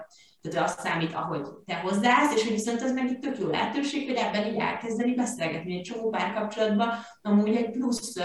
tehát 0.49 0.68
azt 0.68 0.81
számít, 0.81 1.14
ahogy 1.14 1.43
te 1.66 1.75
hozzász, 1.75 2.35
és 2.35 2.43
hogy 2.43 2.53
viszont 2.53 2.83
az 2.83 2.93
meg 2.93 3.09
egy 3.09 3.18
tök 3.18 3.39
jó 3.39 3.49
lehetőség, 3.49 4.07
hogy 4.07 4.16
ebben 4.16 4.47
így 4.47 4.59
elkezdeni 4.59 5.14
beszélgetni. 5.14 5.77
Egy 5.77 5.83
csomó 5.83 6.09
párkapcsolatban 6.09 6.91
amúgy 7.22 7.57
egy 7.57 7.70
plusz 7.70 8.16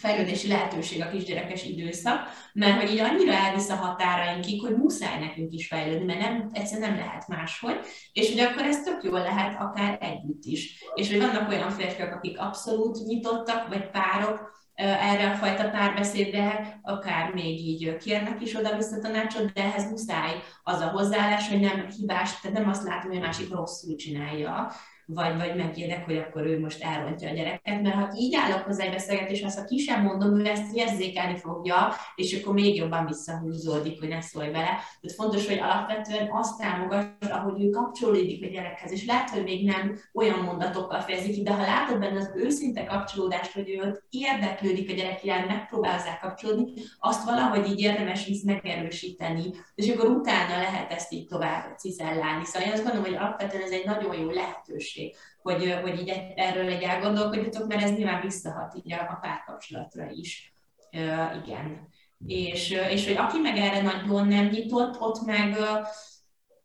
fejlődési 0.00 0.48
lehetőség 0.48 1.02
a 1.02 1.08
kisgyerekes 1.08 1.64
időszak, 1.64 2.28
mert 2.52 2.80
hogy 2.80 2.90
így 2.90 2.98
annyira 2.98 3.32
elvisz 3.32 3.68
a 3.68 3.74
határainkig, 3.74 4.60
hogy 4.60 4.76
muszáj 4.76 5.18
nekünk 5.18 5.52
is 5.52 5.66
fejlődni, 5.66 6.04
mert 6.04 6.20
nem, 6.20 6.48
egyszerűen 6.52 6.90
nem 6.90 6.98
lehet 6.98 7.28
máshogy, 7.28 7.80
és 8.12 8.30
hogy 8.30 8.40
akkor 8.40 8.62
ez 8.62 8.82
tök 8.82 9.02
jól 9.02 9.20
lehet 9.20 9.60
akár 9.60 9.98
együtt 10.00 10.44
is. 10.44 10.84
És 10.94 11.10
hogy 11.10 11.20
vannak 11.20 11.48
olyan 11.48 11.70
férfiak, 11.70 12.12
akik 12.12 12.40
abszolút 12.40 13.06
nyitottak, 13.06 13.68
vagy 13.68 13.90
párok, 13.90 14.58
erre 14.82 15.30
a 15.30 15.34
fajta 15.34 15.70
párbeszédre, 15.70 16.78
akár 16.82 17.32
még 17.32 17.58
így 17.58 17.96
kérnek 17.96 18.40
is 18.40 18.54
oda-vissza 18.54 18.98
tanácsot, 18.98 19.52
de 19.52 19.62
ehhez 19.62 19.90
muszáj 19.90 20.42
az 20.62 20.80
a 20.80 20.88
hozzáállás, 20.88 21.48
hogy 21.48 21.60
nem 21.60 21.86
hibás, 21.88 22.40
tehát 22.40 22.58
nem 22.58 22.68
azt 22.68 22.84
látom, 22.84 23.10
hogy 23.10 23.20
a 23.20 23.24
másik 23.24 23.50
rosszul 23.50 23.96
csinálja, 23.96 24.72
vagy, 25.14 25.36
vagy 25.36 25.56
megijedek, 25.56 26.04
hogy 26.04 26.16
akkor 26.16 26.46
ő 26.46 26.60
most 26.60 26.82
elrontja 26.82 27.30
a 27.30 27.32
gyereket, 27.32 27.82
mert 27.82 27.94
ha 27.94 28.12
így 28.16 28.34
állok 28.34 28.64
hozzá 28.64 28.84
egy 28.84 28.90
beszélgetés, 28.90 29.42
azt 29.42 29.58
ha 29.58 29.64
ki 29.64 29.78
sem 29.78 30.02
mondom, 30.02 30.38
ő 30.38 30.46
ezt 30.46 30.74
érzékelni 30.74 31.36
fogja, 31.36 31.94
és 32.14 32.40
akkor 32.40 32.54
még 32.54 32.76
jobban 32.76 33.06
visszahúzódik, 33.06 33.98
hogy 33.98 34.08
ne 34.08 34.20
szólj 34.20 34.50
vele. 34.50 34.64
Tehát 34.64 35.16
fontos, 35.16 35.46
hogy 35.46 35.58
alapvetően 35.58 36.28
azt 36.32 36.58
támogass, 36.58 37.04
ahogy 37.30 37.62
ő 37.62 37.68
kapcsolódik 37.68 38.44
a 38.44 38.48
gyerekhez, 38.48 38.92
és 38.92 39.06
lehet, 39.06 39.30
hogy 39.30 39.42
még 39.42 39.64
nem 39.64 39.98
olyan 40.14 40.38
mondatokkal 40.38 41.00
fejezik 41.00 41.34
ki, 41.34 41.42
de 41.42 41.52
ha 41.52 41.62
látod 41.62 41.98
benne 41.98 42.18
az 42.18 42.32
őszinte 42.36 42.84
kapcsolódást, 42.84 43.52
hogy 43.52 43.70
ő 43.70 43.80
ott 43.80 44.02
érdeklődik 44.10 44.90
a 44.90 44.94
gyerek 44.94 45.24
iránt, 45.24 45.46
megpróbál 45.46 45.96
hozzá 45.96 46.18
kapcsolódni, 46.18 46.72
azt 46.98 47.24
valahogy 47.24 47.70
így 47.70 47.80
érdemes 47.80 48.26
visz 48.26 48.44
megerősíteni, 48.44 49.42
és 49.74 49.88
akkor 49.88 50.10
utána 50.10 50.56
lehet 50.56 50.92
ezt 50.92 51.12
így 51.12 51.26
tovább 51.26 51.78
cizellálni. 51.78 52.44
Szóval 52.44 52.68
én 52.68 52.74
azt 52.74 52.82
gondolom, 52.82 53.06
hogy 53.06 53.16
alapvetően 53.16 53.62
ez 53.62 53.70
egy 53.70 53.84
nagyon 53.84 54.18
jó 54.18 54.30
lehetőség 54.30 54.99
lehetőség, 55.00 55.14
hogy, 55.42 55.78
hogy 55.82 56.00
így 56.00 56.12
erről 56.36 56.68
egy 56.68 56.82
elgondolkodjatok, 56.82 57.66
mert 57.66 57.82
ez 57.82 57.90
nyilván 57.90 58.20
visszahat 58.20 58.74
így 58.74 58.92
a, 58.92 58.96
a 58.96 59.18
párkapcsolatra 59.20 60.10
is. 60.10 60.52
Uh, 60.92 61.46
igen. 61.46 61.88
És, 62.26 62.70
és 62.70 63.06
hogy 63.06 63.16
aki 63.16 63.38
meg 63.38 63.56
erre 63.56 63.82
nagyon 63.82 64.28
nem 64.28 64.46
nyitott, 64.46 65.00
ott 65.00 65.24
meg 65.26 65.56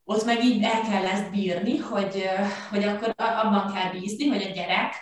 ott 0.07 0.25
meg 0.25 0.43
így 0.43 0.63
el 0.63 0.81
kell 0.81 1.05
ezt 1.05 1.31
bírni, 1.31 1.77
hogy, 1.77 2.23
hogy 2.69 2.83
akkor 2.83 3.13
abban 3.15 3.73
kell 3.73 3.91
bízni, 3.91 4.27
hogy 4.27 4.41
a 4.41 4.53
gyerek 4.53 4.93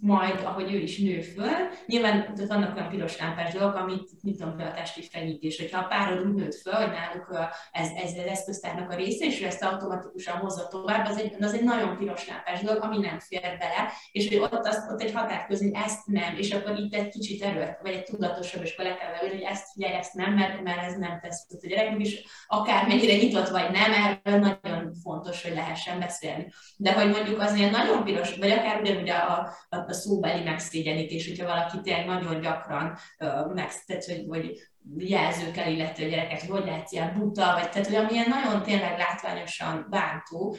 majd, 0.00 0.40
ahogy 0.44 0.74
ő 0.74 0.78
is 0.78 0.98
nő 0.98 1.20
föl, 1.20 1.68
nyilván 1.86 2.34
tehát 2.34 2.48
vannak 2.48 2.76
olyan 2.76 2.88
piros 2.88 3.18
lámpás 3.18 3.52
dolgok, 3.52 3.74
amit, 3.74 4.10
mit 4.22 4.38
tudom, 4.38 4.54
a 4.58 4.72
testi 4.72 5.02
fenyítés, 5.10 5.58
hogyha 5.58 5.80
a 5.80 5.86
párod 5.86 6.26
úgy 6.26 6.34
nőtt 6.34 6.54
föl, 6.54 6.72
hogy 6.72 6.90
náluk 6.90 7.50
ez, 7.72 7.88
ez 8.04 8.10
az 8.10 8.26
eszköztárnak 8.26 8.90
a 8.90 8.94
része, 8.94 9.24
és 9.24 9.40
ő 9.42 9.46
ezt 9.46 9.62
automatikusan 9.62 10.36
hozza 10.36 10.68
tovább, 10.68 11.06
az 11.06 11.18
egy, 11.18 11.34
az 11.40 11.54
egy 11.54 11.64
nagyon 11.64 11.96
piros 11.96 12.28
lámpás 12.28 12.60
dolog, 12.60 12.82
ami 12.82 12.98
nem 12.98 13.18
fér 13.18 13.40
bele, 13.40 13.92
és 14.12 14.28
hogy 14.28 14.38
ott, 14.38 14.66
az, 14.66 14.86
ott 14.92 15.02
egy 15.02 15.12
határ 15.12 15.46
közé, 15.46 15.70
ezt 15.74 16.06
nem, 16.06 16.36
és 16.36 16.52
akkor 16.52 16.78
itt 16.78 16.94
egy 16.94 17.08
kicsit 17.08 17.42
erőt, 17.42 17.78
vagy 17.82 17.92
egy 17.92 18.04
tudatosabb, 18.04 18.62
és 18.62 18.72
akkor 18.72 18.84
le 18.84 18.96
kell 18.96 19.28
hogy 19.30 19.40
ezt 19.40 19.72
figyelj, 19.72 19.94
ezt 19.94 20.14
nem, 20.14 20.34
mert, 20.34 20.62
mert 20.62 20.82
ez 20.82 20.96
nem 20.96 21.20
tesz 21.22 21.46
a 21.62 21.66
gyereknek 21.66 22.00
is, 22.00 22.24
akármennyire 22.46 23.16
nyitott 23.16 23.48
vagy 23.48 23.70
nem, 23.70 23.92
erről 23.92 24.38
nagyon 24.38 24.92
fontos, 25.02 25.42
hogy 25.42 25.54
lehessen 25.54 25.98
beszélni. 25.98 26.52
De 26.76 26.92
hogy 26.92 27.10
mondjuk 27.10 27.40
az 27.40 27.54
ilyen 27.54 27.70
nagyon 27.70 28.04
piros, 28.04 28.36
vagy 28.36 28.50
akár 28.50 28.80
ugyanúgy 28.94 29.02
ugye 29.02 29.14
a, 29.14 29.52
a, 29.68 29.76
a 29.76 29.92
szóbeli 29.92 30.42
megszégyenítés, 30.42 31.28
hogyha 31.28 31.46
valaki 31.46 31.80
tényleg 31.80 32.06
nagyon 32.06 32.40
gyakran 32.40 32.96
uh, 33.18 33.54
megszített, 33.54 34.04
hogy, 34.04 34.24
hogy 34.28 34.68
jelzőkkel 34.96 35.72
illető 35.72 36.08
gyerekek, 36.08 36.40
hogy 36.40 36.48
hogy 36.48 36.66
látsz 36.66 36.92
ilyen 36.92 37.14
buta, 37.18 37.52
vagy 37.52 37.70
tehát, 37.70 37.86
hogy 37.86 37.94
amilyen 37.94 38.28
nagyon 38.28 38.62
tényleg 38.62 38.98
látványosan 38.98 39.86
bántó, 39.90 40.56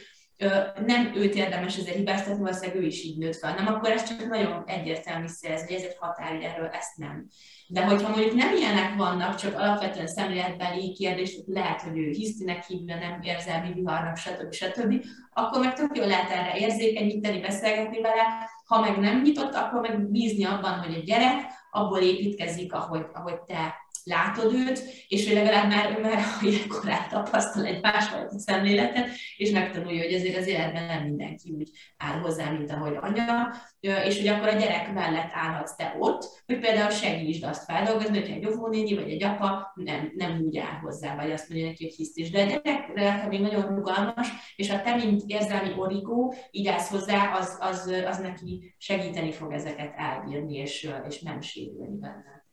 nem 0.86 1.12
őt 1.16 1.36
érdemes 1.36 1.78
ezzel 1.78 1.94
hibáztatni, 1.94 2.42
valószínűleg 2.42 2.82
ő 2.82 2.86
is 2.86 3.04
így 3.04 3.18
nőtt 3.18 3.36
fel, 3.36 3.56
nem, 3.56 3.68
akkor 3.68 3.92
ez 3.92 4.08
csak 4.08 4.28
nagyon 4.28 4.64
egyértelmű 4.66 5.28
szerez, 5.28 5.66
hogy 5.66 5.76
ez 5.76 5.84
egy 5.84 5.96
határ, 6.00 6.70
ezt 6.72 6.98
nem. 6.98 7.28
De 7.68 7.86
hogyha 7.86 8.10
mondjuk 8.10 8.34
nem 8.34 8.56
ilyenek 8.56 8.96
vannak, 8.96 9.36
csak 9.36 9.60
alapvetően 9.60 10.08
szemléletbeli 10.08 10.94
kérdés, 10.94 11.38
lehet, 11.46 11.82
hogy 11.82 11.98
ő 11.98 12.10
hisztinek 12.10 12.66
hívja, 12.66 12.96
nem 12.96 13.20
érzelmi 13.22 13.74
viharnak, 13.74 14.18
stb. 14.18 14.54
stb., 14.54 15.06
akkor 15.34 15.60
meg 15.60 15.74
tök 15.74 15.98
jól 15.98 16.08
lehet 16.08 16.32
erre 16.32 16.58
érzékenyíteni, 16.58 17.40
beszélgetni 17.40 18.02
vele, 18.02 18.50
ha 18.66 18.82
meg 18.82 18.98
nem 19.00 19.22
nyitott, 19.22 19.54
akkor 19.54 19.82
meg 19.82 20.12
bízni 20.12 20.44
abban, 20.44 20.80
hogy 20.80 20.94
a 20.94 21.04
gyerek 21.04 21.42
abból 21.72 22.00
építkezik, 22.00 22.74
ahogy, 22.74 23.06
ahogy 23.14 23.42
te 23.42 23.76
látod 24.06 24.54
őt, 24.54 24.84
és 25.08 25.30
ő 25.30 25.34
legalább 25.34 25.70
már, 25.70 26.00
már 26.02 26.24
ilyenkor 26.42 27.08
tapasztal 27.10 27.66
egy 27.66 27.82
másfajta 27.82 28.40
szemléletet, 28.40 29.10
és 29.38 29.50
megtanulja, 29.50 30.04
hogy 30.04 30.14
azért 30.14 30.38
az 30.38 30.48
életben 30.48 30.86
nem 30.86 31.04
mindenki 31.04 31.52
úgy 31.52 31.70
áll 31.98 32.20
hozzá, 32.20 32.50
mint 32.50 32.72
ahogy 32.72 32.98
anya, 33.02 33.56
és 33.80 34.18
hogy 34.18 34.28
akkor 34.28 34.48
a 34.48 34.58
gyerek 34.58 34.94
mellett 34.94 35.32
állhatsz 35.34 35.76
te 35.76 35.96
ott, 36.00 36.44
hogy 36.46 36.60
például 36.60 36.90
segítsd 36.90 37.44
azt 37.44 37.64
feldolgozni, 37.64 38.20
hogyha 38.20 38.36
egy 38.36 38.48
óvónéni 38.48 38.96
vagy 38.96 39.10
egy 39.10 39.24
apa 39.24 39.72
nem, 39.76 40.12
nem 40.16 40.42
úgy 40.42 40.58
áll 40.58 40.80
hozzá, 40.82 41.16
vagy 41.16 41.32
azt 41.32 41.50
mondja 41.50 41.68
neki, 41.68 41.84
hogy 41.84 41.96
hisztis. 41.96 42.30
De 42.30 42.42
a 42.42 42.46
gyerek 42.46 43.28
még 43.30 43.42
nagyon 43.42 43.76
rugalmas, 43.76 44.28
és 44.56 44.70
ha 44.70 44.82
te, 44.82 44.96
mint 44.96 45.24
érzelmi 45.26 45.74
origó, 45.78 46.34
így 46.52 46.68
állsz 46.68 46.90
hozzá, 46.90 47.38
az, 47.38 47.58
az, 47.60 47.92
az 48.06 48.18
neki 48.18 48.76
segíteni 48.78 49.32
fog 49.32 49.52
ezeket 49.52 49.94
elbírni, 49.98 50.56
és, 50.56 50.90
és 51.08 51.22
nem 51.22 51.42
sérülni 51.42 51.98
benne. 52.00 52.45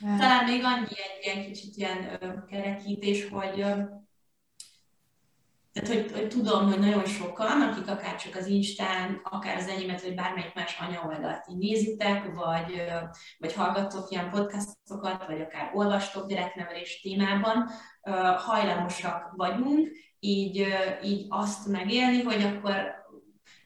Talán 0.00 0.44
még 0.44 0.64
annyi 0.64 0.86
egy 0.86 1.18
ilyen 1.22 1.44
kicsit 1.44 1.76
ilyen 1.76 2.20
kerekítés, 2.48 3.28
hogy 3.28 3.64
tehát, 5.72 5.92
hogy, 5.92 6.12
hogy 6.12 6.28
tudom, 6.28 6.68
hogy 6.68 6.78
nagyon 6.78 7.04
sokan, 7.04 7.60
akik 7.60 7.88
akár 7.88 8.16
csak 8.16 8.34
az 8.34 8.46
Instán, 8.46 9.20
akár 9.24 9.56
az 9.56 9.68
enyémet, 9.68 10.02
vagy 10.02 10.14
bármelyik 10.14 10.54
más 10.54 10.78
anyaoldalt 10.80 11.46
így 11.48 11.56
nézitek, 11.56 12.24
vagy, 12.24 12.82
vagy 13.38 13.52
hallgattok 13.52 14.10
ilyen 14.10 14.30
podcastokat, 14.30 15.26
vagy 15.26 15.40
akár 15.40 15.70
olvastok 15.74 16.28
gyereknevelés 16.28 17.00
témában, 17.00 17.70
hajlamosak 18.36 19.32
vagyunk 19.36 19.88
így, 20.20 20.66
így 21.04 21.26
azt 21.28 21.66
megélni, 21.66 22.22
hogy 22.22 22.42
akkor 22.42 22.94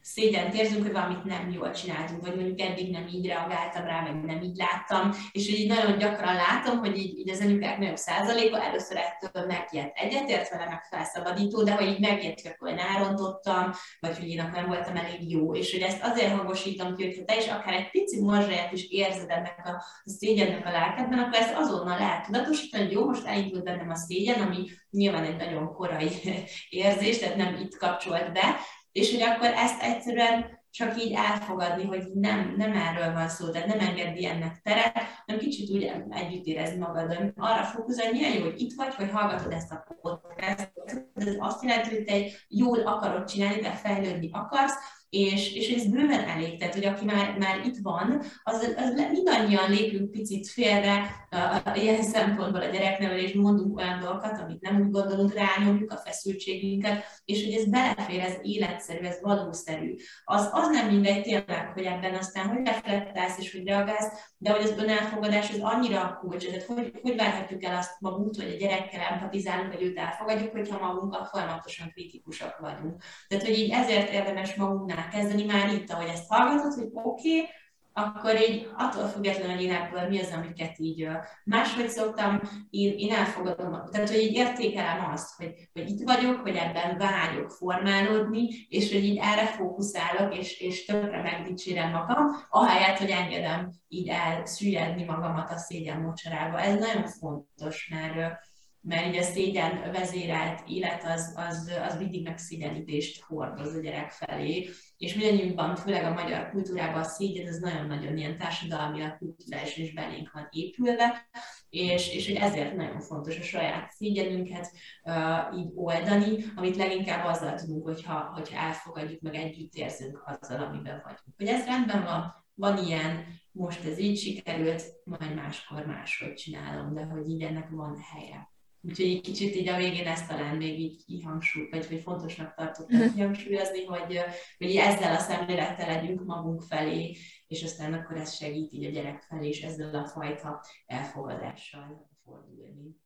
szégyent 0.01 0.53
érzünk, 0.53 0.83
hogy 0.83 0.91
valamit 0.91 1.23
nem 1.23 1.49
jól 1.49 1.71
csináltunk, 1.71 2.25
vagy 2.25 2.35
mondjuk 2.35 2.61
eddig 2.61 2.91
nem 2.91 3.07
így 3.07 3.27
reagáltam 3.27 3.83
rá, 3.83 4.01
meg 4.01 4.23
nem 4.23 4.41
így 4.41 4.55
láttam, 4.55 5.11
és 5.31 5.49
így 5.49 5.67
nagyon 5.67 5.97
gyakran 5.97 6.35
látom, 6.35 6.77
hogy 6.77 6.97
így, 6.97 7.17
így 7.17 7.29
az 7.29 7.41
anyukák 7.41 7.77
nagyobb 7.77 7.95
százaléka 7.95 8.63
először 8.63 8.97
ettől 8.97 9.45
megijedt. 9.45 9.97
Egyetért 9.97 10.49
vele 10.49 10.65
meg 10.65 10.83
felszabadító, 10.89 11.63
de 11.63 11.75
hogy 11.75 11.87
így 11.87 11.99
megijedt, 11.99 12.41
hogy 12.41 12.51
akkor 12.51 12.69
én 12.69 12.77
elrontottam, 12.77 13.71
vagy 13.99 14.17
hogy 14.17 14.27
én 14.27 14.39
akkor 14.39 14.53
nem 14.53 14.67
voltam 14.67 14.95
elég 14.95 15.31
jó, 15.31 15.55
és 15.55 15.71
hogy 15.71 15.81
ezt 15.81 16.03
azért 16.03 16.35
hangosítom 16.35 16.95
ki, 16.95 17.05
hogy 17.05 17.25
te 17.25 17.37
is 17.37 17.47
akár 17.47 17.73
egy 17.73 17.89
pici 17.89 18.21
morzsáját 18.21 18.71
is 18.71 18.89
érzed 18.89 19.29
ennek 19.29 19.61
a, 19.63 19.69
a 20.03 20.09
szégyennek 20.09 20.65
a 20.65 20.71
lelkedben, 20.71 21.19
akkor 21.19 21.39
ezt 21.39 21.55
azonnal 21.55 21.97
lehet 21.97 22.25
tudatosítani, 22.25 22.83
hogy 22.83 22.93
jó, 22.93 23.05
most 23.05 23.25
elindult 23.25 23.63
bennem 23.63 23.89
a 23.89 23.95
szégyen, 23.95 24.41
ami 24.41 24.69
nyilván 24.89 25.23
egy 25.23 25.37
nagyon 25.37 25.73
korai 25.73 26.09
érzés, 26.69 27.17
tehát 27.17 27.35
nem 27.35 27.55
itt 27.55 27.77
kapcsolt 27.77 28.31
be, 28.31 28.59
és 28.91 29.11
hogy 29.11 29.21
akkor 29.21 29.47
ezt 29.47 29.81
egyszerűen 29.81 30.59
csak 30.71 31.03
így 31.03 31.13
elfogadni, 31.13 31.85
hogy 31.85 32.03
nem, 32.13 32.53
nem 32.57 32.73
erről 32.73 33.13
van 33.13 33.29
szó, 33.29 33.49
tehát 33.49 33.67
nem 33.67 33.79
engedni 33.79 34.25
ennek 34.25 34.61
teret, 34.63 34.97
hanem 35.25 35.41
kicsit 35.41 35.69
úgy 35.69 35.91
együtt 36.09 36.45
érezni 36.45 36.77
magad, 36.77 37.33
arra 37.35 37.63
fókuszálni, 37.63 38.17
milyen 38.17 38.33
jó, 38.33 38.43
hogy 38.43 38.61
itt 38.61 38.73
vagy, 38.73 38.93
hogy 38.93 39.09
hallgatod 39.09 39.51
ezt 39.51 39.71
a 39.71 39.85
podcastot. 40.01 41.05
Ez 41.15 41.35
azt 41.39 41.63
jelenti, 41.63 41.95
hogy 41.95 42.03
te 42.03 42.19
jól 42.47 42.79
akarod 42.79 43.25
csinálni, 43.25 43.61
de 43.61 43.71
fejlődni 43.71 44.29
akarsz, 44.33 44.73
és, 45.11 45.53
és 45.53 45.69
ez 45.69 45.85
bőven 45.85 46.23
elég, 46.23 46.59
tehát 46.59 46.73
hogy 46.73 46.85
aki 46.85 47.05
már, 47.05 47.37
már 47.37 47.65
itt 47.65 47.77
van, 47.81 48.21
az, 48.43 48.73
az 48.77 49.05
mindannyian 49.11 49.69
lépünk 49.69 50.11
picit 50.11 50.47
félre, 50.47 51.27
a, 51.29 51.75
ilyen 51.75 52.03
szempontból 52.03 52.61
a 52.61 52.69
gyereknevelés 52.69 53.33
mondunk 53.33 53.77
olyan 53.77 53.99
dolgokat, 53.99 54.41
amit 54.41 54.61
nem 54.61 54.81
úgy 54.81 54.91
gondolunk, 54.91 55.33
rányomjuk 55.33 55.91
a 55.91 55.97
feszültségünket, 55.97 57.03
és 57.25 57.43
hogy 57.43 57.53
ez 57.53 57.69
belefér, 57.69 58.19
ez 58.19 58.37
életszerű, 58.41 59.05
ez 59.05 59.19
valószerű. 59.21 59.95
Az, 60.23 60.49
az 60.51 60.67
nem 60.69 60.87
mindegy 60.87 61.21
tényleg, 61.21 61.71
hogy 61.73 61.83
ebben 61.83 62.15
aztán 62.15 62.47
hogy 62.47 62.65
reflektálsz 62.65 63.37
és 63.37 63.51
hogy 63.51 63.65
reagálsz, 63.65 64.31
de 64.37 64.51
hogy 64.51 64.63
az 64.63 64.73
önelfogadás 64.77 65.49
az 65.49 65.59
annyira 65.61 66.01
a 66.01 66.17
kulcs, 66.21 66.45
tehát 66.45 66.63
hogy, 66.63 66.99
hogy 67.01 67.15
várhatjuk 67.15 67.63
el 67.63 67.77
azt 67.77 67.99
magunk, 67.99 68.35
hogy 68.35 68.53
a 68.53 68.57
gyerekkel 68.57 69.01
empatizálunk, 69.01 69.73
vagy 69.73 69.83
őt 69.83 69.97
elfogadjuk, 69.97 70.51
hogyha 70.51 70.79
magunkkal 70.79 71.25
folyamatosan 71.25 71.91
kritikusak 71.93 72.57
vagyunk. 72.59 73.03
Tehát, 73.27 73.45
hogy 73.45 73.57
így 73.57 73.71
ezért 73.71 74.11
érdemes 74.11 74.55
magunknál 74.55 75.00
kezdeni 75.09 75.45
már 75.45 75.73
itt, 75.73 75.91
ahogy 75.91 76.07
ezt 76.07 76.29
hallgatod, 76.29 76.73
hogy 76.73 76.89
oké, 76.93 77.39
okay, 77.39 77.49
akkor 77.93 78.49
így 78.49 78.69
attól 78.77 79.07
függetlenül, 79.07 79.55
hogy 79.55 79.63
én 79.63 79.73
ebből 79.73 80.07
mi 80.07 80.19
az, 80.19 80.31
amiket 80.31 80.79
így 80.79 81.07
máshogy 81.43 81.89
szoktam, 81.89 82.41
én, 82.69 82.93
én 82.97 83.11
elfogadom, 83.13 83.71
tehát 83.91 84.09
hogy 84.09 84.19
így 84.19 84.33
értékelem 84.33 85.11
azt, 85.11 85.35
hogy, 85.37 85.53
hogy 85.73 85.89
itt 85.89 86.03
vagyok, 86.03 86.39
hogy 86.39 86.55
ebben 86.55 86.97
vágyok 86.97 87.49
formálódni, 87.49 88.47
és 88.69 88.91
hogy 88.91 89.03
így 89.03 89.19
erre 89.21 89.45
fókuszálok, 89.45 90.37
és, 90.37 90.59
és 90.59 90.85
többre 90.85 91.21
megdicsérem 91.21 91.91
magam, 91.91 92.27
ahelyett, 92.49 92.97
hogy 92.97 93.09
engedem 93.09 93.71
így 93.87 94.07
elsüllyedni 94.07 95.03
magamat 95.03 95.51
a 95.51 95.57
szégyen 95.57 96.01
mocsarába. 96.01 96.59
Ez 96.59 96.79
nagyon 96.79 97.07
fontos, 97.07 97.89
mert 97.89 98.39
mert 98.83 99.07
ugye 99.07 99.19
a 99.19 99.23
szégyen 99.23 99.91
vezérelt 99.91 100.63
élet 100.67 101.03
az, 101.03 101.33
az, 101.35 101.71
az 101.87 101.97
mindig 101.97 102.23
megszégyenítést 102.23 103.23
hordoz 103.23 103.75
a 103.75 103.79
gyerek 103.79 104.09
felé, 104.11 104.69
és 105.01 105.13
mindannyiunkban, 105.13 105.75
főleg 105.75 106.05
a 106.05 106.13
magyar 106.13 106.49
kultúrában 106.49 107.01
a 107.01 107.03
szégyen 107.03 107.47
az 107.47 107.59
nagyon-nagyon 107.59 108.17
ilyen 108.17 108.37
társadalmi, 108.37 109.01
a 109.01 109.15
kulturális 109.17 109.77
és 109.77 109.93
belénk 109.93 110.31
van 110.31 110.47
épülve, 110.51 111.29
és, 111.69 112.13
és 112.13 112.27
hogy 112.27 112.35
ezért 112.35 112.75
nagyon 112.75 112.99
fontos 112.99 113.39
a 113.39 113.41
saját 113.41 113.91
szégyenünket 113.91 114.71
uh, 115.03 115.59
így 115.59 115.71
oldani, 115.75 116.43
amit 116.55 116.75
leginkább 116.75 117.25
azzal 117.25 117.55
tudunk, 117.55 117.83
hogyha, 117.83 118.31
hogyha 118.33 118.59
elfogadjuk, 118.59 119.21
meg 119.21 119.35
együtt 119.35 119.73
érzünk 119.73 120.23
azzal, 120.25 120.63
amiben 120.63 121.01
vagyunk. 121.03 121.37
Hogy 121.37 121.47
ez 121.47 121.65
rendben 121.65 122.03
van, 122.03 122.33
van 122.53 122.85
ilyen, 122.85 123.25
most 123.51 123.85
ez 123.85 123.97
így 123.97 124.19
sikerült, 124.19 124.83
majd 125.03 125.35
máskor 125.35 125.85
máshogy 125.85 126.33
csinálom, 126.33 126.93
de 126.93 127.03
hogy 127.03 127.29
így 127.29 127.41
ennek 127.41 127.69
van 127.69 127.97
helye. 128.13 128.50
Úgyhogy 128.83 129.05
egy 129.05 129.21
kicsit 129.21 129.55
így 129.55 129.67
a 129.67 129.77
végén 129.77 130.07
ezt 130.07 130.27
talán 130.27 130.55
még 130.55 130.79
így 130.79 131.05
kihangsúly, 131.05 131.67
vagy 131.69 131.87
hogy 131.87 132.01
fontosnak 132.01 132.53
tartottam 132.53 132.99
uh-huh. 132.99 133.13
kihangsúlyozni, 133.13 133.85
hogy, 133.85 134.21
hogy 134.57 134.75
ezzel 134.75 135.15
a 135.15 135.19
szemlélettel 135.19 135.87
legyünk 135.87 136.25
magunk 136.25 136.61
felé, 136.61 137.17
és 137.47 137.63
aztán 137.63 137.93
akkor 137.93 138.17
ez 138.17 138.35
segít 138.35 138.73
így 138.73 138.85
a 138.85 138.89
gyerek 138.89 139.21
felé, 139.21 139.47
és 139.47 139.61
ezzel 139.61 139.95
a 139.95 140.07
fajta 140.07 140.63
elfogadással 140.85 142.09
fordulni. 142.23 142.99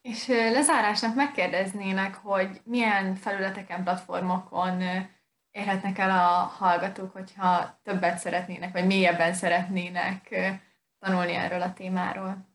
És 0.00 0.26
lezárásnak 0.26 1.14
megkérdeznének, 1.14 2.14
hogy 2.14 2.60
milyen 2.64 3.14
felületeken, 3.14 3.82
platformokon 3.82 4.82
érhetnek 5.50 5.98
el 5.98 6.10
a 6.10 6.42
hallgatók, 6.42 7.12
hogyha 7.12 7.80
többet 7.82 8.18
szeretnének, 8.18 8.72
vagy 8.72 8.86
mélyebben 8.86 9.34
szeretnének 9.34 10.34
tanulni 10.98 11.32
erről 11.32 11.62
a 11.62 11.72
témáról. 11.72 12.51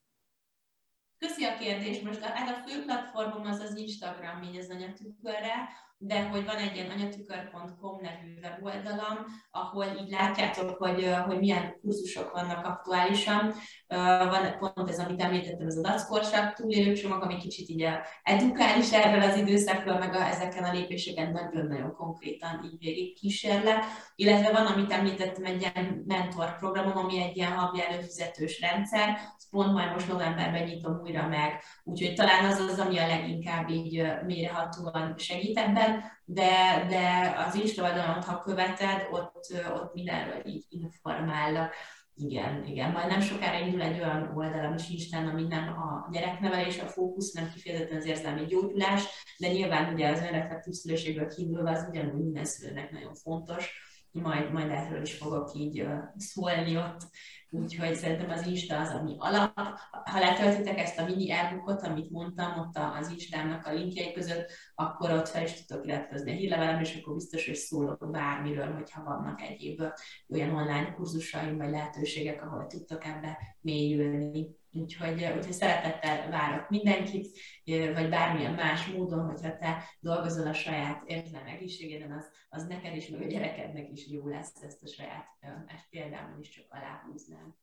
Köszi 1.20 1.44
a 1.44 1.58
kérdést. 1.58 2.04
Most 2.04 2.22
ez 2.22 2.50
a 2.50 2.68
fő 2.68 2.84
platformom 2.84 3.46
az 3.46 3.60
az 3.60 3.76
Instagram, 3.76 4.42
így 4.42 4.58
az 4.58 4.70
anyatükörre, 4.70 5.70
de 6.00 6.24
hogy 6.24 6.46
van 6.46 6.56
egy 6.56 6.76
ilyen 6.76 6.90
anyatükör.com 6.90 8.00
nevű 8.02 8.40
weboldalam, 8.42 9.18
ahol 9.52 9.86
így 10.02 10.10
látjátok, 10.10 10.78
hogy, 10.78 11.10
hogy 11.26 11.40
milyen 11.40 11.80
kurzusok 11.82 12.32
vannak 12.32 12.66
aktuálisan. 12.66 13.54
Van 13.88 14.58
pont 14.60 14.90
ez, 14.90 15.00
amit 15.00 15.22
említettem, 15.22 15.68
az 15.68 15.78
a 15.78 15.82
dackorsak 15.82 16.54
túlélő 16.54 16.94
csomag, 16.94 17.24
ami 17.24 17.38
kicsit 17.38 17.70
így 17.70 17.88
edukál 18.24 18.80
is 18.80 18.92
erről 18.92 19.22
az 19.22 19.38
időszakról, 19.38 19.98
meg 19.98 20.14
a, 20.14 20.28
ezeken 20.28 20.64
a 20.64 20.72
lépéseken 20.72 21.32
nagyon-nagyon 21.32 21.94
konkrétan 21.94 22.64
így 22.64 22.78
végig 22.80 23.20
kísérle. 23.20 23.84
Illetve 24.16 24.52
van, 24.52 24.66
amit 24.66 24.92
említettem, 24.92 25.46
egy 25.46 25.62
ilyen 25.62 26.04
mentor 26.08 26.58
programom, 26.58 26.98
ami 26.98 27.22
egy 27.22 27.38
ilyen 27.38 27.52
havi 27.52 27.82
előfizetős 27.82 28.60
rendszer, 28.60 29.20
pont 29.58 29.74
majd 29.74 29.92
most 29.92 30.08
novemberben 30.08 30.64
nyitom 30.64 31.00
újra 31.04 31.28
meg, 31.28 31.62
úgyhogy 31.84 32.16
talán 32.16 32.46
az 32.46 32.60
az, 32.60 32.80
ami 32.80 32.98
a 32.98 33.08
leginkább 33.08 33.70
így 33.70 34.06
mérehatóan 34.26 35.14
segít 35.18 35.58
ebben, 35.58 36.04
de, 36.26 36.86
de 36.90 37.34
az 37.48 37.56
Insta 37.56 37.84
oldalon, 37.84 38.22
ha 38.22 38.40
követed, 38.40 39.08
ott, 39.12 39.54
ott 39.74 39.94
mindenről 39.94 40.42
így 40.46 40.66
informál. 40.70 41.72
Igen, 42.16 42.66
igen. 42.66 42.92
Majd 42.92 43.08
nem 43.08 43.22
sokára 43.22 43.66
indul 43.66 43.82
egy 43.82 44.00
olyan 44.00 44.32
oldalam 44.36 44.74
is 44.74 44.90
Instán, 44.90 45.28
ami 45.28 45.44
nem 45.44 45.68
a 45.68 46.08
gyereknevelés 46.12 46.80
a 46.80 46.88
fókusz, 46.88 47.34
nem 47.34 47.52
kifejezetten 47.54 47.98
az 47.98 48.06
érzelmi 48.06 48.46
gyógyulás, 48.46 49.04
de 49.38 49.48
nyilván 49.48 49.94
ugye 49.94 50.10
az 50.10 50.22
önreflektív 50.22 50.74
szülőségből 50.74 51.28
kiindulva 51.28 51.70
az 51.70 51.88
ugyanúgy 51.90 52.24
minden 52.24 52.46
szülőnek 52.46 52.92
nagyon 52.92 53.14
fontos, 53.14 53.87
majd, 54.22 54.52
majd 54.52 54.70
erről 54.70 55.02
is 55.02 55.14
fogok 55.14 55.52
így 55.54 55.88
szólni 56.18 56.78
ott 56.78 57.10
Úgyhogy 57.50 57.96
szerintem 57.96 58.30
az 58.30 58.48
Insta 58.48 58.80
az, 58.80 58.90
ami 58.90 59.16
alap. 59.18 59.60
Ha 60.04 60.20
letöltitek 60.20 60.80
ezt 60.80 61.00
a 61.00 61.06
mini 61.06 61.32
e 61.32 61.64
amit 61.66 62.10
mondtam 62.10 62.60
ott 62.60 62.78
az 63.00 63.12
Instának 63.12 63.66
a 63.66 63.74
linkjei 63.74 64.14
között, 64.14 64.52
akkor 64.76 65.12
ott 65.12 65.28
fel 65.28 65.44
is 65.44 65.66
tudok 65.66 65.86
iratkozni 65.86 66.32
a 66.32 66.36
hírlevelem, 66.36 66.80
és 66.80 66.96
akkor 66.96 67.14
biztos, 67.14 67.46
hogy 67.46 67.56
szólok 67.56 68.12
bármiről, 68.12 68.74
hogyha 68.74 69.04
vannak 69.04 69.42
egyéb 69.42 69.82
olyan 70.30 70.56
online 70.56 70.94
kurzusaim, 70.94 71.58
vagy 71.58 71.70
lehetőségek, 71.70 72.44
ahol 72.44 72.68
tudtok 72.68 73.06
ebbe 73.06 73.38
mélyülni. 73.62 74.56
Úgyhogy, 74.82 75.24
úgyhogy 75.24 75.54
szeretettel 75.54 76.30
várok 76.30 76.70
mindenkit, 76.70 77.40
vagy 77.66 78.10
bármilyen 78.10 78.54
más 78.54 78.86
módon, 78.86 79.26
hogyha 79.26 79.58
te 79.58 79.84
dolgozol 80.00 80.48
a 80.48 80.54
saját 80.54 81.04
érzelem 81.06 81.48
egészségeden, 81.48 82.12
az, 82.12 82.26
az 82.50 82.68
neked 82.68 82.96
is, 82.96 83.08
meg 83.08 83.22
a 83.22 83.28
gyerekednek 83.28 83.90
is 83.92 84.08
jó 84.08 84.28
lesz 84.28 84.62
ezt 84.62 84.84
a 84.84 84.88
saját 84.88 85.26
ezt 85.68 85.88
például 85.90 86.40
is 86.40 86.50
csak 86.50 86.66
aláhúznám. 86.70 87.56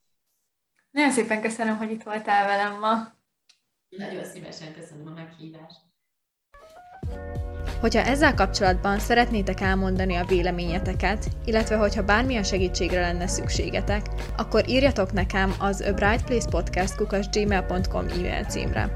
Nagyon 0.90 1.10
szépen 1.10 1.40
köszönöm, 1.40 1.76
hogy 1.76 1.90
itt 1.90 2.02
voltál 2.02 2.46
velem 2.46 2.78
ma. 2.78 3.22
Nagyon 3.88 4.24
szívesen 4.24 4.72
köszönöm 4.72 5.06
a 5.06 5.10
meghívást. 5.10 5.80
Hogyha 7.84 8.02
ezzel 8.02 8.34
kapcsolatban 8.34 8.98
szeretnétek 8.98 9.60
elmondani 9.60 10.14
a 10.14 10.24
véleményeteket, 10.24 11.26
illetve 11.44 11.76
hogyha 11.76 12.02
bármilyen 12.02 12.42
segítségre 12.42 13.00
lenne 13.00 13.26
szükségetek, 13.26 14.06
akkor 14.36 14.68
írjatok 14.68 15.12
nekem 15.12 15.54
az 15.58 15.80
A 15.80 15.92
Bright 15.92 16.24
Place 16.24 16.48
Podcast 16.50 16.94
gmail.com 17.32 18.06
e-mail 18.08 18.44
címre. 18.44 18.90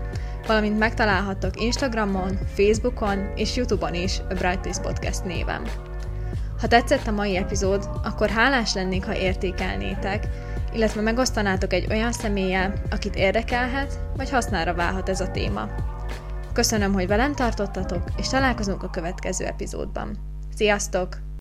Valamint 0.46 0.78
megtalálhattok 0.78 1.62
Instagramon, 1.62 2.38
Facebookon 2.54 3.32
és 3.34 3.56
Youtube-on 3.56 3.94
is 3.94 4.18
A 4.18 4.34
Bright 4.34 4.60
Place 4.60 4.80
Podcast 4.80 5.24
néven. 5.24 5.62
Ha 6.60 6.66
tetszett 6.66 7.06
a 7.06 7.12
mai 7.12 7.36
epizód, 7.36 7.88
akkor 8.04 8.28
hálás 8.28 8.74
lennék, 8.74 9.04
ha 9.04 9.16
értékelnétek, 9.16 10.28
illetve 10.74 11.00
megosztanátok 11.00 11.72
egy 11.72 11.86
olyan 11.90 12.12
személlyel, 12.12 12.72
akit 12.90 13.16
érdekelhet, 13.16 13.98
vagy 14.16 14.30
hasznára 14.30 14.74
válhat 14.74 15.08
ez 15.08 15.20
a 15.20 15.30
téma. 15.30 15.68
Köszönöm, 16.58 16.92
hogy 16.92 17.06
velem 17.06 17.34
tartottatok, 17.34 18.02
és 18.16 18.28
találkozunk 18.28 18.82
a 18.82 18.90
következő 18.90 19.44
epizódban. 19.44 20.18
Sziasztok! 20.54 21.27